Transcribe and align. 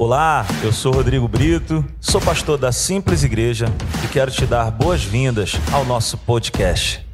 Olá, 0.00 0.46
eu 0.62 0.72
sou 0.72 0.92
Rodrigo 0.92 1.26
Brito, 1.26 1.84
sou 2.00 2.20
pastor 2.20 2.56
da 2.56 2.70
Simples 2.70 3.24
Igreja 3.24 3.66
e 4.04 4.06
quero 4.06 4.30
te 4.30 4.46
dar 4.46 4.70
boas-vindas 4.70 5.54
ao 5.74 5.84
nosso 5.84 6.16
podcast. 6.18 7.04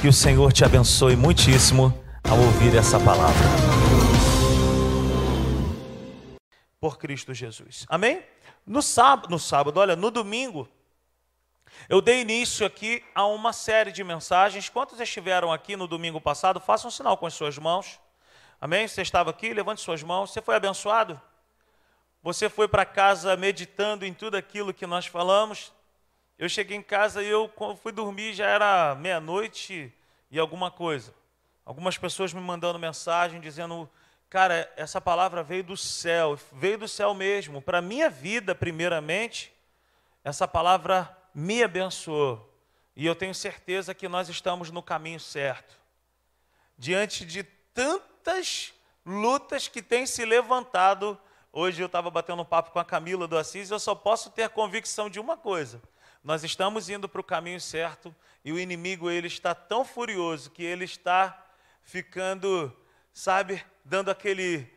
Que 0.00 0.08
o 0.08 0.12
Senhor 0.12 0.50
te 0.50 0.64
abençoe 0.64 1.16
muitíssimo 1.16 1.92
ao 2.26 2.38
ouvir 2.38 2.74
essa 2.74 2.98
palavra. 2.98 3.36
Por 6.80 6.96
Cristo 6.96 7.34
Jesus. 7.34 7.84
Amém? 7.86 8.22
No 8.66 8.80
sábado, 8.80 9.28
no 9.28 9.38
sábado, 9.38 9.78
olha, 9.78 9.94
no 9.94 10.10
domingo, 10.10 10.66
eu 11.90 12.00
dei 12.00 12.22
início 12.22 12.64
aqui 12.66 13.04
a 13.14 13.26
uma 13.26 13.52
série 13.52 13.92
de 13.92 14.02
mensagens. 14.02 14.70
Quantos 14.70 14.98
estiveram 14.98 15.52
aqui 15.52 15.76
no 15.76 15.86
domingo 15.86 16.18
passado? 16.18 16.58
Faça 16.58 16.88
um 16.88 16.90
sinal 16.90 17.18
com 17.18 17.26
as 17.26 17.34
suas 17.34 17.58
mãos. 17.58 18.00
Amém? 18.58 18.88
Você 18.88 19.02
estava 19.02 19.28
aqui, 19.28 19.52
levante 19.52 19.82
suas 19.82 20.02
mãos. 20.02 20.30
Você 20.30 20.40
foi 20.40 20.56
abençoado? 20.56 21.20
Você 22.22 22.50
foi 22.50 22.68
para 22.68 22.84
casa 22.84 23.34
meditando 23.34 24.04
em 24.04 24.12
tudo 24.12 24.36
aquilo 24.36 24.74
que 24.74 24.86
nós 24.86 25.06
falamos. 25.06 25.72
Eu 26.38 26.50
cheguei 26.50 26.76
em 26.76 26.82
casa 26.82 27.22
e 27.22 27.28
eu 27.28 27.50
fui 27.82 27.92
dormir, 27.92 28.34
já 28.34 28.46
era 28.46 28.94
meia-noite 28.94 29.92
e 30.30 30.38
alguma 30.38 30.70
coisa. 30.70 31.14
Algumas 31.64 31.96
pessoas 31.96 32.34
me 32.34 32.40
mandando 32.40 32.78
mensagem 32.78 33.40
dizendo: 33.40 33.88
Cara, 34.28 34.70
essa 34.76 35.00
palavra 35.00 35.42
veio 35.42 35.64
do 35.64 35.78
céu, 35.78 36.38
veio 36.52 36.76
do 36.76 36.88
céu 36.88 37.14
mesmo. 37.14 37.62
Para 37.62 37.80
minha 37.80 38.10
vida, 38.10 38.54
primeiramente, 38.54 39.50
essa 40.22 40.46
palavra 40.46 41.16
me 41.34 41.62
abençoou. 41.62 42.48
E 42.94 43.06
eu 43.06 43.14
tenho 43.14 43.34
certeza 43.34 43.94
que 43.94 44.08
nós 44.08 44.28
estamos 44.28 44.70
no 44.70 44.82
caminho 44.82 45.20
certo. 45.20 45.74
Diante 46.76 47.24
de 47.24 47.42
tantas 47.42 48.74
lutas 49.06 49.68
que 49.68 49.80
têm 49.80 50.04
se 50.04 50.24
levantado 50.26 51.18
Hoje 51.52 51.82
eu 51.82 51.86
estava 51.86 52.08
batendo 52.10 52.42
um 52.42 52.44
papo 52.44 52.70
com 52.70 52.78
a 52.78 52.84
Camila 52.84 53.26
do 53.26 53.36
Assis 53.36 53.70
e 53.70 53.74
eu 53.74 53.80
só 53.80 53.92
posso 53.92 54.30
ter 54.30 54.48
convicção 54.50 55.10
de 55.10 55.18
uma 55.18 55.36
coisa. 55.36 55.82
Nós 56.22 56.44
estamos 56.44 56.88
indo 56.88 57.08
para 57.08 57.20
o 57.20 57.24
caminho 57.24 57.60
certo 57.60 58.14
e 58.44 58.52
o 58.52 58.58
inimigo 58.58 59.10
ele 59.10 59.26
está 59.26 59.52
tão 59.52 59.84
furioso 59.84 60.50
que 60.50 60.62
ele 60.62 60.84
está 60.84 61.44
ficando, 61.82 62.72
sabe, 63.12 63.64
dando 63.84 64.12
aquele 64.12 64.70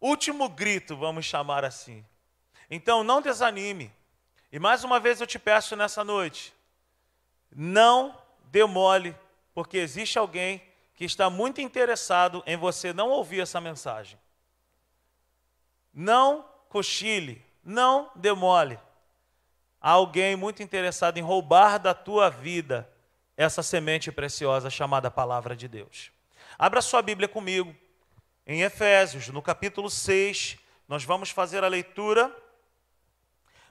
último 0.00 0.48
grito, 0.48 0.96
vamos 0.96 1.26
chamar 1.26 1.62
assim. 1.62 2.02
Então 2.70 3.04
não 3.04 3.20
desanime. 3.20 3.92
E 4.50 4.58
mais 4.58 4.84
uma 4.84 4.98
vez 4.98 5.20
eu 5.20 5.26
te 5.26 5.38
peço 5.38 5.76
nessa 5.76 6.02
noite, 6.02 6.54
não 7.54 8.16
demole, 8.44 9.14
porque 9.52 9.76
existe 9.76 10.18
alguém 10.18 10.62
que 10.94 11.04
está 11.04 11.28
muito 11.28 11.60
interessado 11.60 12.42
em 12.46 12.56
você 12.56 12.94
não 12.94 13.10
ouvir 13.10 13.40
essa 13.40 13.60
mensagem. 13.60 14.18
Não 16.00 16.48
cochile, 16.68 17.44
não 17.64 18.08
demole. 18.14 18.78
Há 19.80 19.90
alguém 19.90 20.36
muito 20.36 20.62
interessado 20.62 21.18
em 21.18 21.22
roubar 21.22 21.76
da 21.76 21.92
tua 21.92 22.30
vida 22.30 22.88
essa 23.36 23.64
semente 23.64 24.12
preciosa 24.12 24.70
chamada 24.70 25.10
Palavra 25.10 25.56
de 25.56 25.66
Deus. 25.66 26.12
Abra 26.56 26.80
sua 26.80 27.02
Bíblia 27.02 27.26
comigo 27.26 27.74
em 28.46 28.62
Efésios, 28.62 29.26
no 29.26 29.42
capítulo 29.42 29.90
6, 29.90 30.56
nós 30.86 31.02
vamos 31.02 31.30
fazer 31.30 31.64
a 31.64 31.68
leitura 31.68 32.32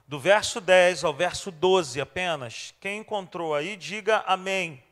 do 0.06 0.20
verso 0.20 0.60
10 0.60 1.04
ao 1.04 1.14
verso 1.14 1.50
12 1.50 1.98
apenas. 1.98 2.74
Quem 2.78 2.98
encontrou 2.98 3.54
aí, 3.54 3.74
diga 3.74 4.22
amém. 4.26 4.84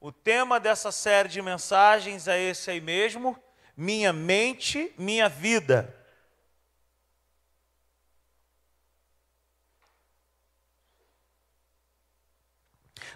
O 0.00 0.12
tema 0.12 0.60
dessa 0.60 0.92
série 0.92 1.28
de 1.28 1.42
mensagens 1.42 2.28
é 2.28 2.40
esse 2.40 2.70
aí 2.70 2.80
mesmo: 2.80 3.36
minha 3.76 4.12
mente, 4.12 4.94
minha 4.96 5.28
vida. 5.28 5.96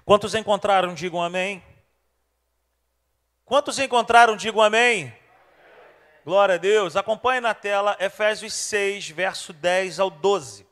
Quantos 0.05 0.35
encontraram, 0.35 0.93
digam 0.93 1.23
amém. 1.23 1.65
Quantos 3.43 3.79
encontraram, 3.79 4.37
digam 4.37 4.61
amém. 4.61 5.15
Glória 6.27 6.57
a 6.57 6.59
Deus. 6.59 6.95
Acompanhe 6.95 7.41
na 7.41 7.55
tela 7.55 7.97
Efésios 7.99 8.53
6, 8.53 9.09
verso 9.09 9.53
10 9.55 9.99
ao 10.01 10.11
12. 10.11 10.67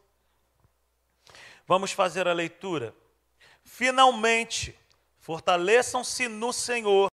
Vamos 1.66 1.92
fazer 1.92 2.28
a 2.28 2.34
leitura. 2.34 2.94
Finalmente, 3.64 4.78
fortaleçam-se 5.18 6.28
no 6.28 6.52
Senhor 6.52 7.08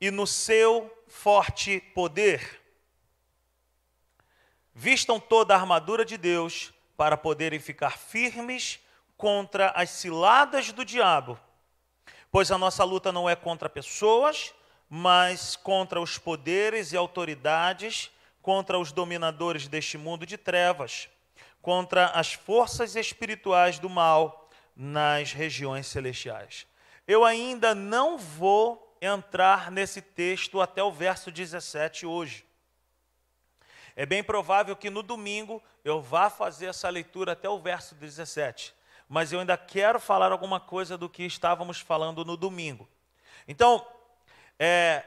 e 0.00 0.10
no 0.10 0.26
seu 0.26 0.92
forte 1.06 1.80
poder. 1.94 2.60
Vistam 4.74 5.20
toda 5.20 5.54
a 5.54 5.58
armadura 5.58 6.04
de 6.04 6.16
Deus 6.16 6.72
para 6.96 7.16
poderem 7.16 7.60
ficar 7.60 7.96
firmes 7.96 8.80
contra 9.18 9.70
as 9.70 9.90
ciladas 9.90 10.70
do 10.70 10.84
diabo, 10.84 11.38
pois 12.30 12.52
a 12.52 12.56
nossa 12.56 12.84
luta 12.84 13.10
não 13.10 13.28
é 13.28 13.34
contra 13.34 13.68
pessoas, 13.68 14.54
mas 14.88 15.56
contra 15.56 16.00
os 16.00 16.16
poderes 16.16 16.92
e 16.92 16.96
autoridades, 16.96 18.12
contra 18.40 18.78
os 18.78 18.92
dominadores 18.92 19.66
deste 19.66 19.98
mundo 19.98 20.24
de 20.24 20.38
trevas, 20.38 21.08
contra 21.60 22.06
as 22.10 22.32
forças 22.32 22.94
espirituais 22.94 23.80
do 23.80 23.90
mal 23.90 24.48
nas 24.74 25.32
regiões 25.32 25.88
celestiais. 25.88 26.64
Eu 27.04 27.24
ainda 27.24 27.74
não 27.74 28.16
vou 28.16 28.96
entrar 29.00 29.68
nesse 29.72 30.00
texto 30.00 30.60
até 30.60 30.80
o 30.80 30.92
verso 30.92 31.32
17 31.32 32.06
hoje. 32.06 32.46
É 33.96 34.06
bem 34.06 34.22
provável 34.22 34.76
que 34.76 34.88
no 34.88 35.02
domingo 35.02 35.60
eu 35.84 36.00
vá 36.00 36.30
fazer 36.30 36.66
essa 36.66 36.88
leitura 36.88 37.32
até 37.32 37.48
o 37.48 37.58
verso 37.58 37.96
17 37.96 38.77
mas 39.08 39.32
eu 39.32 39.40
ainda 39.40 39.56
quero 39.56 39.98
falar 39.98 40.30
alguma 40.30 40.60
coisa 40.60 40.98
do 40.98 41.08
que 41.08 41.24
estávamos 41.24 41.80
falando 41.80 42.24
no 42.24 42.36
domingo. 42.36 42.88
Então, 43.46 43.86
é, 44.58 45.04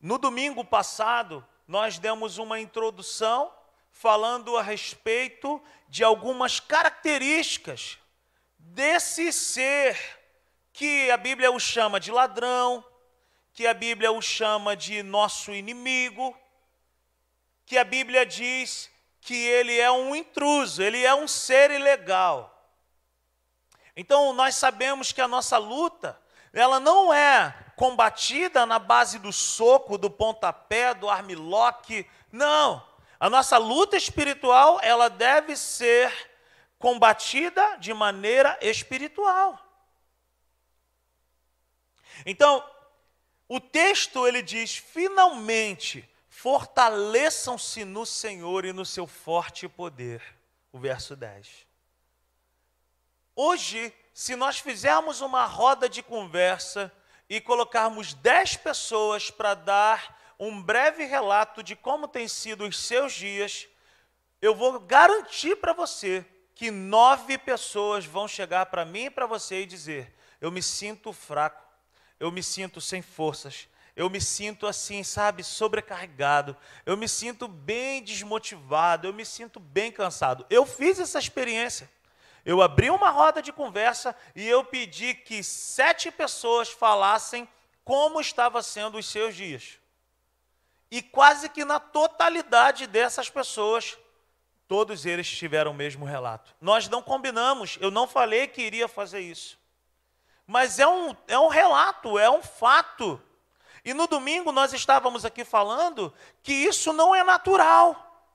no 0.00 0.18
domingo 0.18 0.64
passado, 0.64 1.46
nós 1.68 1.98
demos 1.98 2.38
uma 2.38 2.58
introdução 2.58 3.52
falando 3.92 4.56
a 4.56 4.62
respeito 4.62 5.62
de 5.88 6.02
algumas 6.02 6.58
características 6.58 7.98
desse 8.58 9.32
ser 9.32 9.96
que 10.72 11.10
a 11.10 11.16
Bíblia 11.16 11.52
o 11.52 11.60
chama 11.60 12.00
de 12.00 12.10
ladrão, 12.10 12.84
que 13.52 13.66
a 13.66 13.74
Bíblia 13.74 14.10
o 14.10 14.20
chama 14.20 14.74
de 14.74 15.02
nosso 15.02 15.52
inimigo, 15.52 16.36
que 17.66 17.78
a 17.78 17.84
Bíblia 17.84 18.26
diz 18.26 18.90
que 19.20 19.36
ele 19.36 19.78
é 19.78 19.90
um 19.90 20.16
intruso, 20.16 20.82
ele 20.82 21.04
é 21.04 21.14
um 21.14 21.28
ser 21.28 21.70
ilegal. 21.70 22.51
Então 23.96 24.32
nós 24.32 24.54
sabemos 24.54 25.12
que 25.12 25.20
a 25.20 25.28
nossa 25.28 25.58
luta, 25.58 26.18
ela 26.52 26.80
não 26.80 27.12
é 27.12 27.54
combatida 27.76 28.64
na 28.64 28.78
base 28.78 29.18
do 29.18 29.32
soco, 29.32 29.98
do 29.98 30.10
pontapé, 30.10 30.94
do 30.94 31.08
armlock, 31.08 32.08
não. 32.30 32.86
A 33.18 33.30
nossa 33.30 33.58
luta 33.58 33.96
espiritual, 33.96 34.80
ela 34.82 35.08
deve 35.08 35.56
ser 35.56 36.12
combatida 36.78 37.76
de 37.76 37.94
maneira 37.94 38.58
espiritual. 38.60 39.58
Então, 42.26 42.68
o 43.48 43.60
texto 43.60 44.26
ele 44.26 44.42
diz: 44.42 44.76
finalmente 44.76 46.08
fortaleçam-se 46.28 47.84
no 47.84 48.04
Senhor 48.04 48.64
e 48.64 48.72
no 48.72 48.84
seu 48.84 49.06
forte 49.06 49.68
poder. 49.68 50.22
O 50.72 50.78
verso 50.78 51.14
10. 51.14 51.71
Hoje, 53.34 53.92
se 54.12 54.36
nós 54.36 54.58
fizermos 54.58 55.20
uma 55.20 55.44
roda 55.46 55.88
de 55.88 56.02
conversa 56.02 56.92
e 57.28 57.40
colocarmos 57.40 58.12
dez 58.12 58.56
pessoas 58.56 59.30
para 59.30 59.54
dar 59.54 60.20
um 60.38 60.60
breve 60.60 61.04
relato 61.04 61.62
de 61.62 61.74
como 61.74 62.06
tem 62.06 62.28
sido 62.28 62.66
os 62.66 62.78
seus 62.78 63.12
dias, 63.12 63.68
eu 64.40 64.54
vou 64.54 64.78
garantir 64.80 65.56
para 65.56 65.72
você 65.72 66.26
que 66.54 66.70
nove 66.70 67.38
pessoas 67.38 68.04
vão 68.04 68.28
chegar 68.28 68.66
para 68.66 68.84
mim 68.84 69.04
e 69.04 69.10
para 69.10 69.24
você 69.24 69.62
e 69.62 69.66
dizer: 69.66 70.14
Eu 70.40 70.50
me 70.50 70.62
sinto 70.62 71.12
fraco, 71.12 71.64
eu 72.20 72.30
me 72.30 72.42
sinto 72.42 72.80
sem 72.80 73.00
forças, 73.00 73.66
eu 73.96 74.10
me 74.10 74.20
sinto 74.20 74.66
assim, 74.66 75.02
sabe, 75.02 75.42
sobrecarregado, 75.42 76.56
eu 76.84 76.96
me 76.96 77.08
sinto 77.08 77.48
bem 77.48 78.02
desmotivado, 78.02 79.06
eu 79.06 79.14
me 79.14 79.24
sinto 79.24 79.58
bem 79.58 79.90
cansado. 79.90 80.44
Eu 80.50 80.66
fiz 80.66 80.98
essa 80.98 81.18
experiência. 81.18 81.88
Eu 82.44 82.60
abri 82.60 82.90
uma 82.90 83.10
roda 83.10 83.40
de 83.40 83.52
conversa 83.52 84.16
e 84.34 84.46
eu 84.46 84.64
pedi 84.64 85.14
que 85.14 85.42
sete 85.44 86.10
pessoas 86.10 86.70
falassem 86.70 87.48
como 87.84 88.20
estava 88.20 88.62
sendo 88.62 88.98
os 88.98 89.06
seus 89.06 89.34
dias. 89.34 89.78
E 90.90 91.00
quase 91.00 91.48
que 91.48 91.64
na 91.64 91.80
totalidade 91.80 92.86
dessas 92.86 93.30
pessoas, 93.30 93.96
todos 94.68 95.06
eles 95.06 95.28
tiveram 95.30 95.70
o 95.70 95.74
mesmo 95.74 96.04
relato. 96.04 96.54
Nós 96.60 96.88
não 96.88 97.02
combinamos, 97.02 97.78
eu 97.80 97.90
não 97.90 98.06
falei 98.06 98.46
que 98.46 98.60
iria 98.60 98.88
fazer 98.88 99.20
isso. 99.20 99.58
Mas 100.46 100.78
é 100.78 100.86
um, 100.86 101.16
é 101.28 101.38
um 101.38 101.48
relato, 101.48 102.18
é 102.18 102.28
um 102.28 102.42
fato. 102.42 103.22
E 103.84 103.94
no 103.94 104.06
domingo 104.06 104.52
nós 104.52 104.72
estávamos 104.72 105.24
aqui 105.24 105.44
falando 105.44 106.12
que 106.42 106.52
isso 106.52 106.92
não 106.92 107.14
é 107.14 107.24
natural. 107.24 108.30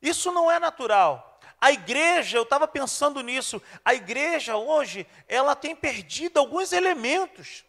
Isso 0.00 0.30
não 0.30 0.50
é 0.50 0.58
natural. 0.58 1.27
A 1.60 1.72
igreja, 1.72 2.38
eu 2.38 2.44
estava 2.44 2.68
pensando 2.68 3.20
nisso, 3.20 3.60
a 3.84 3.92
igreja 3.92 4.56
hoje, 4.56 5.06
ela 5.26 5.56
tem 5.56 5.74
perdido 5.74 6.38
alguns 6.38 6.72
elementos. 6.72 7.64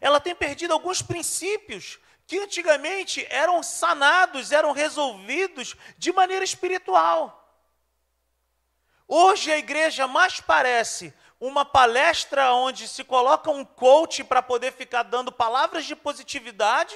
Ela 0.00 0.20
tem 0.20 0.34
perdido 0.34 0.72
alguns 0.72 1.02
princípios 1.02 1.98
que 2.26 2.38
antigamente 2.38 3.26
eram 3.30 3.62
sanados, 3.62 4.52
eram 4.52 4.72
resolvidos 4.72 5.74
de 5.96 6.12
maneira 6.12 6.44
espiritual. 6.44 7.34
Hoje 9.06 9.50
a 9.50 9.56
igreja 9.56 10.06
mais 10.06 10.40
parece 10.40 11.14
uma 11.40 11.64
palestra 11.64 12.52
onde 12.52 12.88
se 12.88 13.04
coloca 13.04 13.50
um 13.50 13.64
coach 13.64 14.24
para 14.24 14.42
poder 14.42 14.72
ficar 14.72 15.04
dando 15.04 15.32
palavras 15.32 15.86
de 15.86 15.96
positividade. 15.96 16.94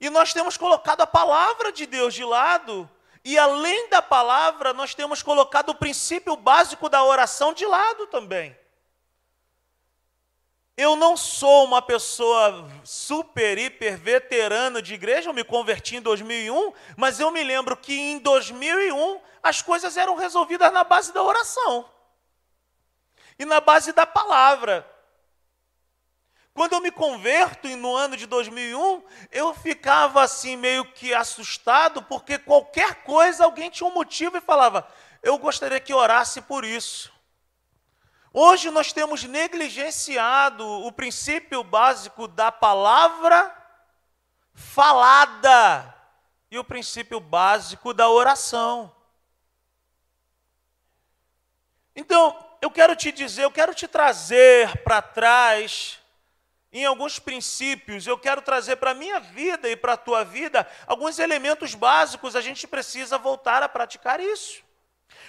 E 0.00 0.08
nós 0.10 0.32
temos 0.32 0.56
colocado 0.56 1.02
a 1.02 1.06
palavra 1.06 1.70
de 1.70 1.86
Deus 1.86 2.14
de 2.14 2.24
lado. 2.24 2.90
E 3.28 3.36
além 3.36 3.90
da 3.90 4.00
palavra, 4.00 4.72
nós 4.72 4.94
temos 4.94 5.22
colocado 5.22 5.68
o 5.68 5.74
princípio 5.74 6.34
básico 6.34 6.88
da 6.88 7.04
oração 7.04 7.52
de 7.52 7.66
lado 7.66 8.06
também. 8.06 8.58
Eu 10.74 10.96
não 10.96 11.14
sou 11.14 11.66
uma 11.66 11.82
pessoa 11.82 12.66
super, 12.82 13.58
hiper 13.58 13.98
veterana 13.98 14.80
de 14.80 14.94
igreja, 14.94 15.28
eu 15.28 15.34
me 15.34 15.44
converti 15.44 15.96
em 15.96 16.00
2001, 16.00 16.72
mas 16.96 17.20
eu 17.20 17.30
me 17.30 17.44
lembro 17.44 17.76
que 17.76 17.92
em 17.92 18.18
2001 18.18 19.20
as 19.42 19.60
coisas 19.60 19.98
eram 19.98 20.16
resolvidas 20.16 20.72
na 20.72 20.82
base 20.82 21.12
da 21.12 21.22
oração 21.22 21.86
e 23.38 23.44
na 23.44 23.60
base 23.60 23.92
da 23.92 24.06
palavra. 24.06 24.90
Quando 26.58 26.72
eu 26.72 26.80
me 26.80 26.90
converto 26.90 27.68
no 27.76 27.94
ano 27.94 28.16
de 28.16 28.26
2001, 28.26 29.04
eu 29.30 29.54
ficava 29.54 30.22
assim 30.22 30.56
meio 30.56 30.84
que 30.86 31.14
assustado, 31.14 32.02
porque 32.02 32.36
qualquer 32.36 33.04
coisa 33.04 33.44
alguém 33.44 33.70
tinha 33.70 33.88
um 33.88 33.94
motivo 33.94 34.36
e 34.36 34.40
falava: 34.40 34.84
eu 35.22 35.38
gostaria 35.38 35.78
que 35.78 35.94
orasse 35.94 36.42
por 36.42 36.64
isso. 36.64 37.12
Hoje 38.32 38.72
nós 38.72 38.92
temos 38.92 39.22
negligenciado 39.22 40.66
o 40.66 40.90
princípio 40.90 41.62
básico 41.62 42.26
da 42.26 42.50
palavra 42.50 43.56
falada 44.52 45.94
e 46.50 46.58
o 46.58 46.64
princípio 46.64 47.20
básico 47.20 47.94
da 47.94 48.10
oração. 48.10 48.92
Então, 51.94 52.36
eu 52.60 52.68
quero 52.68 52.96
te 52.96 53.12
dizer, 53.12 53.44
eu 53.44 53.50
quero 53.52 53.72
te 53.72 53.86
trazer 53.86 54.82
para 54.82 55.00
trás 55.00 56.00
em 56.72 56.84
alguns 56.84 57.18
princípios, 57.18 58.06
eu 58.06 58.18
quero 58.18 58.42
trazer 58.42 58.76
para 58.76 58.90
a 58.90 58.94
minha 58.94 59.18
vida 59.18 59.68
e 59.68 59.76
para 59.76 59.94
a 59.94 59.96
tua 59.96 60.24
vida 60.24 60.68
alguns 60.86 61.18
elementos 61.18 61.74
básicos, 61.74 62.36
a 62.36 62.40
gente 62.40 62.66
precisa 62.66 63.16
voltar 63.16 63.62
a 63.62 63.68
praticar 63.68 64.20
isso 64.20 64.66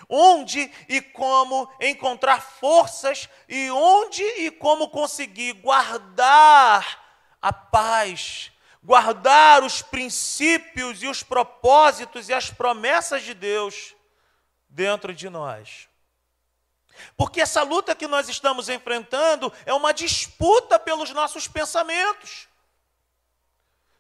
onde 0.08 0.72
e 0.88 1.02
como 1.02 1.72
encontrar 1.80 2.42
forças 2.42 3.28
e 3.48 3.70
onde 3.72 4.24
e 4.24 4.52
como 4.52 4.90
conseguir 4.90 5.54
guardar 5.54 7.06
a 7.42 7.52
paz, 7.52 8.52
guardar 8.84 9.64
os 9.64 9.82
princípios 9.82 11.02
e 11.02 11.08
os 11.08 11.24
propósitos 11.24 12.30
e 12.30 12.34
as 12.34 12.50
promessas 12.50 13.24
de 13.24 13.34
Deus 13.34 13.96
dentro 14.68 15.14
de 15.14 15.30
nós. 15.30 15.89
Porque 17.16 17.42
essa 17.42 17.62
luta 17.62 17.96
que 17.96 18.08
nós 18.08 18.30
estamos 18.30 18.70
enfrentando 18.70 19.52
é 19.66 19.74
uma 19.74 19.94
disputa 19.94 20.80
pelos 20.80 21.12
nossos 21.12 21.48
pensamentos. 21.48 22.50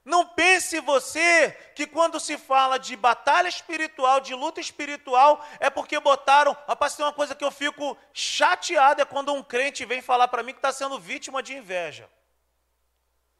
Não 0.05 0.25
pense 0.25 0.79
você 0.79 1.51
que 1.75 1.85
quando 1.85 2.19
se 2.19 2.37
fala 2.37 2.79
de 2.79 2.95
batalha 2.95 3.47
espiritual, 3.47 4.19
de 4.19 4.33
luta 4.33 4.59
espiritual, 4.59 5.45
é 5.59 5.69
porque 5.69 5.99
botaram. 5.99 6.57
Rapaz, 6.67 6.95
tem 6.95 7.05
uma 7.05 7.13
coisa 7.13 7.35
que 7.35 7.43
eu 7.43 7.51
fico 7.51 7.97
chateado: 8.13 9.01
é 9.01 9.05
quando 9.05 9.33
um 9.33 9.43
crente 9.43 9.85
vem 9.85 10.01
falar 10.01 10.27
para 10.27 10.41
mim 10.41 10.53
que 10.53 10.57
está 10.57 10.71
sendo 10.71 10.99
vítima 10.99 11.43
de 11.43 11.55
inveja. 11.55 12.09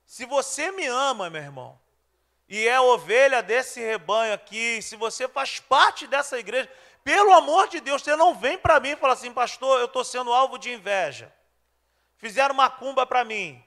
Se 0.06 0.26
você 0.26 0.72
me 0.72 0.86
ama, 0.86 1.30
meu 1.30 1.42
irmão, 1.42 1.80
e 2.48 2.68
é 2.68 2.80
ovelha 2.82 3.42
desse 3.42 3.80
rebanho 3.80 4.34
aqui, 4.34 4.82
se 4.82 4.96
você 4.96 5.28
faz 5.28 5.60
parte 5.60 6.08
dessa 6.08 6.38
igreja, 6.38 6.70
pelo 7.10 7.34
amor 7.34 7.68
de 7.68 7.80
Deus, 7.80 8.04
você 8.04 8.16
não 8.16 8.36
vem 8.36 8.56
para 8.56 8.80
mim 8.80 8.90
e 8.90 8.96
fala 8.96 9.14
assim, 9.14 9.34
pastor, 9.34 9.80
eu 9.80 9.88
estou 9.88 10.04
sendo 10.04 10.32
alvo 10.32 10.60
de 10.60 10.72
inveja. 10.72 11.34
Fizeram 12.18 12.54
uma 12.54 12.70
cumba 12.70 13.04
para 13.04 13.26
mim. 13.26 13.66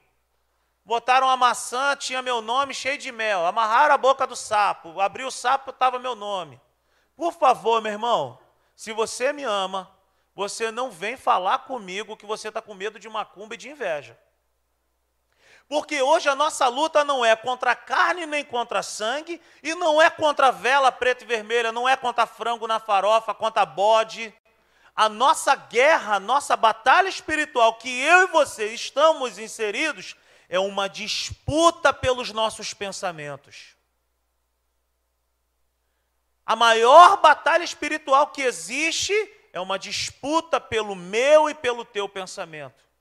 Botaram 0.85 1.29
a 1.29 1.37
maçã, 1.37 1.97
tinha 1.97 2.23
meu 2.23 2.41
nome 2.41 2.73
cheio 2.73 2.97
de 2.97 3.11
mel. 3.11 3.45
Amarraram 3.45 3.97
a 3.97 3.99
boca 3.99 4.29
do 4.29 4.37
sapo. 4.37 5.01
Abriu 5.01 5.27
o 5.27 5.31
sapo, 5.33 5.71
estava 5.71 5.99
meu 5.99 6.15
nome. 6.15 6.61
Por 7.17 7.33
favor, 7.33 7.83
meu 7.83 7.91
irmão, 7.91 8.39
se 8.77 8.93
você 8.93 9.33
me 9.33 9.43
ama, 9.43 9.91
você 10.37 10.71
não 10.71 10.89
vem 10.89 11.17
falar 11.17 11.65
comigo 11.67 12.17
que 12.17 12.25
você 12.25 12.47
está 12.47 12.63
com 12.63 12.75
medo 12.75 12.97
de 12.97 13.09
macumba 13.09 13.55
e 13.55 13.59
de 13.59 13.71
inveja. 13.71 14.17
Porque 15.73 16.03
hoje 16.03 16.29
a 16.29 16.35
nossa 16.35 16.69
luta 16.69 17.03
não 17.03 17.25
é 17.25 17.35
contra 17.35 17.75
carne 17.75 18.27
nem 18.27 18.45
contra 18.45 18.83
sangue, 18.83 19.41
e 19.63 19.75
não 19.75 20.03
é 20.03 20.11
contra 20.11 20.51
vela 20.51 20.93
preta 20.93 21.25
e 21.25 21.27
vermelha, 21.27 21.73
não 21.73 21.89
é 21.89 21.97
contra 21.97 22.27
frango 22.27 22.67
na 22.67 22.79
farofa, 22.79 23.33
contra 23.33 23.65
bode. 23.65 24.35
A 24.95 25.09
nossa 25.09 25.55
guerra, 25.55 26.17
a 26.17 26.21
nossa 26.21 26.59
batalha 26.59 27.09
espiritual 27.09 27.77
que 27.77 27.89
eu 27.89 28.25
e 28.25 28.27
você 28.27 28.67
estamos 28.75 29.39
inseridos, 29.39 30.15
é 30.47 30.59
uma 30.59 30.91
disputa 30.91 31.91
pelos 31.91 32.31
nossos 32.33 32.75
pensamentos. 32.75 33.75
A 36.45 36.55
maior 36.55 37.17
batalha 37.17 37.65
espiritual 37.65 38.27
que 38.27 38.43
existe 38.43 39.15
é 39.55 39.59
uma 39.59 39.79
disputa 39.79 40.61
pelo 40.61 40.95
meu 40.95 41.49
e 41.49 41.55
pelo 41.55 41.83
teu 41.83 42.07
pensamento. 42.07 42.92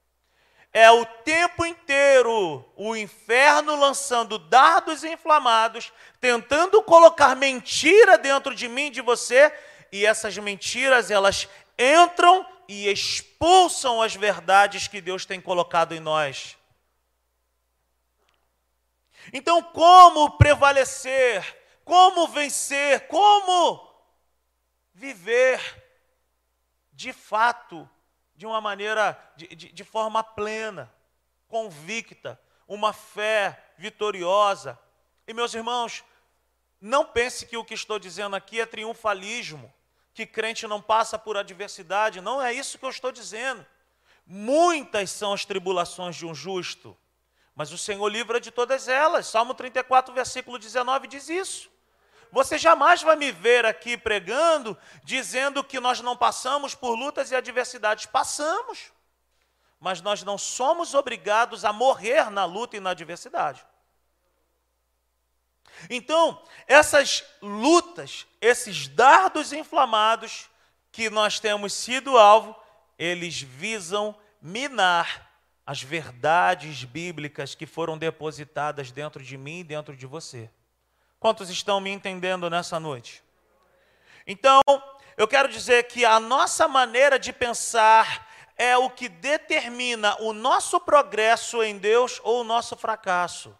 É 0.73 0.89
o 0.89 1.05
tempo 1.05 1.65
inteiro 1.65 2.65
o 2.77 2.95
inferno 2.95 3.75
lançando 3.75 4.39
dardos 4.39 5.03
inflamados, 5.03 5.91
tentando 6.19 6.81
colocar 6.81 7.35
mentira 7.35 8.17
dentro 8.17 8.55
de 8.55 8.69
mim, 8.69 8.89
de 8.89 9.01
você, 9.01 9.53
e 9.91 10.05
essas 10.05 10.37
mentiras 10.37 11.11
elas 11.11 11.49
entram 11.77 12.47
e 12.69 12.89
expulsam 12.89 14.01
as 14.01 14.15
verdades 14.15 14.87
que 14.87 15.01
Deus 15.01 15.25
tem 15.25 15.41
colocado 15.41 15.93
em 15.93 15.99
nós. 15.99 16.57
Então, 19.33 19.61
como 19.61 20.37
prevalecer? 20.37 21.43
Como 21.83 22.27
vencer? 22.29 23.07
Como 23.07 23.91
viver 24.93 25.59
de 26.93 27.11
fato, 27.11 27.89
de 28.41 28.47
uma 28.47 28.59
maneira, 28.59 29.15
de, 29.35 29.55
de, 29.55 29.71
de 29.71 29.83
forma 29.83 30.23
plena, 30.23 30.91
convicta, 31.47 32.41
uma 32.67 32.91
fé 32.91 33.71
vitoriosa? 33.77 34.79
E, 35.27 35.33
meus 35.33 35.53
irmãos, 35.53 36.03
não 36.81 37.05
pense 37.05 37.45
que 37.45 37.55
o 37.55 37.63
que 37.63 37.75
estou 37.75 37.99
dizendo 37.99 38.35
aqui 38.35 38.59
é 38.59 38.65
triunfalismo, 38.65 39.71
que 40.11 40.25
crente 40.25 40.65
não 40.65 40.81
passa 40.81 41.19
por 41.19 41.37
adversidade. 41.37 42.19
Não 42.19 42.41
é 42.41 42.51
isso 42.51 42.79
que 42.79 42.85
eu 42.85 42.89
estou 42.89 43.11
dizendo. 43.11 43.63
Muitas 44.25 45.11
são 45.11 45.33
as 45.33 45.45
tribulações 45.45 46.15
de 46.15 46.25
um 46.25 46.33
justo, 46.33 46.97
mas 47.53 47.71
o 47.71 47.77
Senhor 47.77 48.07
livra 48.07 48.41
de 48.41 48.49
todas 48.49 48.87
elas. 48.87 49.27
Salmo 49.27 49.53
34, 49.53 50.11
versículo 50.15 50.57
19 50.57 51.05
diz 51.05 51.29
isso. 51.29 51.70
Você 52.31 52.57
jamais 52.57 53.01
vai 53.01 53.15
me 53.15 53.31
ver 53.31 53.65
aqui 53.65 53.97
pregando 53.97 54.77
dizendo 55.03 55.63
que 55.63 55.79
nós 55.79 55.99
não 55.99 56.15
passamos 56.15 56.73
por 56.73 56.95
lutas 56.95 57.29
e 57.31 57.35
adversidades. 57.35 58.05
Passamos. 58.05 58.91
Mas 59.79 60.01
nós 60.01 60.23
não 60.23 60.37
somos 60.37 60.93
obrigados 60.93 61.65
a 61.65 61.73
morrer 61.73 62.29
na 62.29 62.45
luta 62.45 62.77
e 62.77 62.79
na 62.79 62.91
adversidade. 62.91 63.65
Então, 65.89 66.41
essas 66.67 67.23
lutas, 67.41 68.27
esses 68.39 68.87
dardos 68.87 69.51
inflamados 69.51 70.49
que 70.91 71.09
nós 71.09 71.39
temos 71.39 71.73
sido 71.73 72.17
alvo, 72.17 72.55
eles 72.97 73.41
visam 73.41 74.15
minar 74.41 75.29
as 75.65 75.81
verdades 75.81 76.83
bíblicas 76.83 77.55
que 77.55 77.65
foram 77.65 77.97
depositadas 77.97 78.91
dentro 78.91 79.23
de 79.23 79.37
mim 79.37 79.59
e 79.59 79.63
dentro 79.63 79.95
de 79.95 80.05
você. 80.05 80.49
Quantos 81.21 81.51
estão 81.51 81.79
me 81.79 81.91
entendendo 81.91 82.49
nessa 82.49 82.79
noite? 82.79 83.23
Então, 84.25 84.59
eu 85.15 85.27
quero 85.27 85.47
dizer 85.47 85.83
que 85.83 86.03
a 86.03 86.19
nossa 86.19 86.67
maneira 86.67 87.19
de 87.19 87.31
pensar 87.31 88.27
é 88.57 88.75
o 88.75 88.89
que 88.89 89.07
determina 89.07 90.19
o 90.19 90.33
nosso 90.33 90.79
progresso 90.79 91.61
em 91.61 91.77
Deus 91.77 92.19
ou 92.23 92.41
o 92.41 92.43
nosso 92.43 92.75
fracasso. 92.75 93.55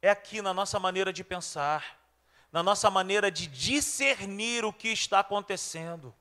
É 0.00 0.08
aqui 0.08 0.40
na 0.40 0.54
nossa 0.54 0.80
maneira 0.80 1.12
de 1.12 1.22
pensar, 1.22 2.00
na 2.50 2.62
nossa 2.62 2.90
maneira 2.90 3.30
de 3.30 3.46
discernir 3.46 4.64
o 4.64 4.72
que 4.72 4.88
está 4.88 5.18
acontecendo. 5.18 6.14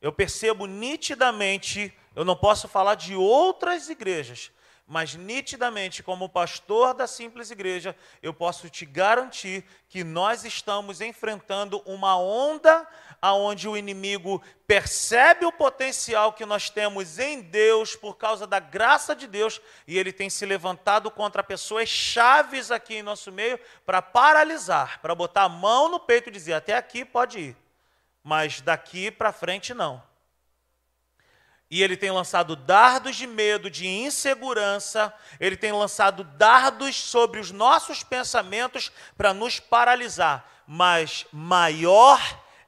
Eu 0.00 0.10
percebo 0.10 0.64
nitidamente 0.64 1.94
eu 2.16 2.24
não 2.24 2.34
posso 2.34 2.66
falar 2.66 2.94
de 2.94 3.14
outras 3.14 3.90
igrejas, 3.90 4.50
mas 4.88 5.14
nitidamente, 5.14 6.02
como 6.02 6.30
pastor 6.30 6.94
da 6.94 7.06
simples 7.06 7.50
igreja, 7.50 7.94
eu 8.22 8.32
posso 8.32 8.70
te 8.70 8.86
garantir 8.86 9.62
que 9.86 10.02
nós 10.02 10.46
estamos 10.46 11.02
enfrentando 11.02 11.82
uma 11.84 12.18
onda 12.18 12.88
aonde 13.20 13.68
o 13.68 13.76
inimigo 13.76 14.42
percebe 14.66 15.44
o 15.44 15.52
potencial 15.52 16.32
que 16.32 16.46
nós 16.46 16.70
temos 16.70 17.18
em 17.18 17.42
Deus 17.42 17.94
por 17.96 18.16
causa 18.16 18.46
da 18.46 18.58
graça 18.58 19.14
de 19.14 19.26
Deus 19.26 19.60
e 19.86 19.98
ele 19.98 20.10
tem 20.10 20.30
se 20.30 20.46
levantado 20.46 21.10
contra 21.10 21.42
pessoas 21.42 21.90
chaves 21.90 22.70
aqui 22.70 22.94
em 22.94 23.02
nosso 23.02 23.30
meio 23.30 23.60
para 23.84 24.00
paralisar, 24.00 25.02
para 25.02 25.14
botar 25.14 25.42
a 25.42 25.48
mão 25.50 25.90
no 25.90 26.00
peito 26.00 26.30
e 26.30 26.32
dizer 26.32 26.54
até 26.54 26.74
aqui 26.74 27.04
pode 27.04 27.38
ir, 27.38 27.56
mas 28.24 28.62
daqui 28.62 29.10
para 29.10 29.32
frente 29.32 29.74
não. 29.74 30.07
E 31.70 31.82
ele 31.82 31.96
tem 31.96 32.10
lançado 32.10 32.56
dardos 32.56 33.14
de 33.16 33.26
medo, 33.26 33.70
de 33.70 33.86
insegurança, 33.86 35.12
ele 35.38 35.56
tem 35.56 35.70
lançado 35.70 36.24
dardos 36.24 36.96
sobre 36.96 37.38
os 37.40 37.50
nossos 37.50 38.02
pensamentos 38.02 38.90
para 39.18 39.34
nos 39.34 39.60
paralisar. 39.60 40.48
Mas 40.66 41.26
maior 41.30 42.20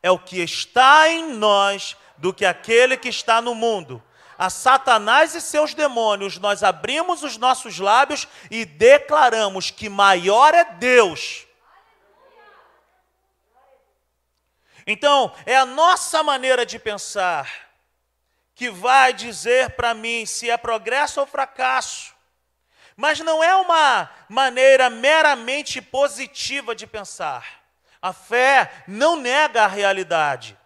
é 0.03 0.11
o 0.11 0.19
que 0.19 0.43
está 0.43 1.09
em 1.09 1.33
nós 1.33 1.97
do 2.19 2.33
que 2.33 2.45
aquele 2.45 2.97
que 2.97 3.09
está 3.09 3.41
no 3.41 3.55
mundo. 3.55 4.03
A 4.37 4.51
Satanás 4.51 5.35
e 5.35 5.41
seus 5.41 5.73
demônios, 5.73 6.39
nós 6.39 6.63
abrimos 6.63 7.23
os 7.23 7.39
nossos 7.39 7.79
lábios 7.79 8.29
e 8.51 8.67
declaramos 8.67 9.71
que 9.71 9.89
maior 9.89 10.55
é 10.55 10.65
Deus. 10.65 11.47
Então, 14.87 15.35
é 15.47 15.57
a 15.57 15.67
nossa 15.67 16.23
maneira 16.23 16.67
de 16.67 16.79
pensar 16.79 17.70
que 18.61 18.69
vai 18.69 19.15
dizer 19.15 19.71
para 19.71 19.95
mim 19.95 20.27
se 20.27 20.51
é 20.51 20.57
progresso 20.59 21.19
ou 21.19 21.27
fracasso. 21.27 22.15
Mas 22.95 23.19
não 23.21 23.43
é 23.43 23.57
uma 23.57 24.11
maneira 24.29 24.91
meramente 24.91 25.81
positiva 25.81 26.75
de 26.75 26.87
pensar. 26.87 27.63
A 28.03 28.13
fé 28.13 28.85
não 28.87 29.17
nega 29.17 29.63
a 29.65 29.67
realidade. 29.67 30.59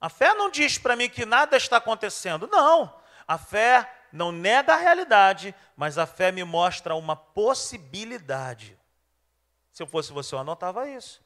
A 0.00 0.08
fé 0.08 0.32
não 0.32 0.48
diz 0.48 0.78
para 0.78 0.96
mim 0.96 1.10
que 1.10 1.26
nada 1.26 1.58
está 1.58 1.76
acontecendo. 1.76 2.48
Não. 2.50 2.98
A 3.28 3.36
fé 3.36 3.86
não 4.10 4.32
nega 4.32 4.72
a 4.72 4.78
realidade, 4.78 5.54
mas 5.76 5.98
a 5.98 6.06
fé 6.06 6.32
me 6.32 6.42
mostra 6.42 6.94
uma 6.94 7.14
possibilidade. 7.14 8.78
Se 9.74 9.82
eu 9.82 9.86
fosse 9.86 10.10
você, 10.10 10.34
eu 10.34 10.38
anotava 10.38 10.88
isso. 10.88 11.22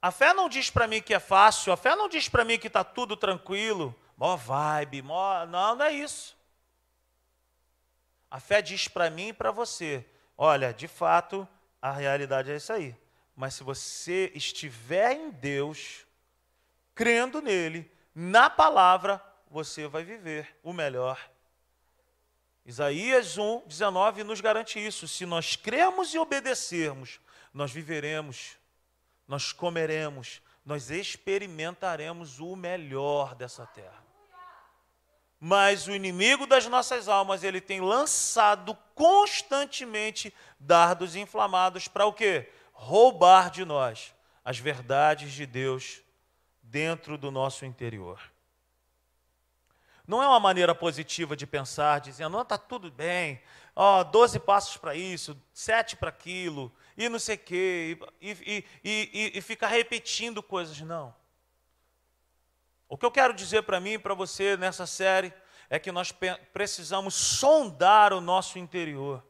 A 0.00 0.10
fé 0.12 0.32
não 0.32 0.48
diz 0.48 0.70
para 0.70 0.86
mim 0.86 1.02
que 1.02 1.12
é 1.12 1.18
fácil, 1.18 1.72
a 1.72 1.76
fé 1.76 1.96
não 1.96 2.08
diz 2.08 2.28
para 2.28 2.44
mim 2.44 2.58
que 2.58 2.68
está 2.68 2.84
tudo 2.84 3.16
tranquilo, 3.16 3.94
mó 4.16 4.36
vibe, 4.36 5.02
mó... 5.02 5.44
não, 5.46 5.74
não 5.74 5.84
é 5.84 5.92
isso. 5.92 6.36
A 8.30 8.38
fé 8.38 8.62
diz 8.62 8.86
para 8.86 9.10
mim 9.10 9.28
e 9.28 9.32
para 9.32 9.50
você: 9.50 10.04
olha, 10.36 10.72
de 10.72 10.86
fato, 10.86 11.48
a 11.80 11.90
realidade 11.90 12.50
é 12.50 12.56
isso 12.56 12.72
aí. 12.72 12.94
Mas 13.34 13.54
se 13.54 13.64
você 13.64 14.30
estiver 14.34 15.12
em 15.12 15.30
Deus, 15.30 16.04
crendo 16.94 17.40
nele, 17.40 17.90
na 18.14 18.50
palavra, 18.50 19.22
você 19.48 19.86
vai 19.86 20.04
viver 20.04 20.56
o 20.62 20.72
melhor. 20.72 21.18
Isaías 22.66 23.38
1, 23.38 23.62
19 23.66 24.24
nos 24.24 24.40
garante 24.40 24.84
isso. 24.84 25.08
Se 25.08 25.24
nós 25.24 25.56
cremos 25.56 26.12
e 26.12 26.18
obedecermos, 26.18 27.18
nós 27.54 27.72
viveremos 27.72 28.57
nós 29.28 29.52
comeremos, 29.52 30.40
nós 30.64 30.90
experimentaremos 30.90 32.40
o 32.40 32.56
melhor 32.56 33.34
dessa 33.34 33.66
terra. 33.66 34.02
Mas 35.38 35.86
o 35.86 35.92
inimigo 35.92 36.46
das 36.46 36.66
nossas 36.66 37.06
almas, 37.06 37.44
ele 37.44 37.60
tem 37.60 37.80
lançado 37.80 38.76
constantemente 38.94 40.34
dardos 40.58 41.14
inflamados 41.14 41.86
para 41.86 42.06
o 42.06 42.12
quê? 42.12 42.50
Roubar 42.72 43.50
de 43.50 43.64
nós 43.64 44.14
as 44.44 44.58
verdades 44.58 45.32
de 45.32 45.46
Deus 45.46 46.00
dentro 46.62 47.16
do 47.16 47.30
nosso 47.30 47.64
interior. 47.64 48.20
Não 50.06 50.22
é 50.22 50.26
uma 50.26 50.40
maneira 50.40 50.74
positiva 50.74 51.36
de 51.36 51.46
pensar, 51.46 52.00
dizendo, 52.00 52.30
não, 52.30 52.40
está 52.40 52.56
tudo 52.56 52.90
bem, 52.90 53.42
ó, 53.76 54.02
12 54.02 54.40
passos 54.40 54.78
para 54.78 54.94
isso, 54.94 55.38
sete 55.52 55.94
para 55.96 56.08
aquilo, 56.08 56.72
e 56.98 57.08
não 57.08 57.20
sei 57.20 57.36
o 57.36 57.38
quê, 57.38 57.96
e, 58.20 58.30
e, 58.32 58.64
e, 58.84 59.32
e 59.38 59.40
ficar 59.40 59.68
repetindo 59.68 60.42
coisas. 60.42 60.80
Não. 60.80 61.14
O 62.88 62.98
que 62.98 63.06
eu 63.06 63.10
quero 63.10 63.32
dizer 63.32 63.62
para 63.62 63.78
mim 63.78 63.92
e 63.92 63.98
para 64.00 64.14
você 64.14 64.56
nessa 64.56 64.84
série 64.84 65.32
é 65.70 65.78
que 65.78 65.92
nós 65.92 66.12
precisamos 66.52 67.14
sondar 67.14 68.12
o 68.12 68.20
nosso 68.20 68.58
interior 68.58 69.24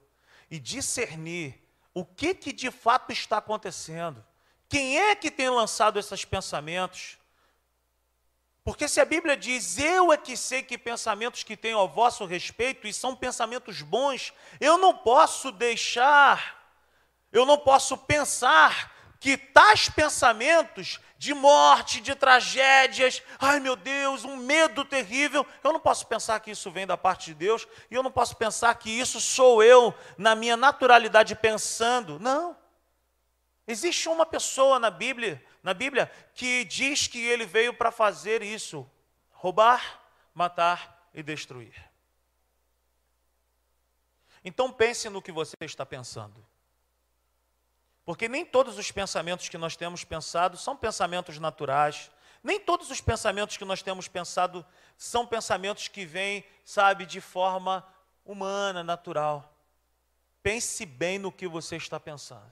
e 0.51 0.59
discernir 0.59 1.63
o 1.93 2.07
que, 2.07 2.33
que 2.33 2.55
de 2.55 2.71
fato 2.71 3.13
está 3.13 3.37
acontecendo. 3.37 4.25
Quem 4.67 4.99
é 4.99 5.15
que 5.15 5.31
tem 5.31 5.51
lançado 5.51 5.99
esses 5.99 6.25
pensamentos? 6.25 7.19
Porque 8.65 8.89
se 8.89 8.99
a 8.99 9.05
Bíblia 9.05 9.37
diz, 9.37 9.79
eu 9.79 10.11
é 10.11 10.17
que 10.17 10.39
sei 10.39 10.63
que 10.63 10.79
pensamentos 10.79 11.43
que 11.43 11.57
tenho 11.57 11.77
ao 11.77 11.89
vosso 11.89 12.25
respeito, 12.25 12.87
e 12.87 12.95
são 12.95 13.15
pensamentos 13.15 13.83
bons, 13.83 14.33
eu 14.59 14.79
não 14.79 14.97
posso 14.97 15.53
deixar 15.53 16.58
eu 17.33 17.45
não 17.45 17.59
posso 17.59 17.97
pensar 17.97 18.95
que 19.21 19.37
tais 19.37 19.89
pensamentos 19.89 21.01
de 21.19 21.35
morte, 21.35 22.01
de 22.01 22.15
tragédias, 22.15 23.23
ai 23.41 23.59
meu 23.59 23.75
Deus, 23.75 24.25
um 24.25 24.37
medo 24.37 24.85
terrível, 24.85 25.45
eu 25.65 25.73
não 25.73 25.81
posso 25.81 26.07
pensar 26.07 26.39
que 26.39 26.53
isso 26.53 26.71
vem 26.71 26.87
da 26.87 26.97
parte 26.97 27.27
de 27.27 27.35
Deus, 27.35 27.67
e 27.91 27.95
eu 27.95 28.03
não 28.03 28.11
posso 28.11 28.37
pensar 28.37 28.73
que 28.77 28.89
isso 28.89 29.21
sou 29.21 29.63
eu, 29.63 29.93
na 30.17 30.37
minha 30.37 30.57
naturalidade, 30.57 31.35
pensando. 31.35 32.21
Não. 32.21 32.57
Existe 33.67 34.09
uma 34.09 34.25
pessoa 34.25 34.79
na 34.79 34.91
Bíblia, 34.91 35.45
na 35.63 35.75
Bíblia 35.75 36.11
que 36.33 36.65
diz 36.65 37.09
que 37.09 37.23
ele 37.23 37.45
veio 37.45 37.75
para 37.75 37.91
fazer 37.91 38.43
isso: 38.43 38.89
roubar, 39.33 40.01
matar 40.33 41.11
e 41.13 41.23
destruir. 41.23 41.75
Então 44.45 44.73
pense 44.73 45.11
no 45.11 45.21
que 45.21 45.33
você 45.33 45.55
está 45.63 45.85
pensando. 45.85 46.48
Porque 48.09 48.27
nem 48.27 48.43
todos 48.43 48.79
os 48.79 48.91
pensamentos 48.91 49.51
que 49.51 49.59
nós 49.59 49.77
temos 49.77 50.03
pensado 50.03 50.57
são 50.57 50.75
pensamentos 50.75 51.39
naturais. 51.39 52.11
Nem 52.43 52.59
todos 52.59 52.91
os 52.91 53.03
pensamentos 53.03 53.59
que 53.59 53.67
nós 53.67 53.83
temos 53.83 54.09
pensado 54.09 54.65
são 54.97 55.27
pensamentos 55.27 55.89
que 55.89 56.07
vêm, 56.07 56.43
sabe, 56.65 57.05
de 57.05 57.21
forma 57.21 57.87
humana, 58.25 58.83
natural. 58.83 59.55
Pense 60.43 60.87
bem 60.87 61.19
no 61.19 61.31
que 61.31 61.47
você 61.47 61.77
está 61.77 62.01
pensando. 62.01 62.51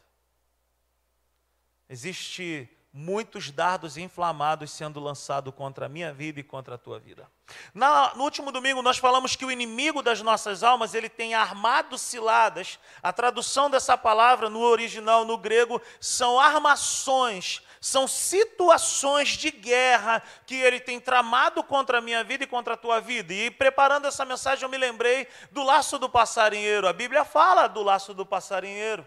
Existe 1.88 2.68
muitos 2.96 3.50
dardos 3.50 3.98
inflamados 3.98 4.70
sendo 4.70 4.98
lançados 4.98 5.54
contra 5.54 5.84
a 5.84 5.88
minha 5.88 6.14
vida 6.14 6.40
e 6.40 6.42
contra 6.42 6.76
a 6.76 6.78
tua 6.78 6.98
vida. 6.98 7.30
Na, 7.74 8.14
no 8.14 8.24
último 8.24 8.50
domingo 8.50 8.80
nós 8.80 8.96
falamos 8.96 9.36
que 9.36 9.44
o 9.44 9.50
inimigo 9.50 10.02
das 10.02 10.22
nossas 10.22 10.62
almas, 10.62 10.94
ele 10.94 11.10
tem 11.10 11.34
armado 11.34 11.98
ciladas. 11.98 12.78
A 13.02 13.12
tradução 13.12 13.68
dessa 13.68 13.98
palavra 13.98 14.48
no 14.48 14.60
original, 14.60 15.26
no 15.26 15.36
grego, 15.36 15.78
são 16.00 16.40
armações, 16.40 17.60
são 17.82 18.08
situações 18.08 19.28
de 19.28 19.50
guerra 19.50 20.22
que 20.46 20.54
ele 20.54 20.80
tem 20.80 20.98
tramado 20.98 21.62
contra 21.62 21.98
a 21.98 22.00
minha 22.00 22.24
vida 22.24 22.44
e 22.44 22.46
contra 22.46 22.72
a 22.72 22.78
tua 22.78 22.98
vida. 22.98 23.34
E 23.34 23.50
preparando 23.50 24.06
essa 24.06 24.24
mensagem 24.24 24.64
eu 24.64 24.70
me 24.70 24.78
lembrei 24.78 25.28
do 25.52 25.62
laço 25.62 25.98
do 25.98 26.08
passarinheiro. 26.08 26.88
A 26.88 26.94
Bíblia 26.94 27.26
fala 27.26 27.66
do 27.66 27.82
laço 27.82 28.14
do 28.14 28.24
passarinheiro. 28.24 29.06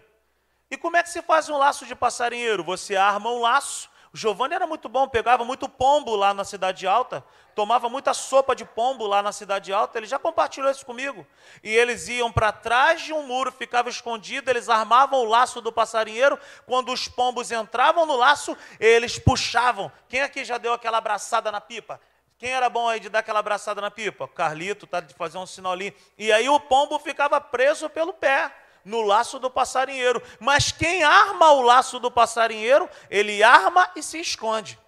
E 0.70 0.76
como 0.76 0.96
é 0.96 1.02
que 1.02 1.10
se 1.10 1.20
faz 1.20 1.48
um 1.48 1.56
laço 1.56 1.84
de 1.84 1.96
passarinheiro? 1.96 2.62
Você 2.62 2.94
arma 2.94 3.28
um 3.28 3.40
laço. 3.40 3.90
O 4.12 4.16
Giovanni 4.16 4.54
era 4.54 4.66
muito 4.66 4.88
bom, 4.88 5.08
pegava 5.08 5.44
muito 5.44 5.68
pombo 5.68 6.14
lá 6.14 6.34
na 6.34 6.44
Cidade 6.44 6.84
Alta, 6.84 7.24
tomava 7.54 7.88
muita 7.88 8.12
sopa 8.12 8.56
de 8.56 8.64
pombo 8.64 9.06
lá 9.06 9.22
na 9.22 9.30
Cidade 9.30 9.72
Alta, 9.72 9.98
ele 9.98 10.06
já 10.06 10.18
compartilhou 10.18 10.68
isso 10.68 10.84
comigo. 10.84 11.24
E 11.62 11.70
eles 11.70 12.08
iam 12.08 12.30
para 12.30 12.50
trás 12.50 13.02
de 13.02 13.12
um 13.12 13.24
muro, 13.24 13.52
ficavam 13.52 13.88
escondidos, 13.88 14.50
eles 14.50 14.68
armavam 14.68 15.20
o 15.20 15.24
laço 15.24 15.60
do 15.60 15.72
passarinheiro, 15.72 16.36
quando 16.66 16.92
os 16.92 17.06
pombos 17.06 17.52
entravam 17.52 18.04
no 18.04 18.16
laço, 18.16 18.56
eles 18.80 19.16
puxavam. 19.16 19.92
Quem 20.08 20.22
aqui 20.22 20.44
já 20.44 20.58
deu 20.58 20.72
aquela 20.72 20.98
abraçada 20.98 21.52
na 21.52 21.60
pipa? 21.60 22.00
Quem 22.36 22.50
era 22.50 22.68
bom 22.68 22.88
aí 22.88 22.98
de 22.98 23.08
dar 23.08 23.20
aquela 23.20 23.38
abraçada 23.38 23.80
na 23.80 23.92
pipa? 23.92 24.26
Carlito, 24.26 24.88
tá 24.88 24.98
de 25.00 25.14
fazer 25.14 25.38
um 25.38 25.46
sinal 25.46 25.70
ali. 25.70 25.96
E 26.18 26.32
aí 26.32 26.48
o 26.48 26.58
pombo 26.58 26.98
ficava 26.98 27.40
preso 27.40 27.88
pelo 27.88 28.12
pé 28.12 28.50
no 28.84 29.02
laço 29.02 29.38
do 29.38 29.50
passarinheiro. 29.50 30.22
Mas 30.38 30.72
quem 30.72 31.02
arma 31.02 31.52
o 31.52 31.62
laço 31.62 31.98
do 31.98 32.10
passarinheiro, 32.10 32.88
ele 33.08 33.42
arma 33.42 33.90
e 33.96 34.02
se 34.02 34.20
esconde. 34.20 34.78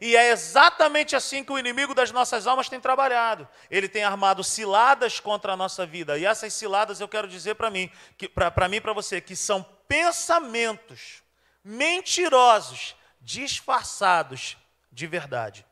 E 0.00 0.16
é 0.16 0.30
exatamente 0.30 1.14
assim 1.14 1.44
que 1.44 1.52
o 1.52 1.58
inimigo 1.58 1.94
das 1.94 2.10
nossas 2.10 2.46
almas 2.46 2.68
tem 2.68 2.80
trabalhado. 2.80 3.46
Ele 3.70 3.86
tem 3.88 4.02
armado 4.02 4.42
ciladas 4.42 5.20
contra 5.20 5.52
a 5.52 5.56
nossa 5.56 5.84
vida. 5.84 6.16
E 6.16 6.24
essas 6.24 6.54
ciladas 6.54 7.00
eu 7.00 7.08
quero 7.08 7.28
dizer 7.28 7.54
para 7.56 7.70
mim, 7.70 7.90
para 8.34 8.68
mim 8.68 8.80
para 8.80 8.94
você, 8.94 9.20
que 9.20 9.36
são 9.36 9.62
pensamentos 9.86 11.22
mentirosos, 11.62 12.96
disfarçados 13.20 14.56
de 14.90 15.06
verdade. 15.06 15.66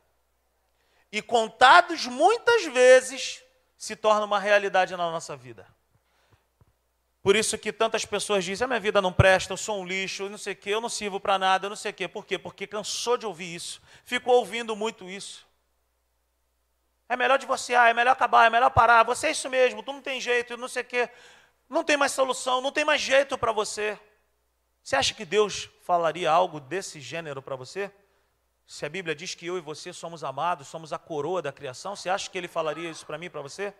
E 1.10 1.22
contados 1.22 2.06
muitas 2.06 2.66
vezes 2.66 3.42
se 3.78 3.96
torna 3.96 4.26
uma 4.26 4.38
realidade 4.38 4.94
na 4.94 5.10
nossa 5.10 5.34
vida. 5.34 5.66
Por 7.22 7.34
isso 7.36 7.58
que 7.58 7.72
tantas 7.72 8.04
pessoas 8.04 8.44
dizem: 8.44 8.64
a 8.64 8.68
minha 8.68 8.80
vida 8.80 9.02
não 9.02 9.12
presta, 9.12 9.52
eu 9.52 9.56
sou 9.56 9.80
um 9.80 9.86
lixo, 9.86 10.24
eu 10.24 10.30
não 10.30 10.38
sei 10.38 10.52
o 10.52 10.56
quê, 10.56 10.70
eu 10.70 10.80
não 10.80 10.88
sirvo 10.88 11.18
para 11.18 11.38
nada, 11.38 11.66
eu 11.66 11.70
não 11.70 11.76
sei 11.76 11.90
o 11.90 11.94
quê. 11.94 12.08
Por 12.08 12.24
quê? 12.24 12.38
Porque 12.38 12.66
cansou 12.66 13.16
de 13.16 13.26
ouvir 13.26 13.54
isso, 13.54 13.80
ficou 14.04 14.36
ouvindo 14.36 14.74
muito 14.76 15.08
isso. 15.08 15.46
É 17.08 17.16
melhor 17.16 17.38
divorciar, 17.38 17.88
é 17.88 17.94
melhor 17.94 18.12
acabar, 18.12 18.46
é 18.46 18.50
melhor 18.50 18.70
parar, 18.70 19.02
você 19.02 19.28
é 19.28 19.30
isso 19.30 19.48
mesmo, 19.48 19.82
tu 19.82 19.92
não 19.92 20.02
tem 20.02 20.20
jeito, 20.20 20.56
não 20.56 20.68
sei 20.68 20.82
o 20.82 20.86
quê. 20.86 21.10
Não 21.68 21.82
tem 21.82 21.96
mais 21.96 22.12
solução, 22.12 22.60
não 22.60 22.72
tem 22.72 22.84
mais 22.84 23.00
jeito 23.00 23.36
para 23.36 23.52
você. 23.52 23.98
Você 24.82 24.96
acha 24.96 25.12
que 25.12 25.24
Deus 25.24 25.68
falaria 25.82 26.30
algo 26.30 26.60
desse 26.60 27.00
gênero 27.00 27.42
para 27.42 27.56
você? 27.56 27.90
Se 28.66 28.84
a 28.84 28.88
Bíblia 28.88 29.14
diz 29.14 29.34
que 29.34 29.46
eu 29.46 29.56
e 29.56 29.60
você 29.60 29.92
somos 29.92 30.22
amados, 30.22 30.68
somos 30.68 30.92
a 30.92 30.98
coroa 30.98 31.40
da 31.40 31.52
criação, 31.52 31.96
você 31.96 32.10
acha 32.10 32.30
que 32.30 32.36
ele 32.36 32.48
falaria 32.48 32.90
isso 32.90 33.04
para 33.04 33.18
mim, 33.18 33.30
para 33.30 33.40
você? 33.40 33.74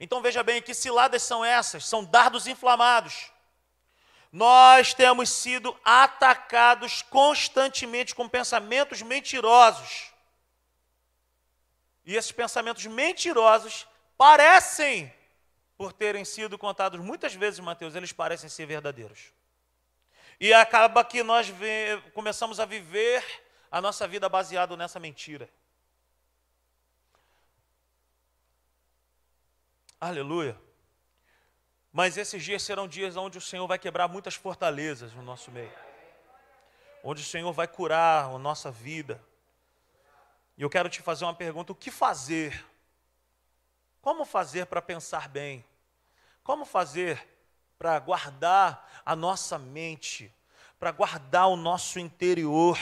Então 0.00 0.20
veja 0.20 0.42
bem, 0.42 0.60
que 0.62 0.74
ciladas 0.74 1.22
são 1.22 1.44
essas? 1.44 1.86
São 1.86 2.04
dardos 2.04 2.46
inflamados. 2.46 3.30
Nós 4.32 4.94
temos 4.94 5.28
sido 5.28 5.78
atacados 5.84 7.02
constantemente 7.02 8.14
com 8.14 8.28
pensamentos 8.28 9.02
mentirosos. 9.02 10.10
E 12.04 12.16
esses 12.16 12.32
pensamentos 12.32 12.84
mentirosos 12.86 13.86
parecem, 14.16 15.12
por 15.76 15.92
terem 15.92 16.24
sido 16.24 16.56
contados 16.56 17.00
muitas 17.00 17.34
vezes, 17.34 17.60
Mateus, 17.60 17.94
eles 17.94 18.12
parecem 18.12 18.48
ser 18.48 18.66
verdadeiros. 18.66 19.32
E 20.40 20.52
acaba 20.52 21.04
que 21.04 21.22
nós 21.22 21.52
começamos 22.14 22.58
a 22.58 22.64
viver 22.64 23.24
a 23.70 23.80
nossa 23.80 24.08
vida 24.08 24.28
baseado 24.28 24.76
nessa 24.76 24.98
mentira. 24.98 25.48
Aleluia. 30.04 30.60
Mas 31.92 32.16
esses 32.16 32.42
dias 32.42 32.64
serão 32.64 32.88
dias 32.88 33.16
onde 33.16 33.38
o 33.38 33.40
Senhor 33.40 33.68
vai 33.68 33.78
quebrar 33.78 34.08
muitas 34.08 34.34
fortalezas 34.34 35.12
no 35.12 35.22
nosso 35.22 35.48
meio. 35.52 35.72
Onde 37.04 37.22
o 37.22 37.24
Senhor 37.24 37.52
vai 37.52 37.68
curar 37.68 38.24
a 38.24 38.36
nossa 38.36 38.68
vida. 38.68 39.24
E 40.58 40.62
eu 40.62 40.68
quero 40.68 40.88
te 40.88 41.00
fazer 41.00 41.24
uma 41.24 41.32
pergunta: 41.32 41.70
o 41.70 41.76
que 41.76 41.88
fazer? 41.88 42.66
Como 44.00 44.24
fazer 44.24 44.66
para 44.66 44.82
pensar 44.82 45.28
bem? 45.28 45.64
Como 46.42 46.64
fazer 46.64 47.24
para 47.78 47.96
guardar 48.00 49.02
a 49.06 49.14
nossa 49.14 49.56
mente, 49.56 50.34
para 50.80 50.90
guardar 50.90 51.46
o 51.46 51.54
nosso 51.54 52.00
interior? 52.00 52.76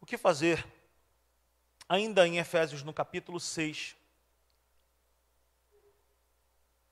O 0.00 0.06
que 0.06 0.16
fazer? 0.16 0.64
Ainda 1.88 2.24
em 2.24 2.38
Efésios, 2.38 2.84
no 2.84 2.94
capítulo 2.94 3.40
6, 3.40 3.96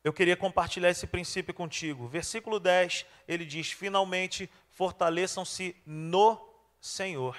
eu 0.02 0.12
queria 0.12 0.36
compartilhar 0.36 0.88
esse 0.88 1.06
princípio 1.06 1.52
contigo. 1.52 2.08
Versículo 2.08 2.58
10, 2.58 3.04
ele 3.28 3.44
diz: 3.44 3.70
Finalmente 3.70 4.50
fortaleçam-se 4.70 5.76
no 5.84 6.40
Senhor. 6.80 7.36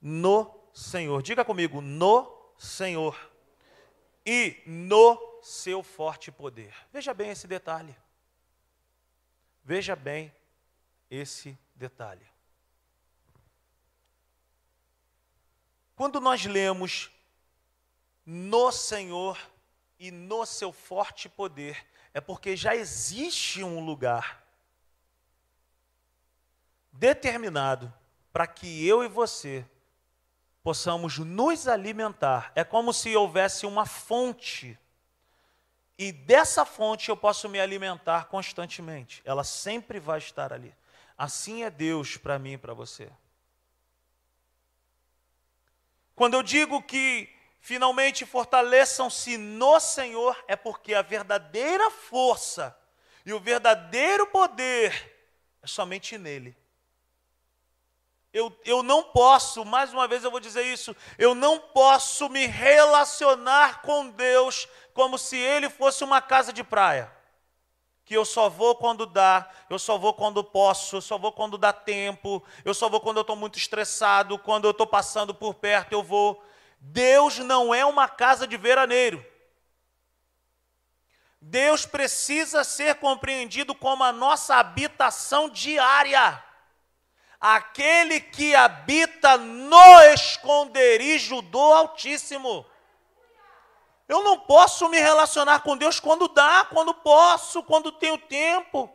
No 0.00 0.54
Senhor. 0.74 1.22
Diga 1.22 1.44
comigo, 1.44 1.80
no 1.80 2.52
Senhor. 2.58 3.30
E 4.24 4.62
no 4.66 5.40
seu 5.42 5.82
forte 5.82 6.30
poder. 6.30 6.74
Veja 6.92 7.14
bem 7.14 7.30
esse 7.30 7.46
detalhe. 7.46 7.96
Veja 9.64 9.96
bem 9.96 10.32
esse 11.10 11.58
detalhe. 11.74 12.26
Quando 15.96 16.20
nós 16.20 16.44
lemos 16.44 17.10
no 18.24 18.70
Senhor, 18.70 19.38
e 20.00 20.10
no 20.10 20.46
seu 20.46 20.72
forte 20.72 21.28
poder, 21.28 21.86
é 22.14 22.22
porque 22.22 22.56
já 22.56 22.74
existe 22.74 23.62
um 23.62 23.84
lugar 23.84 24.42
determinado 26.90 27.92
para 28.32 28.46
que 28.46 28.86
eu 28.86 29.04
e 29.04 29.08
você 29.08 29.64
possamos 30.62 31.18
nos 31.18 31.68
alimentar. 31.68 32.50
É 32.54 32.64
como 32.64 32.94
se 32.94 33.14
houvesse 33.14 33.66
uma 33.66 33.84
fonte. 33.84 34.78
E 35.98 36.10
dessa 36.10 36.64
fonte 36.64 37.10
eu 37.10 37.16
posso 37.16 37.46
me 37.46 37.60
alimentar 37.60 38.24
constantemente. 38.24 39.20
Ela 39.22 39.44
sempre 39.44 40.00
vai 40.00 40.18
estar 40.18 40.50
ali. 40.50 40.74
Assim 41.16 41.62
é 41.62 41.68
Deus 41.68 42.16
para 42.16 42.38
mim 42.38 42.52
e 42.52 42.58
para 42.58 42.72
você. 42.72 43.12
Quando 46.14 46.34
eu 46.34 46.42
digo 46.42 46.82
que 46.82 47.28
finalmente 47.60 48.24
fortaleçam-se 48.24 49.36
no 49.36 49.78
Senhor, 49.78 50.36
é 50.48 50.56
porque 50.56 50.94
a 50.94 51.02
verdadeira 51.02 51.90
força 51.90 52.76
e 53.24 53.32
o 53.32 53.40
verdadeiro 53.40 54.26
poder 54.26 55.18
é 55.62 55.66
somente 55.66 56.16
nele. 56.16 56.56
Eu, 58.32 58.56
eu 58.64 58.82
não 58.82 59.02
posso, 59.02 59.64
mais 59.64 59.92
uma 59.92 60.06
vez 60.06 60.22
eu 60.22 60.30
vou 60.30 60.38
dizer 60.38 60.62
isso, 60.62 60.94
eu 61.18 61.34
não 61.34 61.58
posso 61.58 62.28
me 62.28 62.46
relacionar 62.46 63.82
com 63.82 64.08
Deus 64.10 64.68
como 64.94 65.18
se 65.18 65.36
Ele 65.36 65.68
fosse 65.68 66.04
uma 66.04 66.22
casa 66.22 66.52
de 66.52 66.62
praia. 66.62 67.12
Que 68.04 68.16
eu 68.16 68.24
só 68.24 68.48
vou 68.48 68.74
quando 68.76 69.04
dá, 69.04 69.48
eu 69.68 69.78
só 69.78 69.98
vou 69.98 70.14
quando 70.14 70.42
posso, 70.42 70.96
eu 70.96 71.00
só 71.00 71.18
vou 71.18 71.32
quando 71.32 71.58
dá 71.58 71.72
tempo, 71.72 72.42
eu 72.64 72.72
só 72.72 72.88
vou 72.88 73.00
quando 73.00 73.18
eu 73.18 73.22
estou 73.22 73.36
muito 73.36 73.58
estressado, 73.58 74.38
quando 74.38 74.64
eu 74.64 74.70
estou 74.70 74.86
passando 74.86 75.34
por 75.34 75.54
perto 75.54 75.92
eu 75.92 76.02
vou. 76.02 76.42
Deus 76.80 77.38
não 77.38 77.74
é 77.74 77.84
uma 77.84 78.08
casa 78.08 78.46
de 78.46 78.56
veraneiro. 78.56 79.24
Deus 81.40 81.84
precisa 81.84 82.64
ser 82.64 82.96
compreendido 82.96 83.74
como 83.74 84.02
a 84.02 84.12
nossa 84.12 84.56
habitação 84.56 85.48
diária. 85.48 86.42
Aquele 87.38 88.20
que 88.20 88.54
habita 88.54 89.36
no 89.36 90.00
esconderijo 90.14 91.40
do 91.42 91.58
Altíssimo. 91.58 92.66
Eu 94.08 94.24
não 94.24 94.40
posso 94.40 94.88
me 94.88 94.98
relacionar 94.98 95.60
com 95.60 95.76
Deus 95.76 96.00
quando 96.00 96.28
dá, 96.28 96.64
quando 96.64 96.92
posso, 96.92 97.62
quando 97.62 97.92
tenho 97.92 98.18
tempo. 98.18 98.92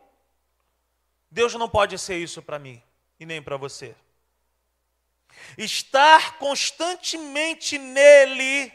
Deus 1.30 1.54
não 1.54 1.68
pode 1.68 1.98
ser 1.98 2.18
isso 2.18 2.42
para 2.42 2.58
mim 2.58 2.82
e 3.18 3.26
nem 3.26 3.42
para 3.42 3.56
você. 3.56 3.96
Estar 5.56 6.38
constantemente 6.38 7.78
nele 7.78 8.72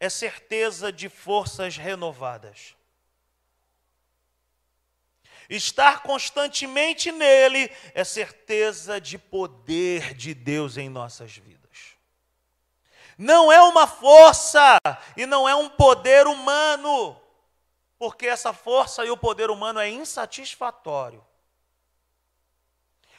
é 0.00 0.08
certeza 0.08 0.92
de 0.92 1.08
forças 1.08 1.76
renovadas. 1.76 2.74
Estar 5.48 6.02
constantemente 6.02 7.12
nele 7.12 7.70
é 7.94 8.02
certeza 8.02 9.00
de 9.00 9.18
poder 9.18 10.14
de 10.14 10.34
Deus 10.34 10.76
em 10.76 10.88
nossas 10.88 11.36
vidas. 11.36 11.62
Não 13.18 13.52
é 13.52 13.60
uma 13.62 13.86
força 13.86 14.78
e 15.16 15.26
não 15.26 15.48
é 15.48 15.54
um 15.54 15.68
poder 15.68 16.26
humano, 16.26 17.20
porque 17.98 18.26
essa 18.26 18.52
força 18.52 19.04
e 19.04 19.10
o 19.10 19.16
poder 19.16 19.50
humano 19.50 19.78
é 19.78 19.88
insatisfatório. 19.88 21.24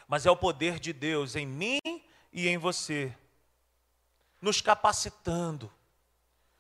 Mas 0.08 0.26
é 0.26 0.32
o 0.32 0.36
poder 0.36 0.80
de 0.80 0.92
Deus 0.92 1.36
em 1.36 1.46
mim 1.46 1.80
e 2.34 2.48
em 2.48 2.58
você, 2.58 3.16
nos 4.42 4.60
capacitando, 4.60 5.72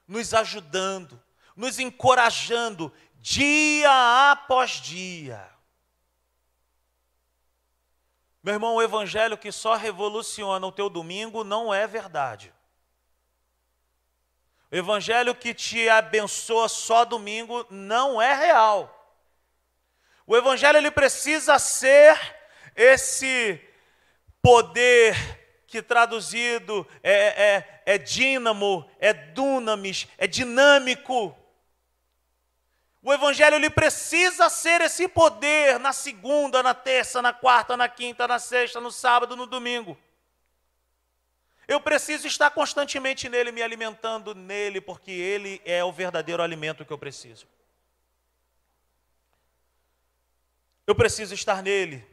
nos 0.07 0.33
ajudando, 0.33 1.21
nos 1.55 1.79
encorajando 1.79 2.93
dia 3.15 4.31
após 4.31 4.71
dia. 4.71 5.49
Meu 8.43 8.53
irmão, 8.53 8.75
o 8.75 8.81
evangelho 8.81 9.37
que 9.37 9.51
só 9.51 9.75
revoluciona 9.75 10.67
o 10.67 10.71
teu 10.71 10.89
domingo 10.89 11.43
não 11.43 11.73
é 11.73 11.87
verdade. 11.87 12.53
O 14.69 14.75
evangelho 14.75 15.33
que 15.33 15.53
te 15.53 15.89
abençoa 15.89 16.67
só 16.67 17.05
domingo 17.05 17.65
não 17.69 18.21
é 18.21 18.33
real. 18.33 18.99
O 20.27 20.35
evangelho 20.35 20.77
ele 20.77 20.91
precisa 20.91 21.57
ser 21.57 22.19
esse 22.75 23.59
poder 24.41 25.42
que 25.73 25.81
traduzido 25.81 26.87
é, 27.01 27.55
é, 27.55 27.83
é 27.95 27.97
dínamo, 27.97 28.87
é 28.99 29.11
dunamis, 29.11 30.07
é 30.19 30.27
dinâmico. 30.27 31.35
O 33.01 33.11
evangelho 33.11 33.55
ele 33.55 33.71
precisa 33.71 34.51
ser 34.51 34.81
esse 34.81 35.07
poder 35.07 35.79
na 35.79 35.91
segunda, 35.91 36.61
na 36.61 36.75
terça, 36.75 37.23
na 37.23 37.33
quarta, 37.33 37.75
na 37.75 37.89
quinta, 37.89 38.27
na 38.27 38.37
sexta, 38.37 38.79
no 38.79 38.91
sábado, 38.91 39.35
no 39.35 39.47
domingo. 39.47 39.97
Eu 41.67 41.81
preciso 41.81 42.27
estar 42.27 42.51
constantemente 42.51 43.27
nele, 43.27 43.51
me 43.51 43.63
alimentando 43.63 44.35
nele, 44.35 44.79
porque 44.79 45.09
ele 45.09 45.59
é 45.65 45.83
o 45.83 45.91
verdadeiro 45.91 46.43
alimento 46.43 46.85
que 46.85 46.93
eu 46.93 46.99
preciso. 46.99 47.47
Eu 50.85 50.93
preciso 50.93 51.33
estar 51.33 51.63
nele. 51.63 52.12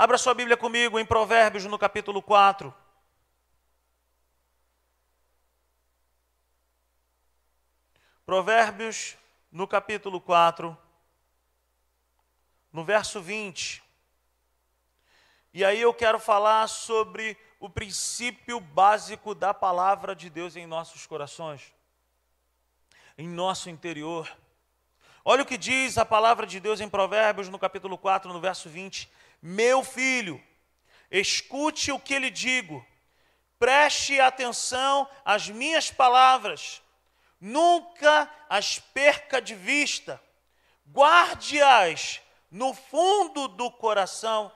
Abra 0.00 0.16
sua 0.16 0.32
Bíblia 0.32 0.56
comigo 0.56 0.98
em 0.98 1.04
Provérbios, 1.04 1.66
no 1.66 1.78
capítulo 1.78 2.22
4. 2.22 2.74
Provérbios, 8.24 9.18
no 9.52 9.68
capítulo 9.68 10.18
4, 10.18 10.74
no 12.72 12.82
verso 12.82 13.20
20. 13.20 13.82
E 15.52 15.62
aí 15.62 15.82
eu 15.82 15.92
quero 15.92 16.18
falar 16.18 16.66
sobre 16.66 17.36
o 17.58 17.68
princípio 17.68 18.58
básico 18.58 19.34
da 19.34 19.52
palavra 19.52 20.16
de 20.16 20.30
Deus 20.30 20.56
em 20.56 20.66
nossos 20.66 21.06
corações, 21.06 21.74
em 23.18 23.28
nosso 23.28 23.68
interior. 23.68 24.34
Olha 25.22 25.42
o 25.42 25.46
que 25.46 25.58
diz 25.58 25.98
a 25.98 26.06
palavra 26.06 26.46
de 26.46 26.58
Deus 26.58 26.80
em 26.80 26.88
Provérbios, 26.88 27.50
no 27.50 27.58
capítulo 27.58 27.98
4, 27.98 28.32
no 28.32 28.40
verso 28.40 28.70
20: 28.70 29.10
Meu 29.42 29.82
filho, 29.82 30.42
escute 31.10 31.90
o 31.90 31.98
que 31.98 32.18
lhe 32.18 32.30
digo, 32.30 32.84
preste 33.58 34.20
atenção 34.20 35.08
às 35.24 35.48
minhas 35.48 35.90
palavras, 35.90 36.82
nunca 37.40 38.30
as 38.48 38.78
perca 38.78 39.40
de 39.40 39.54
vista, 39.54 40.22
guarde-as 40.92 42.20
no 42.50 42.74
fundo 42.74 43.48
do 43.48 43.70
coração, 43.70 44.52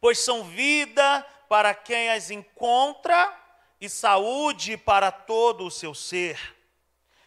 pois 0.00 0.18
são 0.18 0.44
vida 0.44 1.26
para 1.48 1.74
quem 1.74 2.10
as 2.10 2.30
encontra 2.30 3.34
e 3.80 3.88
saúde 3.88 4.76
para 4.76 5.10
todo 5.10 5.66
o 5.66 5.70
seu 5.70 5.94
ser. 5.94 6.56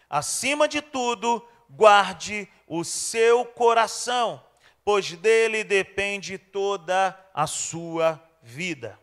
Acima 0.10 0.68
de 0.68 0.82
tudo, 0.82 1.46
guarde 1.70 2.48
o 2.68 2.84
seu 2.84 3.46
coração, 3.46 4.44
pois 4.84 5.12
dele 5.14 5.64
depende 5.64 6.38
toda 6.38 7.18
a 7.34 7.48
sua 7.48 8.22
vida. 8.42 9.00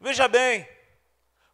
Veja 0.00 0.28
bem, 0.28 0.68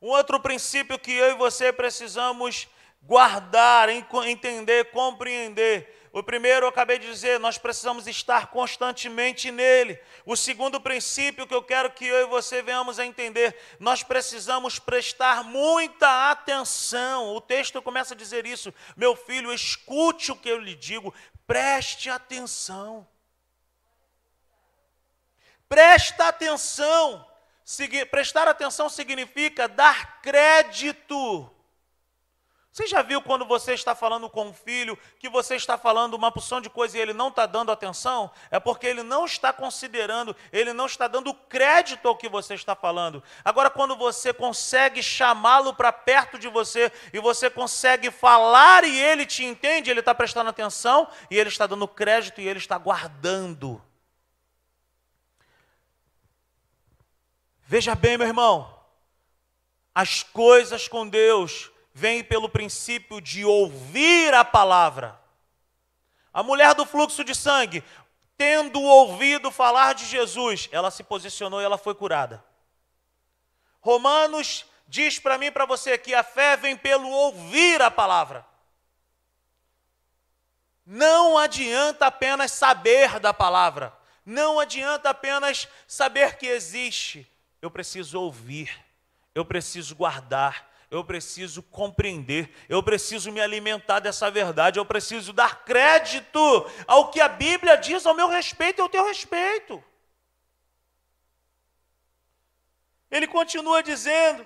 um 0.00 0.08
outro 0.08 0.40
princípio 0.40 0.98
que 0.98 1.12
eu 1.12 1.32
e 1.32 1.34
você 1.34 1.72
precisamos 1.72 2.68
guardar, 3.02 3.88
entender, 3.88 4.90
compreender 4.90 6.00
o 6.12 6.24
primeiro 6.24 6.66
eu 6.66 6.68
acabei 6.68 6.98
de 6.98 7.06
dizer, 7.06 7.38
nós 7.38 7.56
precisamos 7.56 8.08
estar 8.08 8.48
constantemente 8.48 9.52
nele. 9.52 9.96
O 10.26 10.34
segundo 10.34 10.80
princípio 10.80 11.46
que 11.46 11.54
eu 11.54 11.62
quero 11.62 11.88
que 11.92 12.04
eu 12.04 12.26
e 12.26 12.26
você 12.26 12.62
venhamos 12.62 12.98
a 12.98 13.06
entender, 13.06 13.56
nós 13.78 14.02
precisamos 14.02 14.80
prestar 14.80 15.44
muita 15.44 16.32
atenção. 16.32 17.32
O 17.36 17.40
texto 17.40 17.80
começa 17.80 18.14
a 18.14 18.16
dizer 18.16 18.44
isso: 18.44 18.74
meu 18.96 19.14
filho, 19.14 19.52
escute 19.52 20.32
o 20.32 20.36
que 20.36 20.48
eu 20.48 20.58
lhe 20.58 20.74
digo, 20.74 21.14
preste 21.50 22.08
atenção. 22.08 23.04
Presta 25.68 26.28
atenção. 26.28 27.26
Prestar 28.08 28.46
atenção 28.46 28.88
significa 28.88 29.66
dar 29.66 30.20
crédito 30.22 31.50
você 32.72 32.86
já 32.86 33.02
viu 33.02 33.20
quando 33.20 33.44
você 33.44 33.74
está 33.74 33.96
falando 33.96 34.30
com 34.30 34.46
um 34.46 34.52
filho 34.52 34.96
que 35.18 35.28
você 35.28 35.56
está 35.56 35.76
falando 35.76 36.14
uma 36.14 36.30
porção 36.30 36.60
de 36.60 36.70
coisa 36.70 36.96
e 36.96 37.00
ele 37.00 37.12
não 37.12 37.26
está 37.26 37.44
dando 37.44 37.72
atenção? 37.72 38.30
É 38.48 38.60
porque 38.60 38.86
ele 38.86 39.02
não 39.02 39.24
está 39.24 39.52
considerando, 39.52 40.36
ele 40.52 40.72
não 40.72 40.86
está 40.86 41.08
dando 41.08 41.34
crédito 41.34 42.06
ao 42.06 42.16
que 42.16 42.28
você 42.28 42.54
está 42.54 42.76
falando. 42.76 43.24
Agora, 43.44 43.70
quando 43.70 43.96
você 43.96 44.32
consegue 44.32 45.02
chamá-lo 45.02 45.74
para 45.74 45.92
perto 45.92 46.38
de 46.38 46.46
você 46.46 46.92
e 47.12 47.18
você 47.18 47.50
consegue 47.50 48.08
falar 48.08 48.84
e 48.84 48.96
ele 48.96 49.26
te 49.26 49.44
entende, 49.44 49.90
ele 49.90 49.98
está 49.98 50.14
prestando 50.14 50.50
atenção 50.50 51.08
e 51.28 51.36
ele 51.36 51.48
está 51.48 51.66
dando 51.66 51.88
crédito 51.88 52.40
e 52.40 52.46
ele 52.46 52.60
está 52.60 52.78
guardando. 52.78 53.82
Veja 57.66 57.96
bem, 57.96 58.16
meu 58.16 58.28
irmão, 58.28 58.72
as 59.92 60.22
coisas 60.22 60.86
com 60.86 61.08
Deus 61.08 61.70
vem 61.92 62.22
pelo 62.22 62.48
princípio 62.48 63.20
de 63.20 63.44
ouvir 63.44 64.32
a 64.34 64.44
palavra. 64.44 65.20
A 66.32 66.42
mulher 66.42 66.74
do 66.74 66.86
fluxo 66.86 67.24
de 67.24 67.34
sangue, 67.34 67.82
tendo 68.36 68.80
ouvido 68.80 69.50
falar 69.50 69.94
de 69.94 70.06
Jesus, 70.06 70.68
ela 70.72 70.90
se 70.90 71.02
posicionou 71.02 71.60
e 71.60 71.64
ela 71.64 71.76
foi 71.76 71.94
curada. 71.94 72.42
Romanos 73.80 74.64
diz 74.86 75.18
para 75.18 75.38
mim 75.38 75.46
e 75.46 75.50
para 75.50 75.66
você 75.66 75.98
que 75.98 76.14
a 76.14 76.22
fé 76.22 76.56
vem 76.56 76.76
pelo 76.76 77.08
ouvir 77.08 77.82
a 77.82 77.90
palavra. 77.90 78.46
Não 80.84 81.38
adianta 81.38 82.06
apenas 82.06 82.50
saber 82.52 83.20
da 83.20 83.32
palavra, 83.32 83.96
não 84.24 84.58
adianta 84.58 85.10
apenas 85.10 85.68
saber 85.86 86.36
que 86.36 86.46
existe. 86.46 87.30
Eu 87.62 87.70
preciso 87.70 88.20
ouvir, 88.20 88.74
eu 89.34 89.44
preciso 89.44 89.94
guardar, 89.94 90.69
eu 90.90 91.04
preciso 91.04 91.62
compreender, 91.62 92.52
eu 92.68 92.82
preciso 92.82 93.30
me 93.30 93.40
alimentar 93.40 94.00
dessa 94.00 94.28
verdade, 94.28 94.78
eu 94.78 94.84
preciso 94.84 95.32
dar 95.32 95.64
crédito 95.64 96.40
ao 96.86 97.10
que 97.10 97.20
a 97.20 97.28
Bíblia 97.28 97.76
diz 97.76 98.04
ao 98.04 98.14
meu 98.14 98.28
respeito 98.28 98.80
e 98.80 98.82
ao 98.82 98.88
teu 98.88 99.06
respeito. 99.06 99.82
Ele 103.08 103.28
continua 103.28 103.84
dizendo: 103.84 104.44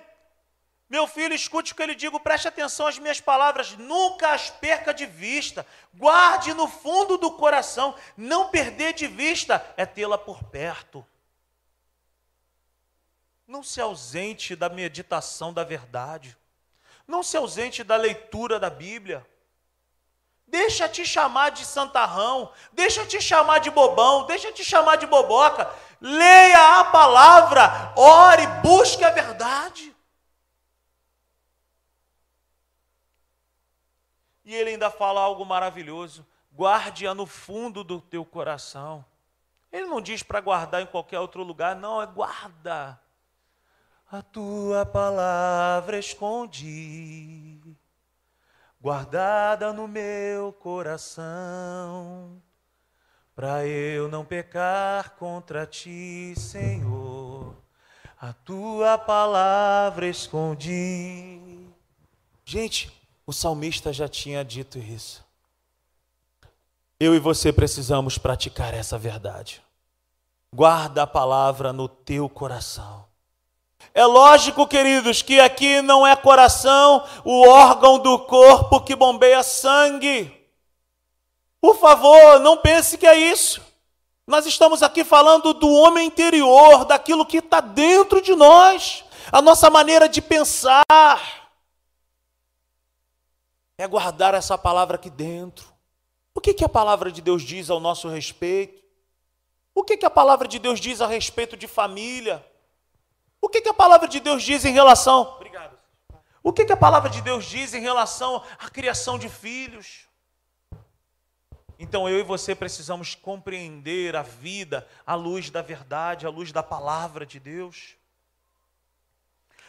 Meu 0.87 1.07
filho, 1.07 1.33
escute 1.33 1.73
o 1.73 1.75
que 1.75 1.81
eu 1.81 1.87
lhe 1.87 1.95
digo, 1.95 2.19
preste 2.19 2.47
atenção 2.47 2.85
às 2.85 2.99
minhas 2.99 3.19
palavras, 3.19 3.75
nunca 3.75 4.29
as 4.31 4.51
perca 4.51 4.93
de 4.93 5.07
vista, 5.07 5.65
guarde 5.95 6.53
no 6.53 6.67
fundo 6.67 7.17
do 7.17 7.31
coração, 7.31 7.95
não 8.15 8.49
perder 8.49 8.93
de 8.93 9.07
vista 9.07 9.65
é 9.75 9.85
tê-la 9.85 10.17
por 10.17 10.43
perto. 10.43 11.05
Não 13.47 13.61
se 13.61 13.79
ausente 13.79 14.55
da 14.55 14.69
meditação 14.69 15.53
da 15.53 15.63
verdade. 15.63 16.37
Não 17.07 17.21
se 17.21 17.37
ausente 17.37 17.83
da 17.83 17.95
leitura 17.95 18.59
da 18.59 18.69
Bíblia. 18.69 19.25
Deixa 20.47 20.87
te 20.87 21.05
chamar 21.05 21.49
de 21.51 21.65
santarrão, 21.65 22.51
deixa 22.71 23.05
te 23.05 23.19
chamar 23.21 23.59
de 23.59 23.69
bobão, 23.69 24.25
deixa 24.25 24.51
te 24.51 24.63
chamar 24.63 24.95
de 24.95 25.07
boboca. 25.07 25.69
Leia 25.99 26.79
a 26.79 26.83
palavra, 26.85 27.93
ore, 27.95 28.45
busque 28.61 29.03
a 29.03 29.09
verdade. 29.09 29.95
E 34.43 34.53
ele 34.53 34.71
ainda 34.71 34.91
fala 34.91 35.19
algo 35.21 35.43
maravilhoso: 35.43 36.25
guarde-a 36.55 37.15
no 37.15 37.25
fundo 37.25 37.83
do 37.83 37.99
teu 37.99 38.23
coração. 38.23 39.03
Ele 39.71 39.87
não 39.87 39.99
diz 39.99 40.21
para 40.21 40.39
guardar 40.39 40.81
em 40.81 40.85
qualquer 40.85 41.19
outro 41.19 41.43
lugar, 41.43 41.75
não, 41.75 42.01
é 42.01 42.05
guarda. 42.05 42.99
A 44.17 44.21
tua 44.21 44.85
palavra 44.85 45.99
escondi, 45.99 47.59
guardada 48.79 49.73
no 49.73 49.89
meu 49.89 50.53
coração, 50.53 52.41
para 53.35 53.67
eu 53.67 54.07
não 54.07 54.23
pecar 54.23 55.17
contra 55.17 55.65
ti, 55.65 56.33
Senhor. 56.37 57.57
A 58.17 58.31
tua 58.31 58.97
palavra 58.97 60.07
escondi. 60.07 61.67
Gente, 62.45 62.89
o 63.27 63.33
salmista 63.33 63.91
já 63.91 64.07
tinha 64.07 64.45
dito 64.45 64.79
isso. 64.79 65.25
Eu 66.97 67.13
e 67.13 67.19
você 67.19 67.51
precisamos 67.51 68.17
praticar 68.17 68.73
essa 68.73 68.97
verdade. 68.97 69.61
Guarda 70.53 71.03
a 71.03 71.07
palavra 71.07 71.73
no 71.73 71.89
teu 71.89 72.29
coração. 72.29 73.04
É 73.97 74.05
lógico, 74.05 74.67
queridos, 74.67 75.21
que 75.21 75.39
aqui 75.39 75.81
não 75.81 76.05
é 76.05 76.17
coração 76.17 77.07
o 77.23 77.47
órgão 77.47 77.97
do 77.97 78.19
corpo 78.19 78.81
que 78.81 78.93
bombeia 78.93 79.41
sangue. 79.41 80.29
Por 81.61 81.77
favor, 81.77 82.37
não 82.41 82.57
pense 82.57 82.97
que 82.97 83.07
é 83.07 83.17
isso. 83.17 83.61
Nós 84.27 84.45
estamos 84.45 84.83
aqui 84.83 85.05
falando 85.05 85.53
do 85.53 85.71
homem 85.71 86.07
interior, 86.07 86.83
daquilo 86.83 87.25
que 87.25 87.37
está 87.37 87.61
dentro 87.61 88.21
de 88.21 88.35
nós, 88.35 89.05
a 89.31 89.41
nossa 89.41 89.69
maneira 89.69 90.09
de 90.09 90.21
pensar. 90.21 91.55
É 93.77 93.87
guardar 93.87 94.33
essa 94.33 94.57
palavra 94.57 94.95
aqui 94.95 95.09
dentro. 95.09 95.73
O 96.33 96.41
que, 96.41 96.53
que 96.53 96.65
a 96.65 96.69
palavra 96.69 97.09
de 97.09 97.21
Deus 97.21 97.43
diz 97.43 97.69
ao 97.69 97.79
nosso 97.79 98.09
respeito? 98.09 98.83
O 99.73 99.85
que, 99.85 99.95
que 99.95 100.05
a 100.05 100.09
palavra 100.09 100.49
de 100.49 100.59
Deus 100.59 100.81
diz 100.81 100.99
a 100.99 101.07
respeito 101.07 101.55
de 101.55 101.65
família? 101.65 102.45
O 103.45 103.47
que, 103.47 103.61
que 103.61 103.69
a 103.69 103.73
palavra 103.75 104.07
de 104.07 104.19
Deus 104.19 104.41
diz 104.41 104.65
em 104.65 104.73
relação? 104.73 105.21
Obrigado. 105.35 105.77
O 106.41 106.51
que, 106.51 106.65
que 106.65 106.73
a 106.73 106.77
palavra 106.77 107.11
de 107.11 107.21
Deus 107.21 107.45
diz 107.45 107.75
em 107.75 107.79
relação 107.79 108.43
à 108.57 108.71
criação 108.71 109.19
de 109.19 109.29
filhos? 109.29 110.09
Então 111.77 112.09
eu 112.09 112.19
e 112.19 112.23
você 112.23 112.55
precisamos 112.55 113.13
compreender 113.13 114.15
a 114.15 114.23
vida 114.23 114.87
à 115.05 115.13
luz 115.13 115.51
da 115.51 115.61
verdade, 115.61 116.25
à 116.25 116.29
luz 116.31 116.51
da 116.51 116.63
palavra 116.63 117.23
de 117.23 117.39
Deus. 117.39 117.95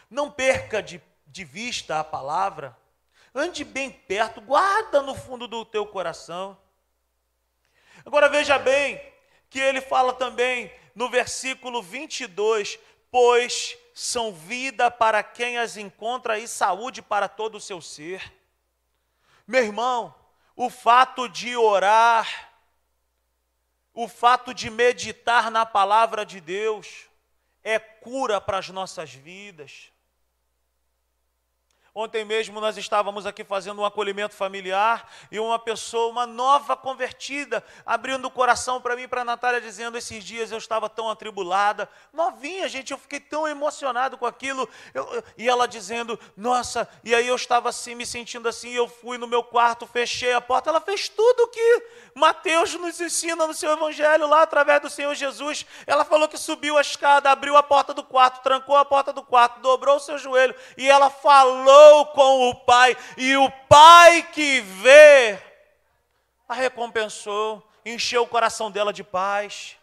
Não 0.09 0.31
perca 0.31 0.83
de, 0.83 0.99
de 1.27 1.45
vista 1.45 2.01
a 2.01 2.05
palavra, 2.05 2.75
ande 3.35 3.63
bem 3.63 3.91
perto, 3.91 4.41
guarda 4.41 5.03
no 5.03 5.15
fundo 5.15 5.47
do 5.47 5.67
teu 5.67 5.85
coração. 5.85 6.57
Agora 8.07 8.31
veja 8.31 8.59
bem 8.59 8.99
que 9.51 9.61
ele 9.61 9.83
fala 9.83 10.15
também 10.15 10.73
no 10.95 11.11
versículo 11.11 11.83
22 11.83 12.79
pois 13.19 13.79
são 13.95 14.31
vida 14.31 14.91
para 14.91 15.23
quem 15.23 15.57
as 15.57 15.79
encontra 15.79 16.39
e 16.39 16.47
saúde 16.47 17.01
para 17.01 17.31
todo 17.31 17.55
o 17.55 17.61
seu 17.61 17.81
ser. 17.81 18.31
Meu 19.47 19.65
irmão, 19.65 20.15
o 20.55 20.69
fato 20.69 21.27
de 21.27 21.57
orar, 21.57 22.53
o 23.95 24.07
fato 24.07 24.53
de 24.53 24.69
meditar 24.69 25.51
na 25.51 25.65
palavra 25.65 26.27
de 26.27 26.43
Deus, 26.43 27.07
é 27.65 27.79
cura 27.79 28.39
para 28.39 28.59
as 28.59 28.69
nossas 28.69 29.15
vidas. 29.15 29.91
Ontem 31.99 32.27
mesmo 32.27 32.61
nós 32.61 32.77
estávamos 32.77 33.25
aqui 33.25 33.43
fazendo 33.43 33.81
um 33.81 33.85
acolhimento 33.87 34.35
familiar 34.35 35.11
e 35.33 35.41
uma 35.41 35.59
pessoa, 35.59 36.11
uma 36.11 36.27
nova 36.27 36.77
convertida, 36.77 37.65
abrindo 37.87 38.27
o 38.27 38.31
coração 38.31 38.83
para 38.83 38.95
mim 38.95 39.05
e 39.05 39.09
para 39.09 39.23
a 39.23 39.25
Natália, 39.25 39.63
dizendo: 39.63 39.97
Esses 39.97 40.23
dias 40.23 40.53
eu 40.53 40.59
estava 40.59 40.91
tão 40.91 41.09
atribulada, 41.09 41.89
novinha, 42.13 42.69
gente, 42.69 42.91
eu 42.91 42.99
fiquei 42.99 43.19
tão 43.19 43.49
emocionado 43.49 44.19
com 44.19 44.27
aquilo. 44.27 44.69
Eu, 44.93 45.25
e 45.39 45.49
ela 45.49 45.67
dizendo: 45.67 46.21
Nossa, 46.37 46.87
e 47.03 47.15
aí 47.15 47.27
eu 47.27 47.35
estava 47.35 47.71
assim, 47.71 47.95
me 47.95 48.05
sentindo 48.05 48.47
assim. 48.47 48.73
Eu 48.73 48.87
fui 48.87 49.17
no 49.17 49.27
meu 49.27 49.43
quarto, 49.43 49.87
fechei 49.87 50.35
a 50.35 50.41
porta. 50.43 50.69
Ela 50.69 50.83
fez 50.83 51.09
tudo 51.09 51.49
que 51.49 51.83
Mateus 52.15 52.75
nos 52.75 53.01
ensina 53.01 53.47
no 53.47 53.55
seu 53.55 53.73
evangelho, 53.73 54.29
lá 54.29 54.43
através 54.43 54.83
do 54.83 54.91
Senhor 54.91 55.15
Jesus. 55.15 55.65
Ela 55.87 56.05
falou 56.05 56.29
que 56.29 56.37
subiu 56.37 56.77
a 56.77 56.83
escada, 56.83 57.31
abriu 57.31 57.57
a 57.57 57.63
porta 57.63 57.95
do 57.95 58.05
quarto, 58.05 58.43
trancou 58.43 58.77
a 58.77 58.85
porta 58.85 59.15
do 59.15 59.23
quarto, 59.23 59.61
dobrou 59.61 59.97
o 59.97 60.01
seu 60.01 60.19
joelho 60.19 60.55
e 60.77 60.87
ela 60.87 61.09
falou 61.09 61.86
com 62.07 62.51
o 62.51 62.55
Pai, 62.55 62.97
e 63.17 63.37
o 63.37 63.51
Pai 63.69 64.23
que 64.33 64.61
vê 64.61 65.39
a 66.49 66.55
recompensou, 66.55 67.67
encheu 67.85 68.23
o 68.23 68.29
coração 68.29 68.71
dela 68.71 68.93
de 68.93 69.03
paz. 69.03 69.77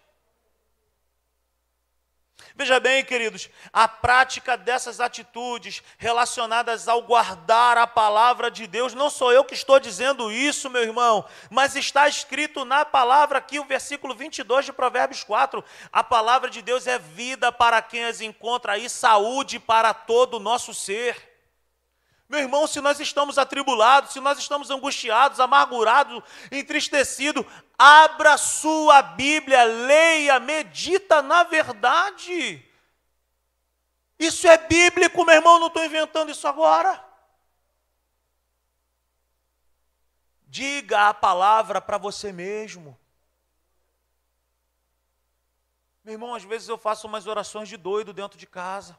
Veja 2.55 2.79
bem, 2.79 3.03
queridos, 3.03 3.49
a 3.71 3.87
prática 3.87 4.55
dessas 4.55 4.99
atitudes 4.99 5.81
relacionadas 5.97 6.87
ao 6.87 7.01
guardar 7.01 7.79
a 7.79 7.87
palavra 7.87 8.51
de 8.51 8.67
Deus, 8.67 8.93
não 8.93 9.09
sou 9.09 9.31
eu 9.31 9.43
que 9.43 9.55
estou 9.55 9.79
dizendo 9.79 10.31
isso, 10.31 10.69
meu 10.69 10.83
irmão, 10.83 11.25
mas 11.49 11.75
está 11.75 12.07
escrito 12.07 12.63
na 12.63 12.85
palavra 12.85 13.39
aqui, 13.39 13.59
o 13.59 13.65
versículo 13.65 14.13
22 14.13 14.65
de 14.65 14.73
Provérbios 14.73 15.23
4. 15.23 15.63
A 15.91 16.03
palavra 16.03 16.47
de 16.47 16.61
Deus 16.61 16.85
é 16.85 16.99
vida 16.99 17.51
para 17.51 17.81
quem 17.81 18.05
as 18.05 18.21
encontra 18.21 18.77
e 18.77 18.87
saúde 18.87 19.57
para 19.57 19.91
todo 19.91 20.35
o 20.35 20.39
nosso 20.39 20.75
ser. 20.75 21.32
Meu 22.33 22.41
irmão, 22.41 22.65
se 22.65 22.81
nós 22.81 22.99
estamos 22.99 23.37
atribulados, 23.37 24.11
se 24.11 24.19
nós 24.19 24.39
estamos 24.39 24.71
angustiados, 24.71 25.39
amargurados, 25.39 26.23
entristecidos, 26.51 27.45
abra 27.77 28.39
sua 28.39 29.03
Bíblia, 29.03 29.63
leia, 29.63 30.39
medita 30.39 31.21
na 31.21 31.43
verdade. 31.43 32.67
Isso 34.17 34.47
é 34.47 34.57
bíblico, 34.57 35.23
meu 35.23 35.35
irmão, 35.35 35.59
não 35.59 35.67
estou 35.67 35.85
inventando 35.85 36.31
isso 36.31 36.47
agora. 36.47 37.05
Diga 40.47 41.09
a 41.09 41.13
palavra 41.13 41.79
para 41.79 41.99
você 41.99 42.31
mesmo. 42.31 42.97
Meu 46.03 46.13
irmão, 46.13 46.33
às 46.33 46.43
vezes 46.43 46.67
eu 46.67 46.79
faço 46.79 47.05
umas 47.05 47.27
orações 47.27 47.69
de 47.69 47.77
doido 47.77 48.11
dentro 48.11 48.39
de 48.39 48.47
casa. 48.47 48.97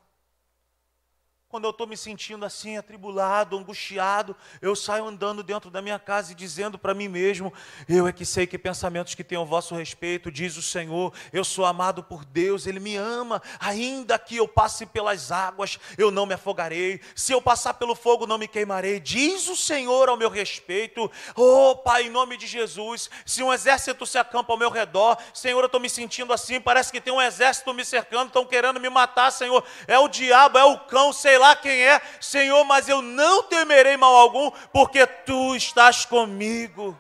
Quando 1.55 1.67
eu 1.67 1.71
estou 1.71 1.87
me 1.87 1.97
sentindo 1.97 2.45
assim, 2.45 2.77
atribulado, 2.77 3.57
angustiado, 3.57 4.35
eu 4.61 4.75
saio 4.75 5.07
andando 5.07 5.41
dentro 5.41 5.71
da 5.71 5.81
minha 5.81 6.01
casa 6.01 6.33
e 6.33 6.35
dizendo 6.35 6.77
para 6.77 6.93
mim 6.93 7.07
mesmo: 7.07 7.53
Eu 7.89 8.09
é 8.09 8.13
que 8.13 8.27
sei 8.27 8.45
que 8.45 8.59
pensamentos 8.59 9.15
que 9.15 9.23
tenho 9.23 9.41
ao 9.41 9.47
vosso 9.47 9.73
respeito, 9.73 10.33
diz 10.33 10.57
o 10.57 10.63
Senhor, 10.63 11.15
eu 11.33 11.45
sou 11.45 11.65
amado 11.65 12.03
por 12.03 12.25
Deus, 12.25 12.67
Ele 12.67 12.81
me 12.81 12.97
ama, 12.97 13.41
ainda 13.61 14.19
que 14.19 14.37
eu 14.37 14.49
passe 14.49 14.85
pelas 14.85 15.31
águas, 15.31 15.79
eu 15.97 16.11
não 16.11 16.27
me 16.27 16.35
afogarei, 16.35 17.01
se 17.15 17.33
eu 17.33 17.41
passar 17.41 17.75
pelo 17.75 17.95
fogo, 17.95 18.27
não 18.27 18.37
me 18.37 18.49
queimarei, 18.49 18.99
diz 18.99 19.47
o 19.47 19.55
Senhor 19.55 20.09
ao 20.09 20.17
meu 20.17 20.31
respeito. 20.31 21.09
Oh, 21.37 21.77
Pai, 21.77 22.09
em 22.09 22.11
nome 22.11 22.37
de 22.37 22.49
Jesus, 22.49 23.09
se 23.25 23.45
um 23.45 23.53
exército 23.53 24.05
se 24.05 24.19
acampa 24.19 24.53
ao 24.53 24.59
meu 24.59 24.71
redor, 24.71 25.17
Senhor, 25.33 25.61
eu 25.61 25.67
estou 25.67 25.81
me 25.81 25.89
sentindo 25.89 26.33
assim, 26.33 26.61
parece 26.61 26.91
que 26.91 27.01
tem 27.01 27.13
um 27.13 27.23
exército 27.23 27.73
me 27.73 27.85
cercando, 27.85 28.27
estão 28.27 28.45
querendo 28.45 28.81
me 28.81 28.89
matar, 28.89 29.31
Senhor, 29.31 29.65
é 29.87 29.97
o 30.01 30.09
diabo, 30.09 30.59
é 30.59 30.65
o 30.65 30.81
cão, 30.81 31.13
sei 31.13 31.39
lá 31.39 31.44
lá 31.45 31.55
quem 31.55 31.85
é, 31.85 32.01
Senhor, 32.21 32.65
mas 32.65 32.89
eu 32.89 33.03
não 33.03 33.43
temerei 33.43 33.97
mal 33.97 34.15
algum, 34.17 34.51
porque 34.73 35.07
tu 35.07 35.55
estás 35.55 36.07
comigo. 36.07 36.99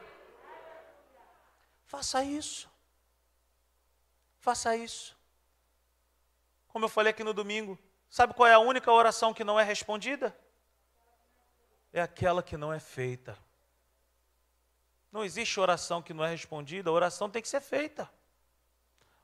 Faça 1.87 2.23
isso. 2.23 2.69
Faça 4.41 4.77
isso. 4.77 5.17
Como 6.69 6.85
eu 6.85 6.89
falei 6.89 7.11
aqui 7.11 7.25
no 7.25 7.33
domingo, 7.33 7.79
sabe 8.11 8.35
qual 8.35 8.47
é 8.47 8.53
a 8.53 8.59
única 8.59 8.93
oração 8.93 9.33
que 9.33 9.45
não 9.45 9.59
é 9.59 9.65
respondida? 9.65 10.37
É 11.93 12.03
aquela 12.03 12.43
que 12.43 12.57
não 12.57 12.73
é 12.73 12.81
feita. 12.81 13.39
Não 15.11 15.25
existe 15.25 15.59
oração 15.61 16.03
que 16.03 16.13
não 16.13 16.25
é 16.25 16.31
respondida, 16.31 16.91
a 16.91 16.93
oração 16.93 17.31
tem 17.31 17.41
que 17.41 17.49
ser 17.49 17.61
feita. 17.61 18.11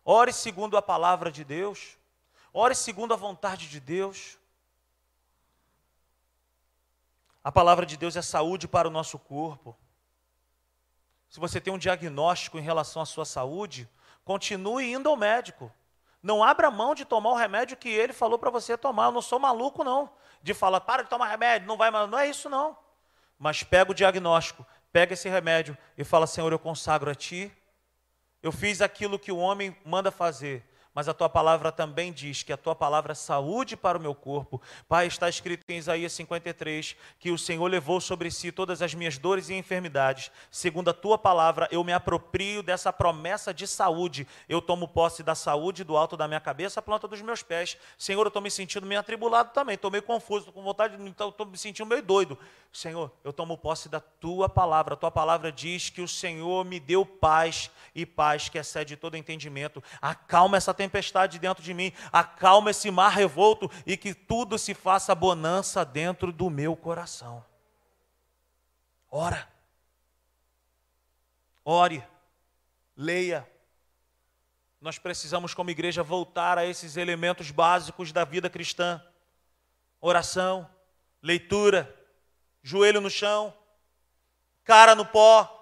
Ore 0.04 0.32
segundo 0.32 0.76
a 0.76 0.82
palavra 0.82 1.30
de 1.30 1.44
Deus. 1.44 1.98
Ore 2.52 2.74
segundo 2.74 3.12
a 3.12 3.16
vontade 3.16 3.68
de 3.68 3.80
Deus. 3.80 4.39
A 7.42 7.50
palavra 7.50 7.86
de 7.86 7.96
Deus 7.96 8.16
é 8.16 8.22
saúde 8.22 8.68
para 8.68 8.86
o 8.86 8.90
nosso 8.90 9.18
corpo. 9.18 9.76
Se 11.28 11.40
você 11.40 11.60
tem 11.60 11.72
um 11.72 11.78
diagnóstico 11.78 12.58
em 12.58 12.62
relação 12.62 13.00
à 13.00 13.06
sua 13.06 13.24
saúde, 13.24 13.88
continue 14.24 14.92
indo 14.92 15.08
ao 15.08 15.16
médico. 15.16 15.72
Não 16.22 16.44
abra 16.44 16.70
mão 16.70 16.94
de 16.94 17.04
tomar 17.04 17.30
o 17.30 17.36
remédio 17.36 17.76
que 17.76 17.88
ele 17.88 18.12
falou 18.12 18.38
para 18.38 18.50
você 18.50 18.76
tomar. 18.76 19.06
Eu 19.06 19.12
não 19.12 19.22
sou 19.22 19.38
maluco, 19.38 19.82
não. 19.82 20.10
De 20.42 20.52
falar, 20.52 20.80
para 20.82 21.02
de 21.02 21.08
tomar 21.08 21.28
remédio, 21.28 21.66
não 21.66 21.78
vai 21.78 21.90
mais. 21.90 22.10
Não 22.10 22.18
é 22.18 22.28
isso, 22.28 22.50
não. 22.50 22.76
Mas 23.38 23.62
pega 23.62 23.90
o 23.90 23.94
diagnóstico, 23.94 24.66
pega 24.92 25.14
esse 25.14 25.28
remédio 25.28 25.78
e 25.96 26.04
fala, 26.04 26.26
Senhor, 26.26 26.52
eu 26.52 26.58
consagro 26.58 27.10
a 27.10 27.14
Ti. 27.14 27.50
Eu 28.42 28.52
fiz 28.52 28.82
aquilo 28.82 29.18
que 29.18 29.32
o 29.32 29.38
homem 29.38 29.74
manda 29.84 30.10
fazer 30.10 30.62
mas 31.00 31.08
a 31.08 31.14
tua 31.14 31.30
palavra 31.30 31.72
também 31.72 32.12
diz 32.12 32.42
que 32.42 32.52
a 32.52 32.58
tua 32.58 32.74
palavra 32.74 33.12
é 33.12 33.14
saúde 33.14 33.74
para 33.74 33.96
o 33.96 34.00
meu 34.02 34.14
corpo. 34.14 34.60
Pai, 34.86 35.06
está 35.06 35.30
escrito 35.30 35.64
em 35.70 35.78
Isaías 35.78 36.12
53 36.12 36.94
que 37.18 37.30
o 37.30 37.38
Senhor 37.38 37.66
levou 37.68 38.02
sobre 38.02 38.30
si 38.30 38.52
todas 38.52 38.82
as 38.82 38.92
minhas 38.92 39.16
dores 39.16 39.48
e 39.48 39.54
enfermidades. 39.54 40.30
Segundo 40.50 40.90
a 40.90 40.92
tua 40.92 41.16
palavra, 41.16 41.66
eu 41.70 41.82
me 41.82 41.94
aproprio 41.94 42.62
dessa 42.62 42.92
promessa 42.92 43.54
de 43.54 43.66
saúde. 43.66 44.28
Eu 44.46 44.60
tomo 44.60 44.86
posse 44.86 45.22
da 45.22 45.34
saúde 45.34 45.84
do 45.84 45.96
alto 45.96 46.18
da 46.18 46.28
minha 46.28 46.38
cabeça, 46.38 46.80
a 46.80 46.82
planta 46.82 47.08
dos 47.08 47.22
meus 47.22 47.42
pés. 47.42 47.78
Senhor, 47.96 48.20
eu 48.20 48.28
estou 48.28 48.42
me 48.42 48.50
sentindo 48.50 48.86
meio 48.86 49.00
atribulado 49.00 49.54
também, 49.54 49.76
estou 49.76 49.90
meio 49.90 50.02
confuso, 50.02 50.40
estou 50.40 50.52
com 50.52 50.62
vontade, 50.62 51.02
estou 51.02 51.46
me 51.46 51.56
sentindo 51.56 51.86
meio 51.86 52.02
doido. 52.02 52.36
Senhor, 52.72 53.10
eu 53.24 53.32
tomo 53.32 53.58
posse 53.58 53.88
da 53.88 54.00
tua 54.00 54.48
palavra. 54.48 54.94
A 54.94 54.96
tua 54.96 55.10
palavra 55.10 55.50
diz 55.50 55.90
que 55.90 56.02
o 56.02 56.06
Senhor 56.06 56.64
me 56.64 56.78
deu 56.78 57.04
paz 57.04 57.70
e 57.94 58.06
paz 58.06 58.48
que 58.48 58.58
excede 58.58 58.96
todo 58.96 59.16
entendimento. 59.16 59.82
Acalma 60.00 60.56
essa 60.56 60.72
tempestade 60.90 61.38
dentro 61.38 61.62
de 61.62 61.72
mim, 61.72 61.92
acalma 62.12 62.72
esse 62.72 62.90
mar 62.90 63.10
revolto 63.10 63.70
e 63.86 63.96
que 63.96 64.12
tudo 64.12 64.58
se 64.58 64.74
faça 64.74 65.14
bonança 65.14 65.84
dentro 65.84 66.32
do 66.32 66.50
meu 66.50 66.74
coração. 66.74 67.44
Ora. 69.08 69.48
Ore. 71.64 72.04
Leia. 72.96 73.48
Nós 74.80 74.98
precisamos, 74.98 75.54
como 75.54 75.70
igreja, 75.70 76.02
voltar 76.02 76.58
a 76.58 76.66
esses 76.66 76.96
elementos 76.96 77.50
básicos 77.50 78.12
da 78.12 78.24
vida 78.24 78.50
cristã: 78.50 79.00
oração, 80.00 80.68
leitura, 81.22 81.94
joelho 82.62 83.00
no 83.00 83.10
chão, 83.10 83.54
cara 84.64 84.94
no 84.94 85.06
pó, 85.06 85.59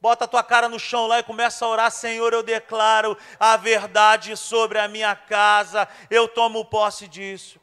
Bota 0.00 0.24
a 0.24 0.28
tua 0.28 0.44
cara 0.44 0.68
no 0.68 0.78
chão 0.78 1.06
lá 1.06 1.18
e 1.18 1.24
começa 1.24 1.64
a 1.64 1.68
orar, 1.68 1.90
Senhor, 1.90 2.32
eu 2.32 2.42
declaro 2.42 3.16
a 3.38 3.56
verdade 3.56 4.36
sobre 4.36 4.78
a 4.78 4.86
minha 4.86 5.16
casa, 5.16 5.88
eu 6.08 6.28
tomo 6.28 6.64
posse 6.64 7.08
disso. 7.08 7.60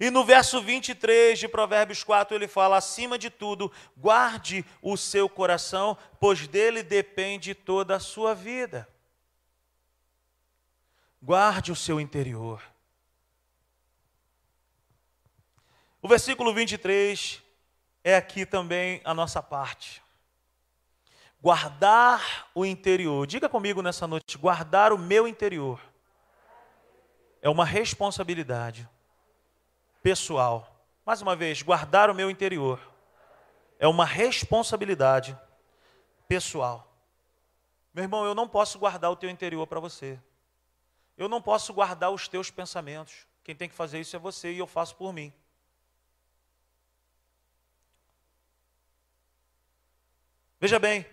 E 0.00 0.10
no 0.10 0.24
verso 0.24 0.60
23 0.62 1.38
de 1.38 1.48
Provérbios 1.48 2.04
4 2.04 2.36
ele 2.36 2.46
fala: 2.46 2.76
acima 2.76 3.18
de 3.18 3.30
tudo, 3.30 3.72
guarde 3.96 4.64
o 4.80 4.96
seu 4.96 5.28
coração, 5.28 5.98
pois 6.20 6.46
dele 6.46 6.82
depende 6.84 7.54
toda 7.54 7.96
a 7.96 8.00
sua 8.00 8.34
vida. 8.34 8.88
Guarde 11.20 11.72
o 11.72 11.76
seu 11.76 12.00
interior. 12.00 12.62
O 16.00 16.06
versículo 16.06 16.54
23 16.54 17.42
é 18.08 18.16
aqui 18.16 18.46
também 18.46 19.02
a 19.04 19.12
nossa 19.12 19.42
parte. 19.42 20.02
Guardar 21.42 22.48
o 22.54 22.64
interior. 22.64 23.26
Diga 23.26 23.50
comigo 23.50 23.82
nessa 23.82 24.06
noite: 24.06 24.38
guardar 24.38 24.94
o 24.94 24.98
meu 24.98 25.28
interior. 25.28 25.78
É 27.42 27.50
uma 27.50 27.66
responsabilidade 27.66 28.88
pessoal. 30.02 30.74
Mais 31.04 31.20
uma 31.20 31.36
vez, 31.36 31.60
guardar 31.60 32.08
o 32.08 32.14
meu 32.14 32.30
interior. 32.30 32.80
É 33.78 33.86
uma 33.86 34.06
responsabilidade 34.06 35.38
pessoal. 36.26 36.90
Meu 37.92 38.04
irmão, 38.04 38.24
eu 38.24 38.34
não 38.34 38.48
posso 38.48 38.78
guardar 38.78 39.10
o 39.10 39.16
teu 39.16 39.28
interior 39.28 39.66
para 39.66 39.80
você. 39.80 40.18
Eu 41.14 41.28
não 41.28 41.42
posso 41.42 41.74
guardar 41.74 42.10
os 42.10 42.26
teus 42.26 42.50
pensamentos. 42.50 43.26
Quem 43.44 43.54
tem 43.54 43.68
que 43.68 43.74
fazer 43.74 44.00
isso 44.00 44.16
é 44.16 44.18
você 44.18 44.50
e 44.50 44.58
eu 44.58 44.66
faço 44.66 44.96
por 44.96 45.12
mim. 45.12 45.30
Veja 50.60 50.78
bem, 50.78 51.06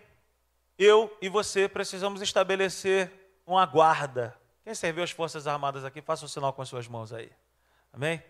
eu 0.77 1.15
e 1.21 1.29
você 1.29 1.69
precisamos 1.69 2.19
estabelecer 2.19 3.11
uma 3.45 3.63
guarda. 3.63 4.35
Quem 4.63 4.73
serviu 4.73 5.03
as 5.03 5.11
Forças 5.11 5.45
Armadas 5.45 5.85
aqui, 5.85 6.01
faça 6.01 6.23
o 6.23 6.25
um 6.25 6.27
sinal 6.27 6.51
com 6.51 6.63
as 6.63 6.69
suas 6.69 6.87
mãos 6.87 7.13
aí. 7.13 7.31
Amém? 7.93 8.23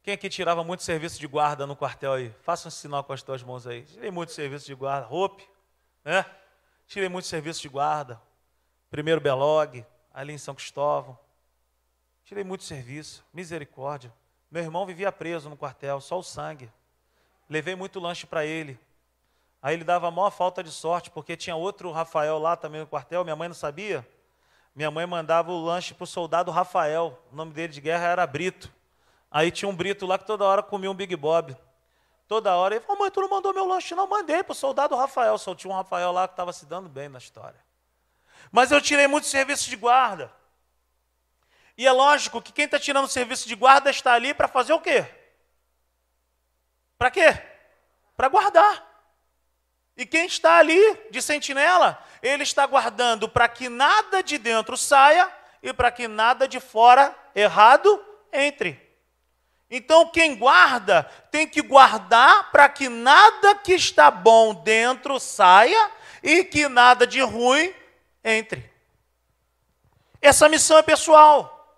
Quem 0.00 0.14
aqui 0.14 0.28
tirava 0.28 0.62
muito 0.62 0.84
serviço 0.84 1.18
de 1.18 1.26
guarda 1.26 1.66
no 1.66 1.74
quartel 1.74 2.12
aí? 2.12 2.32
Faça 2.42 2.68
um 2.68 2.70
sinal 2.70 3.02
com 3.02 3.12
as 3.12 3.20
tuas 3.20 3.42
mãos 3.42 3.66
aí. 3.66 3.82
Tirei 3.82 4.12
muito 4.12 4.32
serviço 4.32 4.64
de 4.64 4.74
guarda. 4.76 5.08
Roupe, 5.08 5.44
né? 6.04 6.24
Tirei 6.86 7.08
muito 7.08 7.26
serviço 7.26 7.60
de 7.60 7.68
guarda. 7.68 8.22
Primeiro 8.88 9.20
Belog, 9.20 9.84
ali 10.14 10.32
em 10.32 10.38
São 10.38 10.54
Cristóvão. 10.54 11.18
Tirei 12.24 12.44
muito 12.44 12.62
serviço. 12.62 13.24
Misericórdia. 13.34 14.14
Meu 14.48 14.62
irmão 14.62 14.86
vivia 14.86 15.10
preso 15.10 15.50
no 15.50 15.56
quartel, 15.56 16.00
só 16.00 16.16
o 16.16 16.22
sangue. 16.22 16.72
Levei 17.50 17.74
muito 17.74 17.98
lanche 17.98 18.24
para 18.24 18.46
ele. 18.46 18.78
Aí 19.60 19.74
ele 19.74 19.84
dava 19.84 20.08
a 20.08 20.10
maior 20.10 20.30
falta 20.30 20.62
de 20.62 20.70
sorte, 20.70 21.10
porque 21.10 21.36
tinha 21.36 21.56
outro 21.56 21.90
Rafael 21.90 22.38
lá 22.38 22.56
também 22.56 22.80
no 22.80 22.86
quartel, 22.86 23.24
minha 23.24 23.36
mãe 23.36 23.48
não 23.48 23.54
sabia. 23.54 24.06
Minha 24.74 24.90
mãe 24.90 25.04
mandava 25.06 25.50
o 25.50 25.64
lanche 25.64 25.94
para 25.94 26.04
o 26.04 26.06
soldado 26.06 26.50
Rafael, 26.50 27.18
o 27.32 27.36
nome 27.36 27.52
dele 27.52 27.72
de 27.72 27.80
guerra 27.80 28.06
era 28.06 28.26
Brito. 28.26 28.72
Aí 29.30 29.50
tinha 29.50 29.68
um 29.68 29.74
Brito 29.74 30.06
lá 30.06 30.16
que 30.16 30.24
toda 30.24 30.44
hora 30.44 30.62
comia 30.62 30.90
um 30.90 30.94
Big 30.94 31.14
Bob. 31.16 31.56
Toda 32.28 32.54
hora 32.54 32.76
ele 32.76 32.84
falou, 32.84 33.00
mãe, 33.00 33.10
tu 33.10 33.20
não 33.20 33.28
mandou 33.28 33.52
meu 33.52 33.66
lanche? 33.66 33.94
Não, 33.94 34.06
mandei 34.06 34.42
para 34.42 34.52
o 34.52 34.54
soldado 34.54 34.94
Rafael. 34.94 35.36
Só 35.38 35.54
tinha 35.54 35.72
um 35.72 35.76
Rafael 35.76 36.12
lá 36.12 36.28
que 36.28 36.34
estava 36.34 36.52
se 36.52 36.66
dando 36.66 36.88
bem 36.88 37.08
na 37.08 37.18
história. 37.18 37.58
Mas 38.52 38.70
eu 38.70 38.80
tirei 38.80 39.06
muito 39.06 39.26
serviço 39.26 39.68
de 39.68 39.76
guarda. 39.76 40.30
E 41.76 41.86
é 41.86 41.92
lógico 41.92 42.42
que 42.42 42.52
quem 42.52 42.64
está 42.64 42.78
tirando 42.78 43.08
serviço 43.08 43.48
de 43.48 43.54
guarda 43.54 43.90
está 43.90 44.12
ali 44.12 44.34
para 44.34 44.48
fazer 44.48 44.72
o 44.72 44.80
quê? 44.80 45.06
Para 46.98 47.10
quê? 47.10 47.42
Para 48.16 48.28
guardar. 48.28 48.87
E 49.98 50.06
quem 50.06 50.26
está 50.26 50.58
ali 50.58 50.80
de 51.10 51.20
sentinela, 51.20 52.00
ele 52.22 52.44
está 52.44 52.64
guardando 52.64 53.28
para 53.28 53.48
que 53.48 53.68
nada 53.68 54.22
de 54.22 54.38
dentro 54.38 54.76
saia 54.76 55.28
e 55.60 55.72
para 55.72 55.90
que 55.90 56.06
nada 56.06 56.46
de 56.46 56.60
fora 56.60 57.12
errado 57.34 58.00
entre. 58.32 58.80
Então, 59.68 60.08
quem 60.08 60.36
guarda 60.36 61.02
tem 61.32 61.48
que 61.48 61.60
guardar 61.60 62.52
para 62.52 62.68
que 62.68 62.88
nada 62.88 63.56
que 63.56 63.74
está 63.74 64.08
bom 64.08 64.54
dentro 64.54 65.18
saia 65.18 65.90
e 66.22 66.44
que 66.44 66.68
nada 66.68 67.04
de 67.04 67.20
ruim 67.20 67.74
entre. 68.22 68.70
Essa 70.22 70.48
missão 70.48 70.78
é 70.78 70.82
pessoal. 70.82 71.76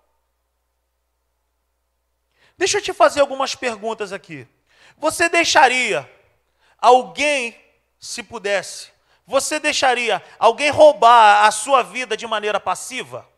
Deixa 2.55 2.77
eu 2.77 2.81
te 2.83 2.93
fazer 2.93 3.21
algumas 3.21 3.55
perguntas 3.55 4.13
aqui. 4.13 4.47
Você 4.95 5.27
deixaria 5.27 6.07
alguém 6.77 7.59
se 8.01 8.23
pudesse, 8.23 8.91
você 9.27 9.59
deixaria 9.59 10.21
alguém 10.39 10.71
roubar 10.71 11.45
a 11.45 11.51
sua 11.51 11.83
vida 11.83 12.17
de 12.17 12.25
maneira 12.25 12.59
passiva? 12.59 13.29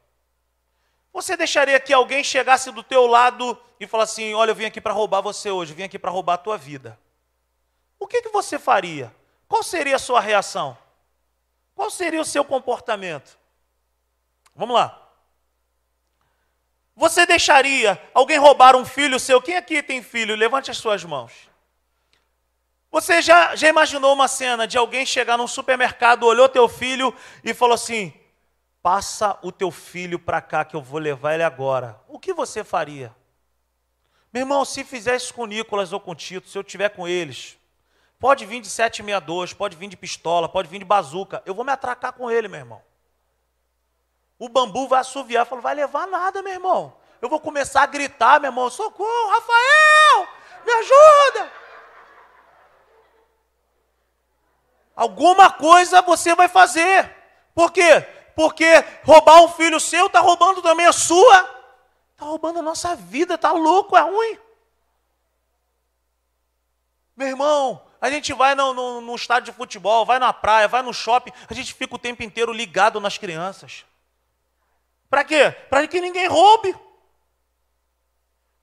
Você 1.12 1.36
deixaria 1.36 1.80
que 1.80 1.94
alguém 1.94 2.24
chegasse 2.24 2.72
do 2.72 2.82
teu 2.82 3.06
lado 3.06 3.62
e 3.80 3.86
falasse 3.86 4.14
assim: 4.14 4.34
"Olha, 4.34 4.52
eu 4.52 4.56
vim 4.56 4.66
aqui 4.66 4.80
para 4.80 4.94
roubar 4.94 5.22
você 5.22 5.52
hoje, 5.52 5.74
vim 5.74 5.84
aqui 5.84 6.00
para 6.00 6.10
roubar 6.10 6.36
a 6.36 6.38
tua 6.38 6.58
vida"? 6.58 6.98
O 8.00 8.08
que, 8.08 8.22
que 8.22 8.30
você 8.30 8.58
faria? 8.58 9.14
Qual 9.48 9.62
seria 9.62 9.98
a 9.98 10.00
sua 10.00 10.22
reação? 10.22 10.78
Qual 11.76 11.92
seria 11.92 12.22
o 12.22 12.26
seu 12.26 12.44
comportamento? 12.46 13.38
Vamos 14.56 14.76
lá. 14.76 15.00
Você 16.96 17.26
deixaria 17.26 18.02
alguém 18.14 18.38
roubar 18.38 18.76
um 18.76 18.86
filho 18.86 19.20
seu? 19.20 19.42
Quem 19.42 19.58
aqui 19.58 19.84
tem 19.84 20.02
filho? 20.02 20.36
Levante 20.36 20.72
as 20.72 20.78
suas 20.78 21.04
mãos. 21.04 21.53
Você 22.94 23.24
já, 23.24 23.56
já 23.56 23.68
imaginou 23.68 24.14
uma 24.14 24.28
cena 24.28 24.68
de 24.68 24.78
alguém 24.78 25.04
chegar 25.04 25.36
num 25.36 25.48
supermercado, 25.48 26.28
olhou 26.28 26.48
teu 26.48 26.70
filho 26.70 27.12
e 27.44 27.52
falou 27.52 27.74
assim: 27.74 28.14
passa 28.84 29.36
o 29.42 29.52
teu 29.52 29.72
filho 29.72 30.20
para 30.20 30.40
cá 30.40 30.64
que 30.64 30.76
eu 30.76 30.82
vou 30.82 31.00
levar 31.00 31.34
ele 31.34 31.42
agora. 31.42 32.00
O 32.08 32.20
que 32.20 32.32
você 32.32 32.64
faria? 32.64 33.12
Meu 34.32 34.42
irmão, 34.42 34.64
se 34.64 34.84
fizer 34.84 35.16
isso 35.16 35.34
com 35.34 35.48
Nicolas 35.48 35.92
ou 35.92 36.00
com 36.00 36.14
Tito, 36.14 36.48
se 36.48 36.56
eu 36.56 36.64
tiver 36.64 36.90
com 36.90 37.08
eles, 37.08 37.58
pode 38.20 38.46
vir 38.46 38.62
de 38.62 38.70
762, 38.70 39.54
pode 39.54 39.76
vir 39.76 39.88
de 39.88 39.98
pistola, 39.98 40.48
pode 40.48 40.70
vir 40.70 40.78
de 40.78 40.86
bazuca, 40.86 41.42
eu 41.48 41.56
vou 41.56 41.66
me 41.66 41.72
atracar 41.72 42.14
com 42.14 42.30
ele, 42.30 42.48
meu 42.48 42.60
irmão. 42.60 42.82
O 44.38 44.48
bambu 44.48 44.88
vai 44.88 45.00
assoviar, 45.00 45.48
falou, 45.48 45.64
vai 45.64 45.74
levar 45.74 46.06
nada, 46.06 46.44
meu 46.44 46.54
irmão. 46.54 46.96
Eu 47.20 47.28
vou 47.28 47.40
começar 47.40 47.82
a 47.82 47.88
gritar, 47.88 48.40
meu 48.40 48.52
irmão, 48.52 48.70
socorro, 48.70 49.30
Rafael, 49.32 50.28
me 50.64 50.72
ajuda. 50.74 51.63
Alguma 54.96 55.50
coisa 55.52 56.02
você 56.02 56.36
vai 56.36 56.48
fazer. 56.48 57.14
Por 57.54 57.72
quê? 57.72 58.02
Porque 58.36 58.66
roubar 59.04 59.42
um 59.42 59.48
filho 59.48 59.80
seu 59.80 60.08
está 60.08 60.20
roubando 60.20 60.62
também 60.62 60.86
a 60.86 60.94
sua. 60.94 61.50
Está 62.12 62.26
roubando 62.26 62.60
a 62.60 62.64
nossa 62.64 62.96
vida, 62.96 63.36
está 63.36 63.52
louco, 63.52 63.98
é 63.98 64.02
ruim. 64.02 64.40
Meu 67.16 67.28
irmão, 67.28 67.82
a 68.02 68.10
gente 68.10 68.34
vai 68.34 68.56
no, 68.56 68.74
no, 68.74 69.02
no, 69.02 69.16
estádio 69.16 69.52
de 69.52 69.58
futebol, 69.58 70.06
vai 70.06 70.20
na 70.20 70.34
praia, 70.34 70.68
vai 70.68 70.82
no 70.82 70.94
shopping, 70.94 71.32
a 71.50 71.54
gente 71.54 71.74
fica 71.74 71.96
o 71.96 72.00
tempo 72.00 72.24
inteiro 72.24 72.52
ligado 72.52 73.00
nas 73.00 73.18
crianças. 73.18 73.86
Para 75.10 75.24
quê? 75.24 75.52
Para 75.70 75.88
que 75.88 76.02
ninguém 76.02 76.28
roube. 76.28 76.76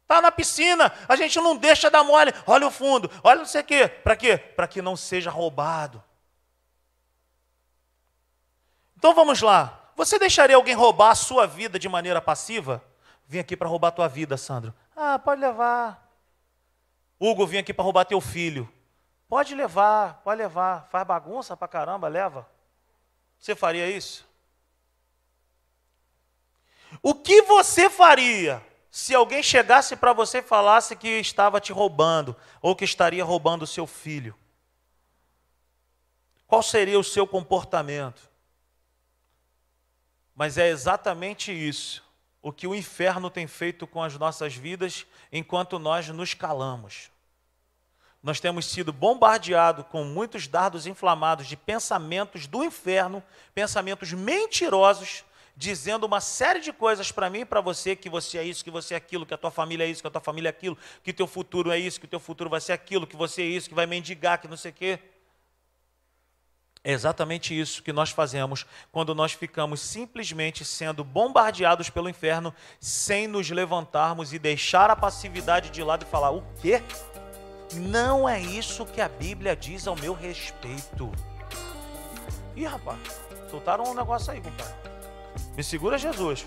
Está 0.02 0.20
na 0.20 0.32
piscina, 0.32 0.92
a 1.08 1.14
gente 1.14 1.38
não 1.40 1.56
deixa 1.56 1.88
dar 1.88 2.02
mole. 2.02 2.34
Olha 2.44 2.66
o 2.66 2.70
fundo, 2.70 3.08
olha 3.22 3.38
não 3.38 3.46
sei 3.46 3.60
o 3.60 3.64
quê. 3.64 3.88
Para 3.88 4.16
quê? 4.16 4.36
Para 4.36 4.66
que 4.66 4.82
não 4.82 4.96
seja 4.96 5.30
roubado. 5.30 6.02
Então 9.00 9.14
vamos 9.14 9.40
lá. 9.40 9.92
Você 9.96 10.18
deixaria 10.18 10.56
alguém 10.56 10.74
roubar 10.74 11.12
a 11.12 11.14
sua 11.14 11.46
vida 11.46 11.78
de 11.78 11.88
maneira 11.88 12.20
passiva? 12.20 12.84
Vim 13.26 13.38
aqui 13.38 13.56
para 13.56 13.66
roubar 13.66 13.88
a 13.88 13.92
tua 13.92 14.08
vida, 14.08 14.36
Sandro. 14.36 14.74
Ah, 14.94 15.18
pode 15.18 15.40
levar. 15.40 16.06
Hugo, 17.18 17.46
vim 17.46 17.56
aqui 17.56 17.72
para 17.72 17.82
roubar 17.82 18.04
teu 18.04 18.20
filho. 18.20 18.70
Pode 19.26 19.54
levar, 19.54 20.20
pode 20.22 20.36
levar. 20.36 20.86
Faz 20.90 21.06
bagunça 21.06 21.56
para 21.56 21.66
caramba, 21.66 22.08
leva. 22.08 22.46
Você 23.38 23.56
faria 23.56 23.88
isso? 23.88 24.28
O 27.02 27.14
que 27.14 27.40
você 27.40 27.88
faria 27.88 28.62
se 28.90 29.14
alguém 29.14 29.42
chegasse 29.42 29.96
para 29.96 30.12
você 30.12 30.40
e 30.40 30.42
falasse 30.42 30.94
que 30.94 31.08
estava 31.08 31.58
te 31.58 31.72
roubando 31.72 32.36
ou 32.60 32.76
que 32.76 32.84
estaria 32.84 33.24
roubando 33.24 33.66
seu 33.66 33.86
filho? 33.86 34.36
Qual 36.46 36.62
seria 36.62 36.98
o 36.98 37.04
seu 37.04 37.26
comportamento? 37.26 38.29
Mas 40.40 40.56
é 40.56 40.70
exatamente 40.70 41.52
isso 41.52 42.02
o 42.40 42.50
que 42.50 42.66
o 42.66 42.74
inferno 42.74 43.28
tem 43.28 43.46
feito 43.46 43.86
com 43.86 44.02
as 44.02 44.16
nossas 44.16 44.56
vidas 44.56 45.06
enquanto 45.30 45.78
nós 45.78 46.08
nos 46.08 46.32
calamos. 46.32 47.10
Nós 48.22 48.40
temos 48.40 48.64
sido 48.64 48.90
bombardeados 48.90 49.84
com 49.88 50.02
muitos 50.02 50.48
dardos 50.48 50.86
inflamados 50.86 51.46
de 51.46 51.58
pensamentos 51.58 52.46
do 52.46 52.64
inferno, 52.64 53.22
pensamentos 53.54 54.14
mentirosos, 54.14 55.26
dizendo 55.54 56.06
uma 56.06 56.22
série 56.22 56.60
de 56.60 56.72
coisas 56.72 57.12
para 57.12 57.28
mim 57.28 57.40
e 57.40 57.44
para 57.44 57.60
você, 57.60 57.94
que 57.94 58.08
você 58.08 58.38
é 58.38 58.42
isso, 58.42 58.64
que 58.64 58.70
você 58.70 58.94
é 58.94 58.96
aquilo, 58.96 59.26
que 59.26 59.34
a 59.34 59.38
tua 59.38 59.50
família 59.50 59.84
é 59.84 59.88
isso, 59.88 60.00
que 60.00 60.08
a 60.08 60.10
tua 60.10 60.22
família 60.22 60.48
é 60.48 60.52
aquilo, 60.52 60.78
que 61.04 61.12
teu 61.12 61.26
futuro 61.26 61.70
é 61.70 61.78
isso, 61.78 62.00
que 62.00 62.06
teu 62.06 62.18
futuro 62.18 62.48
vai 62.48 62.62
ser 62.62 62.72
aquilo, 62.72 63.06
que 63.06 63.14
você 63.14 63.42
é 63.42 63.46
isso, 63.46 63.68
que 63.68 63.74
vai 63.74 63.84
mendigar, 63.84 64.40
que 64.40 64.48
não 64.48 64.56
sei 64.56 64.70
o 64.70 64.74
quê. 64.74 65.00
É 66.82 66.92
exatamente 66.92 67.58
isso 67.58 67.82
que 67.82 67.92
nós 67.92 68.10
fazemos 68.10 68.64
quando 68.90 69.14
nós 69.14 69.32
ficamos 69.32 69.80
simplesmente 69.80 70.64
sendo 70.64 71.04
bombardeados 71.04 71.90
pelo 71.90 72.08
inferno 72.08 72.54
sem 72.80 73.26
nos 73.26 73.50
levantarmos 73.50 74.32
e 74.32 74.38
deixar 74.38 74.88
a 74.90 74.96
passividade 74.96 75.68
de 75.68 75.82
lado 75.82 76.04
e 76.04 76.10
falar: 76.10 76.30
o 76.30 76.42
quê? 76.62 76.82
Não 77.74 78.26
é 78.26 78.40
isso 78.40 78.86
que 78.86 79.00
a 79.00 79.08
Bíblia 79.08 79.54
diz 79.54 79.86
ao 79.86 79.94
meu 79.94 80.14
respeito. 80.14 81.12
Ih, 82.56 82.64
rapaz, 82.64 82.98
soltaram 83.50 83.84
um 83.84 83.94
negócio 83.94 84.32
aí, 84.32 84.40
compadre. 84.40 84.74
Me 85.56 85.62
segura, 85.62 85.98
Jesus. 85.98 86.46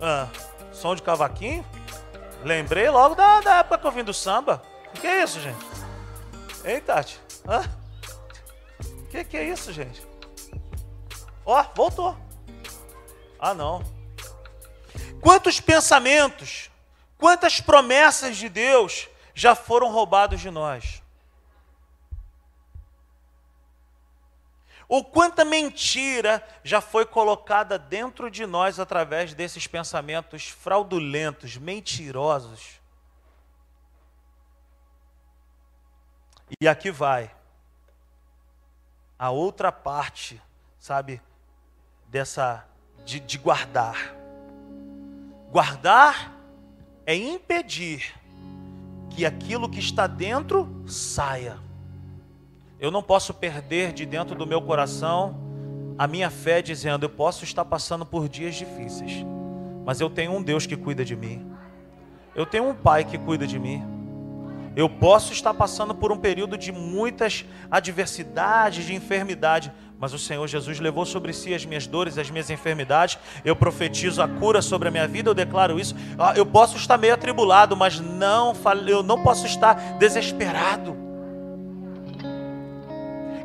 Ah, 0.00 0.28
som 0.72 0.94
de 0.96 1.02
cavaquinho? 1.02 1.64
Lembrei 2.42 2.90
logo 2.90 3.14
da, 3.14 3.40
da 3.40 3.54
época 3.58 3.78
que 3.78 3.86
eu 3.86 3.92
vim 3.92 4.04
do 4.04 4.12
samba. 4.12 4.60
O 4.94 5.00
que 5.00 5.06
é 5.06 5.22
isso, 5.22 5.40
gente? 5.40 5.64
Ei, 6.64 6.80
Tati. 6.80 7.18
Ah? 7.46 7.64
Que, 9.14 9.24
que 9.24 9.36
é 9.36 9.44
isso, 9.44 9.72
gente? 9.72 10.04
Ó, 11.46 11.60
oh, 11.60 11.74
voltou. 11.76 12.18
Ah, 13.38 13.54
não. 13.54 13.80
Quantos 15.20 15.60
pensamentos, 15.60 16.68
quantas 17.16 17.60
promessas 17.60 18.36
de 18.36 18.48
Deus 18.48 19.08
já 19.32 19.54
foram 19.54 19.92
roubados 19.92 20.40
de 20.40 20.50
nós? 20.50 21.00
Ou 24.88 25.04
quanta 25.04 25.44
mentira 25.44 26.44
já 26.64 26.80
foi 26.80 27.06
colocada 27.06 27.78
dentro 27.78 28.28
de 28.28 28.44
nós 28.44 28.80
através 28.80 29.32
desses 29.32 29.66
pensamentos 29.66 30.48
fraudulentos, 30.48 31.56
mentirosos? 31.56 32.80
E 36.60 36.66
aqui 36.66 36.90
vai 36.90 37.30
a 39.18 39.30
outra 39.30 39.70
parte, 39.70 40.40
sabe, 40.78 41.20
dessa 42.08 42.66
de, 43.04 43.20
de 43.20 43.38
guardar. 43.38 44.14
Guardar 45.50 46.32
é 47.06 47.14
impedir 47.14 48.14
que 49.10 49.24
aquilo 49.24 49.68
que 49.68 49.78
está 49.78 50.06
dentro 50.06 50.68
saia. 50.86 51.58
Eu 52.80 52.90
não 52.90 53.02
posso 53.02 53.32
perder 53.32 53.92
de 53.92 54.04
dentro 54.04 54.34
do 54.34 54.46
meu 54.46 54.60
coração 54.60 55.36
a 55.96 56.06
minha 56.06 56.30
fé 56.30 56.60
dizendo: 56.60 57.04
eu 57.04 57.10
posso 57.10 57.44
estar 57.44 57.64
passando 57.64 58.04
por 58.04 58.28
dias 58.28 58.54
difíceis, 58.56 59.24
mas 59.84 60.00
eu 60.00 60.10
tenho 60.10 60.32
um 60.32 60.42
Deus 60.42 60.66
que 60.66 60.76
cuida 60.76 61.04
de 61.04 61.14
mim. 61.14 61.50
Eu 62.34 62.44
tenho 62.44 62.68
um 62.68 62.74
Pai 62.74 63.04
que 63.04 63.16
cuida 63.16 63.46
de 63.46 63.58
mim. 63.58 63.93
Eu 64.76 64.88
posso 64.88 65.32
estar 65.32 65.54
passando 65.54 65.94
por 65.94 66.10
um 66.10 66.16
período 66.16 66.58
de 66.58 66.72
muitas 66.72 67.44
adversidades, 67.70 68.84
de 68.84 68.94
enfermidade, 68.94 69.72
mas 69.98 70.12
o 70.12 70.18
Senhor 70.18 70.46
Jesus 70.48 70.80
levou 70.80 71.06
sobre 71.06 71.32
si 71.32 71.54
as 71.54 71.64
minhas 71.64 71.86
dores, 71.86 72.18
as 72.18 72.28
minhas 72.28 72.50
enfermidades. 72.50 73.16
Eu 73.44 73.54
profetizo 73.54 74.20
a 74.20 74.28
cura 74.28 74.60
sobre 74.60 74.88
a 74.88 74.90
minha 74.90 75.06
vida, 75.06 75.30
eu 75.30 75.34
declaro 75.34 75.78
isso. 75.78 75.94
Ah, 76.18 76.34
eu 76.36 76.44
posso 76.44 76.76
estar 76.76 76.98
meio 76.98 77.14
atribulado, 77.14 77.76
mas 77.76 78.00
não, 78.00 78.52
eu 78.86 79.02
não 79.02 79.22
posso 79.22 79.46
estar 79.46 79.74
desesperado. 79.98 80.96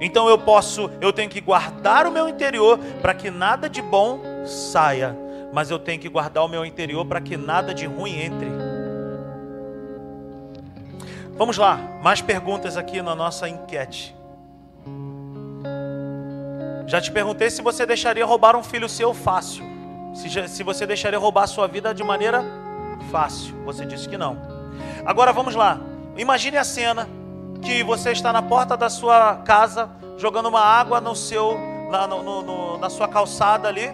Então 0.01 0.27
eu 0.29 0.37
posso, 0.37 0.89
eu 1.01 1.11
tenho 1.13 1.29
que 1.29 1.41
guardar 1.41 2.07
o 2.07 2.11
meu 2.11 2.27
interior 2.27 2.79
para 3.01 3.13
que 3.13 3.29
nada 3.29 3.69
de 3.69 3.81
bom 3.81 4.21
saia, 4.45 5.15
mas 5.53 5.69
eu 5.69 5.77
tenho 5.77 5.99
que 5.99 6.09
guardar 6.09 6.43
o 6.43 6.47
meu 6.47 6.65
interior 6.65 7.05
para 7.05 7.19
que 7.21 7.35
nada 7.35 7.73
de 7.73 7.85
ruim 7.85 8.19
entre. 8.19 8.68
Vamos 11.39 11.57
lá, 11.57 11.79
mais 12.03 12.21
perguntas 12.21 12.75
aqui 12.75 13.01
na 13.01 13.15
nossa 13.15 13.47
enquete. 13.47 14.13
Já 16.85 16.99
te 16.99 17.09
perguntei 17.13 17.49
se 17.49 17.61
você 17.61 17.85
deixaria 17.85 18.25
roubar 18.25 18.57
um 18.57 18.61
filho 18.61 18.89
seu 18.89 19.13
fácil. 19.13 19.63
Se, 20.13 20.49
se 20.49 20.63
você 20.63 20.85
deixaria 20.85 21.17
roubar 21.17 21.43
a 21.43 21.47
sua 21.47 21.65
vida 21.65 21.93
de 21.93 22.03
maneira 22.03 22.43
fácil. 23.09 23.55
Você 23.63 23.85
disse 23.85 24.09
que 24.09 24.17
não. 24.17 24.35
Agora 25.05 25.31
vamos 25.31 25.55
lá. 25.55 25.79
Imagine 26.17 26.57
a 26.57 26.63
cena 26.65 27.07
que 27.61 27.83
você 27.83 28.11
está 28.11 28.33
na 28.33 28.41
porta 28.41 28.75
da 28.75 28.89
sua 28.89 29.37
casa 29.37 29.89
jogando 30.17 30.49
uma 30.49 30.59
água 30.59 30.99
no 30.99 31.15
seu, 31.15 31.57
na, 31.89 32.05
no, 32.05 32.41
no, 32.41 32.77
na 32.79 32.89
sua 32.89 33.07
calçada 33.07 33.69
ali. 33.69 33.89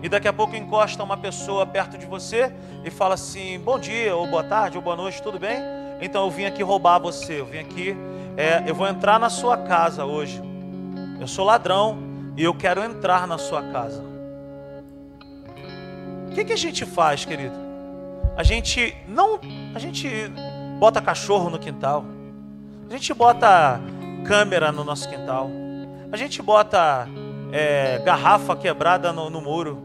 E 0.00 0.08
daqui 0.08 0.28
a 0.28 0.32
pouco 0.32 0.54
encosta 0.54 1.02
uma 1.02 1.16
pessoa 1.16 1.66
perto 1.66 1.98
de 1.98 2.06
você 2.06 2.54
e 2.84 2.90
fala 2.92 3.14
assim: 3.14 3.58
Bom 3.58 3.76
dia, 3.76 4.14
ou 4.14 4.24
boa 4.28 4.44
tarde, 4.44 4.76
ou 4.76 4.84
boa 4.84 4.94
noite, 4.94 5.20
tudo 5.20 5.36
bem? 5.36 5.81
Então 6.02 6.24
eu 6.24 6.30
vim 6.32 6.44
aqui 6.46 6.64
roubar 6.64 6.98
você, 6.98 7.40
eu 7.40 7.46
vim 7.46 7.58
aqui, 7.58 7.96
é, 8.36 8.64
eu 8.66 8.74
vou 8.74 8.88
entrar 8.88 9.20
na 9.20 9.30
sua 9.30 9.56
casa 9.56 10.04
hoje. 10.04 10.42
Eu 11.20 11.28
sou 11.28 11.44
ladrão 11.44 11.96
e 12.36 12.42
eu 12.42 12.52
quero 12.52 12.82
entrar 12.82 13.24
na 13.24 13.38
sua 13.38 13.62
casa. 13.62 14.02
O 16.28 16.34
que, 16.34 16.44
que 16.44 16.52
a 16.52 16.56
gente 16.56 16.84
faz, 16.84 17.24
querido? 17.24 17.54
A 18.36 18.42
gente 18.42 18.96
não, 19.06 19.38
a 19.72 19.78
gente 19.78 20.08
bota 20.80 21.00
cachorro 21.00 21.48
no 21.48 21.58
quintal, 21.58 22.04
a 22.90 22.92
gente 22.92 23.14
bota 23.14 23.80
câmera 24.26 24.72
no 24.72 24.82
nosso 24.82 25.08
quintal, 25.08 25.48
a 26.10 26.16
gente 26.16 26.42
bota 26.42 27.06
é, 27.52 27.98
garrafa 28.04 28.56
quebrada 28.56 29.12
no, 29.12 29.30
no 29.30 29.40
muro, 29.40 29.80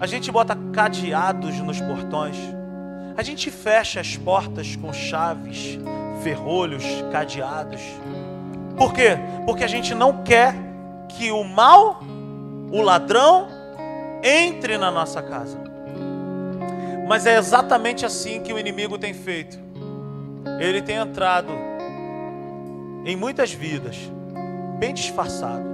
a 0.00 0.06
gente 0.06 0.32
bota 0.32 0.56
cadeados 0.72 1.60
nos 1.60 1.80
portões. 1.80 2.57
A 3.18 3.22
gente 3.24 3.50
fecha 3.50 4.00
as 4.00 4.16
portas 4.16 4.76
com 4.76 4.92
chaves, 4.92 5.76
ferrolhos, 6.22 6.84
cadeados. 7.10 7.80
Por 8.76 8.92
quê? 8.92 9.18
Porque 9.44 9.64
a 9.64 9.66
gente 9.66 9.92
não 9.92 10.22
quer 10.22 10.54
que 11.08 11.32
o 11.32 11.42
mal, 11.42 12.00
o 12.70 12.80
ladrão, 12.80 13.48
entre 14.22 14.78
na 14.78 14.92
nossa 14.92 15.20
casa. 15.20 15.58
Mas 17.08 17.26
é 17.26 17.36
exatamente 17.36 18.06
assim 18.06 18.40
que 18.40 18.52
o 18.52 18.58
inimigo 18.58 18.96
tem 18.96 19.12
feito. 19.12 19.58
Ele 20.60 20.80
tem 20.80 20.94
entrado 20.94 21.50
em 23.04 23.16
muitas 23.16 23.52
vidas, 23.52 23.96
bem 24.78 24.94
disfarçado. 24.94 25.66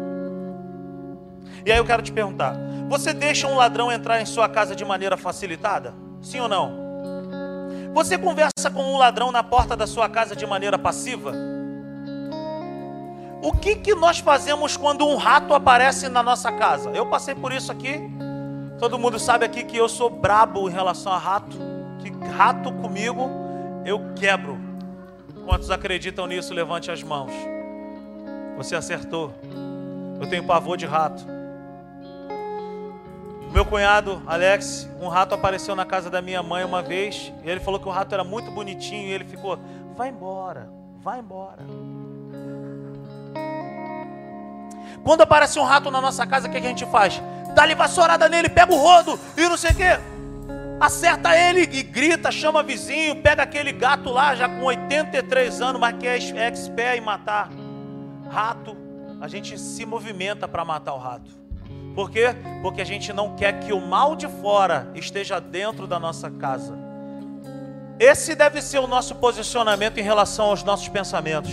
E 1.66 1.70
aí 1.70 1.76
eu 1.76 1.84
quero 1.84 2.00
te 2.00 2.10
perguntar: 2.10 2.56
você 2.88 3.12
deixa 3.12 3.46
um 3.46 3.54
ladrão 3.54 3.92
entrar 3.92 4.18
em 4.22 4.24
sua 4.24 4.48
casa 4.48 4.74
de 4.74 4.82
maneira 4.82 5.18
facilitada? 5.18 5.92
Sim 6.22 6.40
ou 6.40 6.48
não? 6.48 6.83
Você 7.94 8.18
conversa 8.18 8.72
com 8.72 8.82
um 8.82 8.96
ladrão 8.96 9.30
na 9.30 9.44
porta 9.44 9.76
da 9.76 9.86
sua 9.86 10.08
casa 10.08 10.34
de 10.34 10.44
maneira 10.44 10.76
passiva? 10.76 11.32
O 13.40 13.52
que, 13.52 13.76
que 13.76 13.94
nós 13.94 14.18
fazemos 14.18 14.76
quando 14.76 15.06
um 15.06 15.14
rato 15.14 15.54
aparece 15.54 16.08
na 16.08 16.20
nossa 16.20 16.50
casa? 16.50 16.90
Eu 16.90 17.06
passei 17.06 17.36
por 17.36 17.52
isso 17.52 17.70
aqui. 17.70 18.00
Todo 18.80 18.98
mundo 18.98 19.16
sabe 19.20 19.44
aqui 19.44 19.62
que 19.62 19.76
eu 19.76 19.88
sou 19.88 20.10
brabo 20.10 20.68
em 20.68 20.72
relação 20.72 21.12
a 21.12 21.18
rato. 21.18 21.56
Que 22.00 22.10
rato 22.36 22.72
comigo 22.72 23.30
eu 23.86 24.00
quebro. 24.16 24.58
Quantos 25.44 25.70
acreditam 25.70 26.26
nisso? 26.26 26.52
Levante 26.52 26.90
as 26.90 27.00
mãos. 27.00 27.30
Você 28.56 28.74
acertou. 28.74 29.32
Eu 30.20 30.28
tenho 30.28 30.42
pavor 30.42 30.76
de 30.76 30.84
rato. 30.84 31.33
Meu 33.54 33.64
cunhado, 33.64 34.20
Alex, 34.26 34.90
um 35.00 35.06
rato 35.06 35.32
apareceu 35.32 35.76
na 35.76 35.84
casa 35.84 36.10
da 36.10 36.20
minha 36.20 36.42
mãe 36.42 36.64
uma 36.64 36.82
vez. 36.82 37.32
E 37.44 37.48
ele 37.48 37.60
falou 37.60 37.78
que 37.78 37.86
o 37.86 37.90
rato 37.92 38.12
era 38.12 38.24
muito 38.24 38.50
bonitinho. 38.50 39.06
E 39.06 39.12
ele 39.12 39.24
ficou: 39.24 39.56
vai 39.96 40.08
embora, 40.08 40.68
vai 41.00 41.20
embora. 41.20 41.62
Quando 45.04 45.20
aparece 45.20 45.56
um 45.60 45.62
rato 45.62 45.88
na 45.88 46.00
nossa 46.00 46.26
casa, 46.26 46.48
o 46.48 46.50
que 46.50 46.56
a 46.56 46.60
gente 46.60 46.84
faz? 46.86 47.22
Dá-lhe 47.54 47.76
vassourada 47.76 48.28
nele, 48.28 48.48
pega 48.48 48.74
o 48.74 48.76
rodo 48.76 49.20
e 49.36 49.42
não 49.42 49.56
sei 49.56 49.70
o 49.70 49.76
quê. 49.76 50.00
Acerta 50.80 51.38
ele 51.38 51.60
e 51.60 51.82
grita, 51.84 52.32
chama 52.32 52.60
vizinho, 52.60 53.22
pega 53.22 53.44
aquele 53.44 53.70
gato 53.70 54.10
lá, 54.10 54.34
já 54.34 54.48
com 54.48 54.64
83 54.64 55.60
anos, 55.60 55.80
mas 55.80 55.96
que 55.96 56.08
é 56.08 56.16
expert 56.16 56.98
em 56.98 57.00
matar. 57.00 57.50
Rato, 58.28 58.76
a 59.20 59.28
gente 59.28 59.56
se 59.56 59.86
movimenta 59.86 60.48
para 60.48 60.64
matar 60.64 60.94
o 60.94 60.98
rato. 60.98 61.43
Por 61.94 62.10
quê? 62.10 62.34
Porque 62.60 62.82
a 62.82 62.84
gente 62.84 63.12
não 63.12 63.36
quer 63.36 63.60
que 63.60 63.72
o 63.72 63.80
mal 63.80 64.16
de 64.16 64.26
fora 64.26 64.90
esteja 64.94 65.40
dentro 65.40 65.86
da 65.86 65.98
nossa 65.98 66.30
casa. 66.30 66.76
Esse 67.98 68.34
deve 68.34 68.60
ser 68.60 68.80
o 68.80 68.88
nosso 68.88 69.14
posicionamento 69.14 69.98
em 69.98 70.02
relação 70.02 70.46
aos 70.46 70.64
nossos 70.64 70.88
pensamentos. 70.88 71.52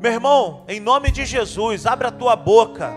Meu 0.00 0.12
irmão, 0.12 0.64
em 0.66 0.80
nome 0.80 1.10
de 1.10 1.24
Jesus, 1.24 1.86
abre 1.86 2.08
a 2.08 2.10
tua 2.10 2.34
boca 2.34 2.92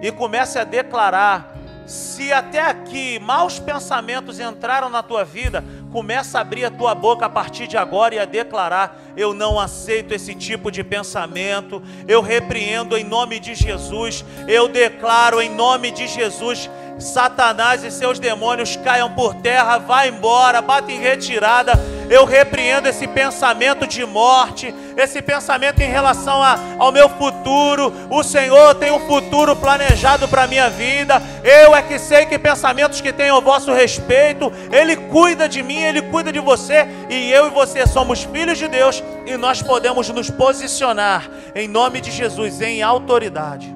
e 0.00 0.10
comece 0.10 0.58
a 0.58 0.64
declarar. 0.64 1.51
Se 1.92 2.32
até 2.32 2.60
aqui 2.60 3.18
maus 3.18 3.58
pensamentos 3.58 4.40
entraram 4.40 4.88
na 4.88 5.02
tua 5.02 5.24
vida, 5.24 5.62
Começa 5.92 6.38
a 6.38 6.40
abrir 6.40 6.64
a 6.64 6.70
tua 6.70 6.94
boca 6.94 7.26
a 7.26 7.28
partir 7.28 7.66
de 7.66 7.76
agora 7.76 8.14
e 8.14 8.18
a 8.18 8.24
declarar: 8.24 8.98
eu 9.14 9.34
não 9.34 9.60
aceito 9.60 10.14
esse 10.14 10.34
tipo 10.34 10.70
de 10.70 10.82
pensamento. 10.82 11.82
Eu 12.08 12.22
repreendo 12.22 12.96
em 12.96 13.04
nome 13.04 13.38
de 13.38 13.54
Jesus. 13.54 14.24
Eu 14.48 14.68
declaro 14.68 15.40
em 15.42 15.54
nome 15.54 15.90
de 15.90 16.08
Jesus 16.08 16.70
Satanás 16.98 17.82
e 17.84 17.90
seus 17.90 18.18
demônios 18.18 18.76
caiam 18.76 19.12
por 19.12 19.34
terra, 19.34 19.78
vá 19.78 20.06
embora, 20.06 20.62
bata 20.62 20.90
em 20.90 21.00
retirada. 21.00 21.72
Eu 22.12 22.26
repreendo 22.26 22.86
esse 22.86 23.08
pensamento 23.08 23.86
de 23.86 24.04
morte, 24.04 24.74
esse 24.98 25.22
pensamento 25.22 25.80
em 25.80 25.88
relação 25.88 26.42
a, 26.42 26.58
ao 26.78 26.92
meu 26.92 27.08
futuro. 27.08 27.90
O 28.10 28.22
Senhor 28.22 28.74
tem 28.74 28.92
um 28.92 29.06
futuro 29.06 29.56
planejado 29.56 30.28
para 30.28 30.42
a 30.42 30.46
minha 30.46 30.68
vida. 30.68 31.22
Eu 31.42 31.74
é 31.74 31.80
que 31.80 31.98
sei 31.98 32.26
que 32.26 32.38
pensamentos 32.38 33.00
que 33.00 33.14
têm 33.14 33.30
o 33.30 33.40
vosso 33.40 33.72
respeito, 33.72 34.52
Ele 34.70 34.94
cuida 34.94 35.48
de 35.48 35.62
mim, 35.62 35.78
Ele 35.78 36.02
cuida 36.02 36.30
de 36.30 36.38
você. 36.38 36.86
E 37.08 37.32
eu 37.32 37.46
e 37.46 37.50
você 37.50 37.86
somos 37.86 38.24
filhos 38.24 38.58
de 38.58 38.68
Deus 38.68 39.02
e 39.24 39.34
nós 39.38 39.62
podemos 39.62 40.10
nos 40.10 40.28
posicionar 40.28 41.30
em 41.54 41.66
nome 41.66 42.02
de 42.02 42.10
Jesus, 42.10 42.60
em 42.60 42.82
autoridade. 42.82 43.74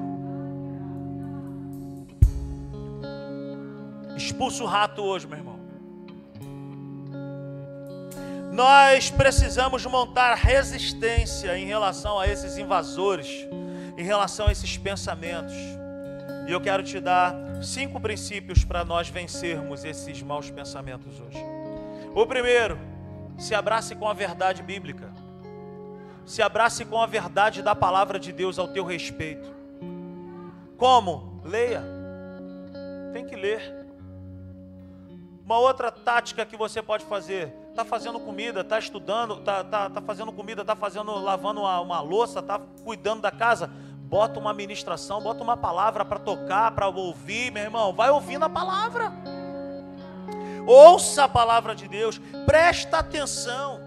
Expulsa 4.15 4.63
o 4.63 4.67
rato 4.67 5.01
hoje, 5.01 5.25
meu 5.25 5.39
irmão. 5.39 5.56
Nós 8.57 9.11
precisamos 9.11 9.85
montar 9.85 10.33
resistência 10.33 11.55
em 11.59 11.67
relação 11.67 12.19
a 12.19 12.27
esses 12.27 12.57
invasores, 12.57 13.47
em 13.95 14.03
relação 14.03 14.47
a 14.47 14.51
esses 14.51 14.75
pensamentos. 14.79 15.53
E 16.47 16.51
eu 16.51 16.59
quero 16.59 16.81
te 16.81 16.99
dar 16.99 17.35
cinco 17.61 17.99
princípios 17.99 18.65
para 18.65 18.83
nós 18.83 19.09
vencermos 19.09 19.85
esses 19.85 20.23
maus 20.23 20.49
pensamentos 20.49 21.19
hoje. 21.19 21.37
O 22.15 22.25
primeiro, 22.25 22.79
se 23.37 23.53
abrace 23.53 23.93
com 23.93 24.09
a 24.09 24.13
verdade 24.13 24.63
bíblica. 24.63 25.13
Se 26.25 26.41
abrace 26.41 26.83
com 26.83 26.99
a 26.99 27.05
verdade 27.05 27.61
da 27.61 27.75
palavra 27.75 28.17
de 28.17 28.31
Deus 28.31 28.57
ao 28.57 28.69
teu 28.69 28.83
respeito. 28.83 29.53
Como? 30.79 31.43
Leia. 31.45 31.83
Tem 33.13 33.23
que 33.23 33.35
ler. 33.35 33.85
Uma 35.45 35.59
outra 35.59 35.91
tática 35.91 36.43
que 36.43 36.57
você 36.57 36.81
pode 36.81 37.05
fazer, 37.05 37.53
está 37.77 37.85
fazendo 37.85 38.19
comida, 38.19 38.61
está 38.61 38.79
estudando, 38.79 39.35
está 39.35 39.63
tá, 39.63 39.87
tá 39.87 40.01
fazendo 40.01 40.31
comida, 40.31 40.61
está 40.61 40.75
fazendo, 40.75 41.13
lavando 41.19 41.61
uma, 41.61 41.79
uma 41.79 42.01
louça, 42.01 42.39
está 42.39 42.59
cuidando 42.83 43.21
da 43.21 43.29
casa. 43.29 43.69
bota 44.01 44.39
uma 44.39 44.51
ministração, 44.51 45.21
bota 45.21 45.43
uma 45.43 45.55
palavra 45.55 46.03
para 46.03 46.17
tocar, 46.17 46.71
para 46.71 46.87
ouvir, 46.87 47.51
meu 47.51 47.61
irmão, 47.61 47.93
vai 47.93 48.09
ouvindo 48.09 48.43
a 48.43 48.49
palavra. 48.49 49.13
Ouça 50.65 51.25
a 51.25 51.27
palavra 51.29 51.75
de 51.75 51.87
Deus, 51.87 52.19
presta 52.47 52.97
atenção. 52.97 53.79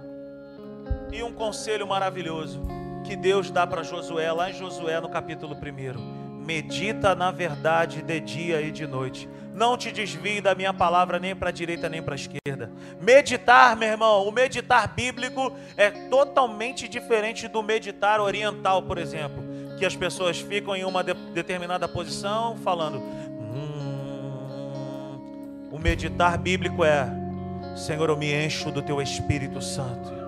E 1.11 1.21
um 1.25 1.33
conselho 1.33 1.85
maravilhoso 1.85 2.63
que 3.05 3.17
Deus 3.17 3.51
dá 3.51 3.67
para 3.67 3.83
Josué, 3.83 4.31
lá 4.31 4.51
em 4.51 4.53
Josué 4.53 5.01
no 5.01 5.09
capítulo 5.09 5.57
1. 5.57 6.30
Medita 6.51 7.15
na 7.15 7.31
verdade 7.31 8.03
de 8.03 8.19
dia 8.19 8.61
e 8.61 8.73
de 8.73 8.85
noite. 8.85 9.29
Não 9.55 9.77
te 9.77 9.93
desvie 9.93 10.41
da 10.41 10.53
minha 10.53 10.75
palavra 10.75 11.21
nem 11.21 11.33
para 11.33 11.51
a 11.51 11.53
direita 11.53 11.89
nem 11.89 12.03
para 12.03 12.15
a 12.15 12.17
esquerda. 12.17 12.73
Meditar, 13.01 13.77
meu 13.77 13.89
irmão, 13.89 14.27
o 14.27 14.33
meditar 14.33 14.93
bíblico 14.93 15.53
é 15.77 15.93
totalmente 16.09 16.89
diferente 16.89 17.47
do 17.47 17.63
meditar 17.63 18.21
oriental, 18.21 18.83
por 18.83 18.99
exemplo, 18.99 19.41
que 19.79 19.87
as 19.87 19.95
pessoas 19.95 20.41
ficam 20.41 20.75
em 20.75 20.85
uma 20.85 21.05
de 21.05 21.15
determinada 21.15 21.87
posição 21.87 22.57
falando. 22.57 22.99
Hum, 23.39 24.49
o 25.71 25.79
meditar 25.79 26.37
bíblico 26.37 26.85
é: 26.85 27.09
Senhor, 27.77 28.09
eu 28.09 28.17
me 28.17 28.35
encho 28.35 28.73
do 28.73 28.83
teu 28.83 29.01
Espírito 29.01 29.63
Santo. 29.63 30.20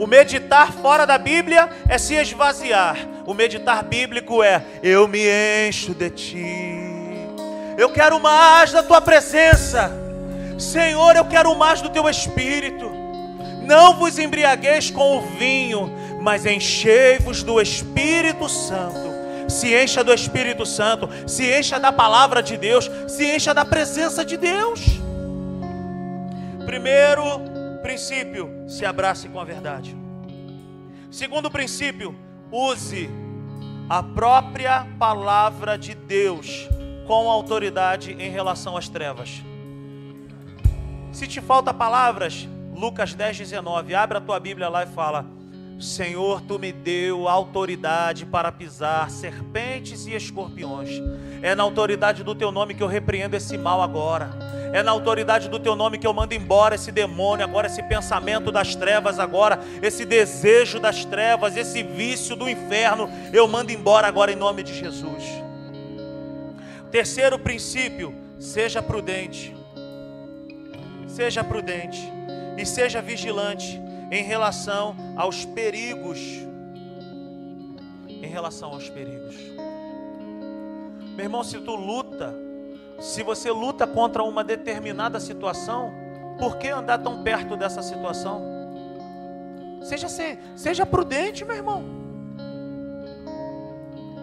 O 0.00 0.06
meditar 0.06 0.72
fora 0.72 1.06
da 1.06 1.18
Bíblia 1.18 1.68
é 1.86 1.98
se 1.98 2.14
esvaziar. 2.14 2.96
O 3.26 3.34
meditar 3.34 3.84
bíblico 3.84 4.42
é: 4.42 4.64
eu 4.82 5.06
me 5.06 5.20
encho 5.68 5.92
de 5.92 6.08
ti. 6.08 6.46
Eu 7.76 7.90
quero 7.90 8.18
mais 8.18 8.72
da 8.72 8.82
tua 8.82 9.02
presença. 9.02 9.92
Senhor, 10.58 11.16
eu 11.16 11.26
quero 11.26 11.54
mais 11.54 11.82
do 11.82 11.90
teu 11.90 12.08
espírito. 12.08 12.90
Não 13.62 13.94
vos 13.94 14.18
embriagueis 14.18 14.90
com 14.90 15.18
o 15.18 15.20
vinho, 15.20 15.92
mas 16.18 16.46
enchei-vos 16.46 17.42
do 17.42 17.60
Espírito 17.60 18.48
Santo. 18.48 19.10
Se 19.50 19.74
encha 19.74 20.02
do 20.02 20.14
Espírito 20.14 20.64
Santo, 20.64 21.10
se 21.26 21.44
encha 21.44 21.78
da 21.78 21.92
palavra 21.92 22.42
de 22.42 22.56
Deus, 22.56 22.90
se 23.06 23.36
encha 23.36 23.52
da 23.52 23.66
presença 23.66 24.24
de 24.24 24.38
Deus. 24.38 24.80
Primeiro 26.64 27.59
princípio, 27.82 28.50
se 28.68 28.84
abrace 28.84 29.28
com 29.28 29.40
a 29.40 29.44
verdade. 29.44 29.96
Segundo 31.10 31.50
princípio, 31.50 32.14
use 32.50 33.10
a 33.88 34.02
própria 34.02 34.86
palavra 34.98 35.76
de 35.76 35.94
Deus 35.94 36.68
com 37.06 37.28
autoridade 37.28 38.12
em 38.12 38.30
relação 38.30 38.76
às 38.76 38.88
trevas. 38.88 39.42
Se 41.12 41.26
te 41.26 41.40
falta 41.40 41.74
palavras, 41.74 42.48
Lucas 42.72 43.14
10, 43.14 43.38
19, 43.38 43.94
abre 43.94 44.18
a 44.18 44.20
tua 44.20 44.38
Bíblia 44.38 44.68
lá 44.68 44.84
e 44.84 44.86
fala: 44.86 45.26
Senhor, 45.80 46.42
tu 46.42 46.58
me 46.58 46.72
deu 46.72 47.26
autoridade 47.26 48.26
para 48.26 48.52
pisar 48.52 49.10
serpentes 49.10 50.06
e 50.06 50.14
escorpiões. 50.14 50.90
É 51.40 51.54
na 51.54 51.62
autoridade 51.62 52.22
do 52.22 52.34
teu 52.34 52.52
nome 52.52 52.74
que 52.74 52.82
eu 52.82 52.86
repreendo 52.86 53.34
esse 53.34 53.56
mal 53.56 53.80
agora. 53.80 54.30
É 54.74 54.82
na 54.82 54.92
autoridade 54.92 55.48
do 55.48 55.58
teu 55.58 55.74
nome 55.74 55.96
que 55.96 56.06
eu 56.06 56.12
mando 56.12 56.34
embora 56.34 56.74
esse 56.74 56.92
demônio, 56.92 57.44
agora 57.44 57.66
esse 57.66 57.82
pensamento 57.82 58.52
das 58.52 58.76
trevas, 58.76 59.18
agora 59.18 59.58
esse 59.82 60.04
desejo 60.04 60.78
das 60.78 61.04
trevas, 61.06 61.56
esse 61.56 61.82
vício 61.82 62.36
do 62.36 62.48
inferno, 62.48 63.08
eu 63.32 63.48
mando 63.48 63.72
embora 63.72 64.06
agora 64.06 64.30
em 64.30 64.36
nome 64.36 64.62
de 64.62 64.74
Jesus. 64.78 65.24
Terceiro 66.90 67.38
princípio, 67.38 68.14
seja 68.38 68.82
prudente. 68.82 69.56
Seja 71.08 71.42
prudente 71.42 72.00
e 72.58 72.66
seja 72.66 73.00
vigilante 73.00 73.80
em 74.10 74.22
relação 74.22 74.96
aos 75.16 75.44
perigos. 75.44 76.18
Em 78.08 78.26
relação 78.26 78.70
aos 78.70 78.88
perigos. 78.88 79.36
Meu 81.14 81.24
irmão, 81.24 81.44
se 81.44 81.58
tu 81.60 81.76
luta, 81.76 82.34
se 82.98 83.22
você 83.22 83.50
luta 83.50 83.86
contra 83.86 84.22
uma 84.22 84.42
determinada 84.42 85.20
situação, 85.20 85.92
por 86.38 86.56
que 86.56 86.68
andar 86.68 86.98
tão 86.98 87.22
perto 87.22 87.56
dessa 87.56 87.82
situação? 87.82 88.42
Seja, 89.82 90.08
seja 90.56 90.84
prudente, 90.84 91.44
meu 91.44 91.56
irmão. 91.56 91.84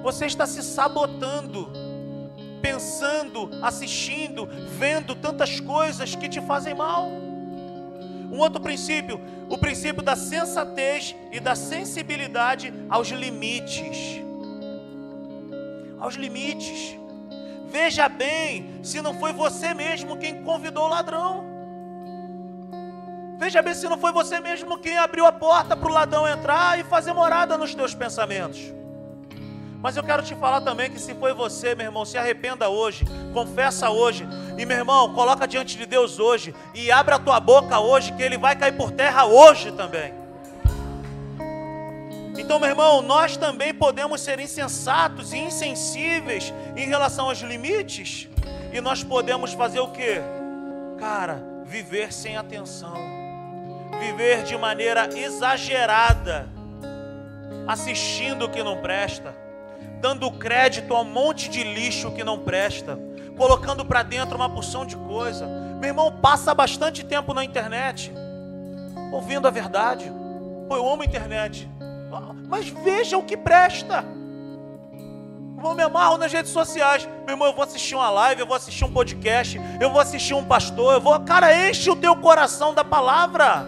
Você 0.03 0.25
está 0.25 0.45
se 0.45 0.61
sabotando, 0.61 1.69
pensando, 2.61 3.49
assistindo, 3.61 4.47
vendo 4.77 5.15
tantas 5.15 5.59
coisas 5.59 6.15
que 6.15 6.29
te 6.29 6.41
fazem 6.41 6.73
mal. 6.73 7.26
Um 8.31 8.39
outro 8.39 8.61
princípio, 8.61 9.21
o 9.49 9.57
princípio 9.57 10.01
da 10.01 10.15
sensatez 10.15 11.15
e 11.31 11.39
da 11.39 11.55
sensibilidade 11.55 12.73
aos 12.89 13.07
limites. 13.09 14.21
Aos 15.99 16.15
limites. 16.15 16.97
Veja 17.69 18.07
bem 18.07 18.79
se 18.83 19.01
não 19.01 19.13
foi 19.13 19.33
você 19.33 19.73
mesmo 19.73 20.17
quem 20.17 20.43
convidou 20.43 20.85
o 20.85 20.89
ladrão. 20.89 21.45
Veja 23.37 23.61
bem 23.61 23.73
se 23.73 23.87
não 23.87 23.97
foi 23.97 24.11
você 24.11 24.39
mesmo 24.39 24.77
quem 24.77 24.97
abriu 24.97 25.25
a 25.25 25.31
porta 25.31 25.75
para 25.75 25.89
o 25.89 25.93
ladrão 25.93 26.27
entrar 26.27 26.79
e 26.79 26.83
fazer 26.83 27.13
morada 27.13 27.57
nos 27.57 27.75
teus 27.75 27.93
pensamentos. 27.93 28.73
Mas 29.81 29.95
eu 29.95 30.03
quero 30.03 30.23
te 30.23 30.33
falar 30.35 30.61
também 30.61 30.89
que 30.89 30.99
se 30.99 31.13
foi 31.13 31.33
você, 31.33 31.75
meu 31.75 31.85
irmão, 31.85 32.03
se 32.03 32.17
arrependa 32.17 32.67
hoje, 32.67 33.05
confessa 33.33 33.89
hoje. 33.89 34.27
E 34.57 34.65
meu 34.65 34.77
irmão, 34.77 35.13
coloca 35.13 35.47
diante 35.47 35.77
de 35.77 35.85
Deus 35.85 36.19
hoje 36.19 36.53
e 36.73 36.91
abre 36.91 37.13
a 37.13 37.19
tua 37.19 37.39
boca 37.39 37.79
hoje, 37.79 38.11
que 38.13 38.23
ele 38.23 38.37
vai 38.37 38.55
cair 38.55 38.75
por 38.75 38.91
terra 38.91 39.25
hoje 39.25 39.71
também. 39.71 40.13
Então, 42.37 42.59
meu 42.59 42.69
irmão, 42.69 43.01
nós 43.01 43.37
também 43.37 43.73
podemos 43.73 44.21
ser 44.21 44.39
insensatos 44.39 45.33
e 45.33 45.37
insensíveis 45.37 46.53
em 46.75 46.87
relação 46.87 47.29
aos 47.29 47.39
limites, 47.39 48.29
e 48.71 48.79
nós 48.79 49.03
podemos 49.03 49.53
fazer 49.53 49.79
o 49.79 49.87
que? 49.87 50.21
Cara, 50.99 51.43
viver 51.65 52.13
sem 52.13 52.37
atenção, 52.37 52.95
viver 53.99 54.43
de 54.43 54.55
maneira 54.55 55.09
exagerada, 55.17 56.47
assistindo 57.67 58.45
o 58.45 58.49
que 58.49 58.63
não 58.63 58.77
presta 58.77 59.46
dando 59.99 60.31
crédito 60.31 60.95
a 60.95 61.01
um 61.01 61.05
monte 61.05 61.49
de 61.49 61.63
lixo 61.63 62.11
que 62.11 62.23
não 62.23 62.39
presta, 62.39 62.99
colocando 63.37 63.85
para 63.85 64.03
dentro 64.03 64.35
uma 64.35 64.49
porção 64.49 64.85
de 64.85 64.95
coisa. 64.95 65.45
Meu 65.79 65.89
irmão, 65.89 66.11
passa 66.11 66.53
bastante 66.53 67.03
tempo 67.03 67.33
na 67.33 67.43
internet, 67.43 68.11
ouvindo 69.11 69.47
a 69.47 69.51
verdade. 69.51 70.11
Pô, 70.67 70.75
eu 70.75 70.89
amo 70.89 71.03
a 71.03 71.05
internet. 71.05 71.69
Mas 72.47 72.67
veja 72.69 73.17
o 73.17 73.23
que 73.23 73.35
presta. 73.35 74.03
Eu 75.63 75.73
me 75.73 75.83
amarro 75.83 76.17
nas 76.17 76.31
redes 76.31 76.51
sociais. 76.51 77.07
Meu 77.25 77.33
irmão, 77.33 77.47
eu 77.47 77.53
vou 77.53 77.63
assistir 77.63 77.95
uma 77.95 78.09
live, 78.09 78.41
eu 78.41 78.47
vou 78.47 78.55
assistir 78.55 78.85
um 78.85 78.91
podcast, 78.91 79.59
eu 79.81 79.89
vou 79.89 79.99
assistir 79.99 80.33
um 80.33 80.45
pastor, 80.45 80.93
eu 80.93 81.01
vou. 81.01 81.19
Cara, 81.21 81.69
enche 81.69 81.89
o 81.89 81.95
teu 81.95 82.15
coração 82.15 82.73
da 82.73 82.83
palavra. 82.83 83.65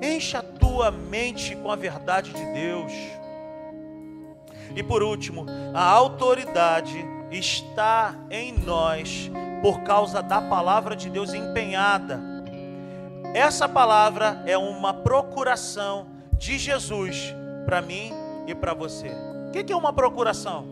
Enche 0.00 0.36
a 0.36 0.42
tua 0.42 0.90
mente 0.90 1.54
com 1.54 1.70
a 1.70 1.76
verdade 1.76 2.32
de 2.32 2.44
Deus. 2.52 2.92
E 4.74 4.82
por 4.82 5.02
último, 5.02 5.46
a 5.74 5.84
autoridade 5.84 7.04
está 7.30 8.14
em 8.30 8.52
nós 8.52 9.30
por 9.62 9.80
causa 9.82 10.22
da 10.22 10.40
palavra 10.40 10.96
de 10.96 11.08
Deus 11.08 11.32
empenhada. 11.32 12.20
Essa 13.34 13.68
palavra 13.68 14.42
é 14.46 14.58
uma 14.58 14.92
procuração 14.92 16.06
de 16.32 16.58
Jesus 16.58 17.34
para 17.64 17.80
mim 17.80 18.12
e 18.46 18.54
para 18.54 18.74
você. 18.74 19.10
O 19.48 19.50
que 19.52 19.72
é 19.72 19.76
uma 19.76 19.92
procuração? 19.92 20.66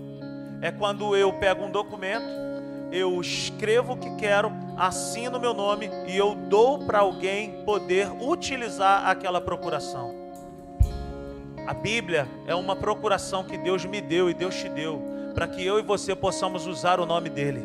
É 0.60 0.70
quando 0.70 1.16
eu 1.16 1.32
pego 1.34 1.64
um 1.64 1.70
documento, 1.70 2.26
eu 2.92 3.20
escrevo 3.20 3.92
o 3.92 3.96
que 3.96 4.14
quero, 4.16 4.52
assino 4.76 5.38
meu 5.38 5.54
nome 5.54 5.88
e 6.06 6.16
eu 6.16 6.34
dou 6.34 6.80
para 6.80 6.98
alguém 7.00 7.62
poder 7.64 8.10
utilizar 8.20 9.08
aquela 9.08 9.40
procuração. 9.40 10.19
A 11.66 11.74
Bíblia 11.74 12.28
é 12.46 12.54
uma 12.54 12.74
procuração 12.74 13.44
que 13.44 13.56
Deus 13.56 13.84
me 13.84 14.00
deu 14.00 14.28
e 14.28 14.34
Deus 14.34 14.56
te 14.56 14.68
deu, 14.68 15.02
para 15.34 15.46
que 15.46 15.64
eu 15.64 15.78
e 15.78 15.82
você 15.82 16.14
possamos 16.14 16.66
usar 16.66 16.98
o 16.98 17.06
nome 17.06 17.28
dEle. 17.30 17.64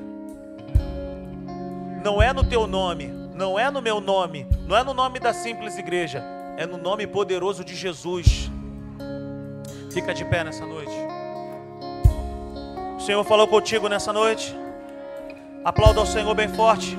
Não 2.04 2.22
é 2.22 2.32
no 2.32 2.44
teu 2.44 2.68
nome, 2.68 3.08
não 3.34 3.58
é 3.58 3.70
no 3.72 3.82
meu 3.82 4.00
nome, 4.00 4.48
não 4.68 4.78
é 4.78 4.84
no 4.84 4.94
nome 4.94 5.20
da 5.20 5.34
simples 5.34 5.78
igreja, 5.78 6.24
é 6.58 6.66
no 6.66 6.78
nome 6.78 7.08
poderoso 7.08 7.64
de 7.66 7.76
Jesus. 7.76 8.52
Fica 9.92 10.14
de 10.14 10.24
pé 10.26 10.44
nessa 10.44 10.66
noite. 10.66 10.94
O 12.98 13.00
Senhor 13.00 13.24
falou 13.24 13.48
contigo 13.48 13.88
nessa 13.88 14.14
noite. 14.14 14.56
Aplauda 15.64 16.00
ao 16.00 16.06
Senhor 16.06 16.34
bem 16.36 16.48
forte. 16.50 16.98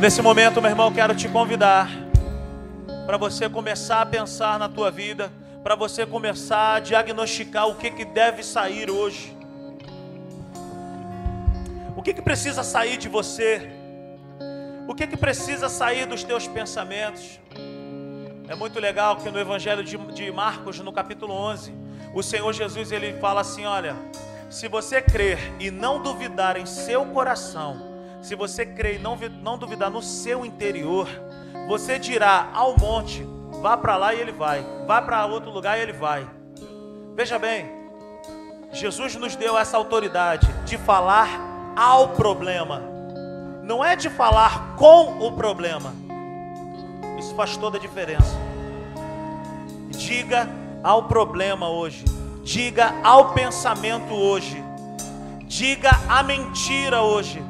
Nesse 0.00 0.22
momento, 0.22 0.62
meu 0.62 0.70
irmão, 0.70 0.92
quero 0.92 1.14
te 1.14 1.28
convidar 1.28 1.90
para 3.08 3.16
você 3.16 3.48
começar 3.48 4.02
a 4.02 4.04
pensar 4.04 4.58
na 4.58 4.68
tua 4.68 4.90
vida, 4.90 5.32
para 5.62 5.74
você 5.74 6.04
começar 6.04 6.74
a 6.74 6.78
diagnosticar 6.78 7.66
o 7.66 7.74
que, 7.74 7.90
que 7.90 8.04
deve 8.04 8.42
sair 8.42 8.90
hoje. 8.90 9.34
O 11.96 12.02
que, 12.02 12.12
que 12.12 12.20
precisa 12.20 12.62
sair 12.62 12.98
de 12.98 13.08
você? 13.08 13.66
O 14.86 14.94
que, 14.94 15.06
que 15.06 15.16
precisa 15.16 15.70
sair 15.70 16.04
dos 16.04 16.22
teus 16.22 16.46
pensamentos? 16.46 17.40
É 18.46 18.54
muito 18.54 18.78
legal 18.78 19.16
que 19.16 19.30
no 19.30 19.40
Evangelho 19.40 19.82
de, 19.82 19.96
de 20.12 20.30
Marcos, 20.30 20.78
no 20.80 20.92
capítulo 20.92 21.32
11, 21.32 21.72
o 22.12 22.22
Senhor 22.22 22.52
Jesus 22.52 22.92
ele 22.92 23.14
fala 23.14 23.40
assim: 23.40 23.64
olha, 23.64 23.96
se 24.50 24.68
você 24.68 25.00
crer 25.00 25.38
e 25.58 25.70
não 25.70 26.02
duvidar 26.02 26.58
em 26.58 26.66
seu 26.66 27.06
coração, 27.06 27.88
se 28.20 28.34
você 28.34 28.66
crer 28.66 28.96
e 28.96 28.98
não, 28.98 29.16
não 29.42 29.56
duvidar 29.56 29.90
no 29.90 30.02
seu 30.02 30.44
interior, 30.44 31.08
você 31.66 31.98
dirá 31.98 32.50
ao 32.54 32.78
monte: 32.78 33.26
vá 33.60 33.76
para 33.76 33.96
lá 33.96 34.14
e 34.14 34.20
ele 34.20 34.32
vai, 34.32 34.64
vá 34.86 35.02
para 35.02 35.26
outro 35.26 35.50
lugar 35.50 35.78
e 35.78 35.82
ele 35.82 35.92
vai. 35.92 36.28
Veja 37.14 37.38
bem, 37.38 37.70
Jesus 38.72 39.16
nos 39.16 39.34
deu 39.34 39.58
essa 39.58 39.76
autoridade 39.76 40.46
de 40.64 40.78
falar 40.78 41.28
ao 41.76 42.10
problema, 42.10 42.82
não 43.62 43.84
é 43.84 43.96
de 43.96 44.08
falar 44.08 44.76
com 44.76 45.26
o 45.26 45.32
problema. 45.32 45.92
Isso 47.18 47.34
faz 47.34 47.56
toda 47.56 47.76
a 47.76 47.80
diferença. 47.80 48.36
Diga 49.90 50.48
ao 50.82 51.04
problema 51.04 51.68
hoje, 51.68 52.04
diga 52.44 52.94
ao 53.02 53.32
pensamento 53.32 54.14
hoje, 54.14 54.62
diga 55.44 55.90
a 56.08 56.22
mentira 56.22 57.02
hoje. 57.02 57.42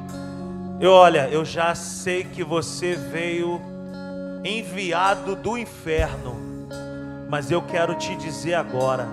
Eu 0.80 0.92
olha, 0.92 1.28
eu 1.28 1.44
já 1.44 1.74
sei 1.74 2.24
que 2.24 2.42
você 2.42 2.94
veio 2.94 3.60
enviado 4.44 5.34
do 5.36 5.58
inferno, 5.58 6.36
mas 7.28 7.50
eu 7.50 7.62
quero 7.62 7.94
te 7.94 8.14
dizer 8.16 8.54
agora, 8.54 9.06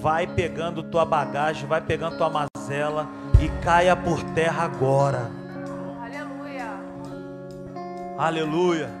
vai 0.00 0.26
pegando 0.26 0.82
tua 0.82 1.04
bagagem, 1.04 1.66
vai 1.66 1.80
pegando 1.80 2.16
tua 2.16 2.30
mazela 2.30 3.08
e 3.40 3.48
caia 3.62 3.96
por 3.96 4.22
terra 4.34 4.64
agora. 4.64 5.30
Aleluia. 6.02 6.70
Aleluia. 8.16 8.97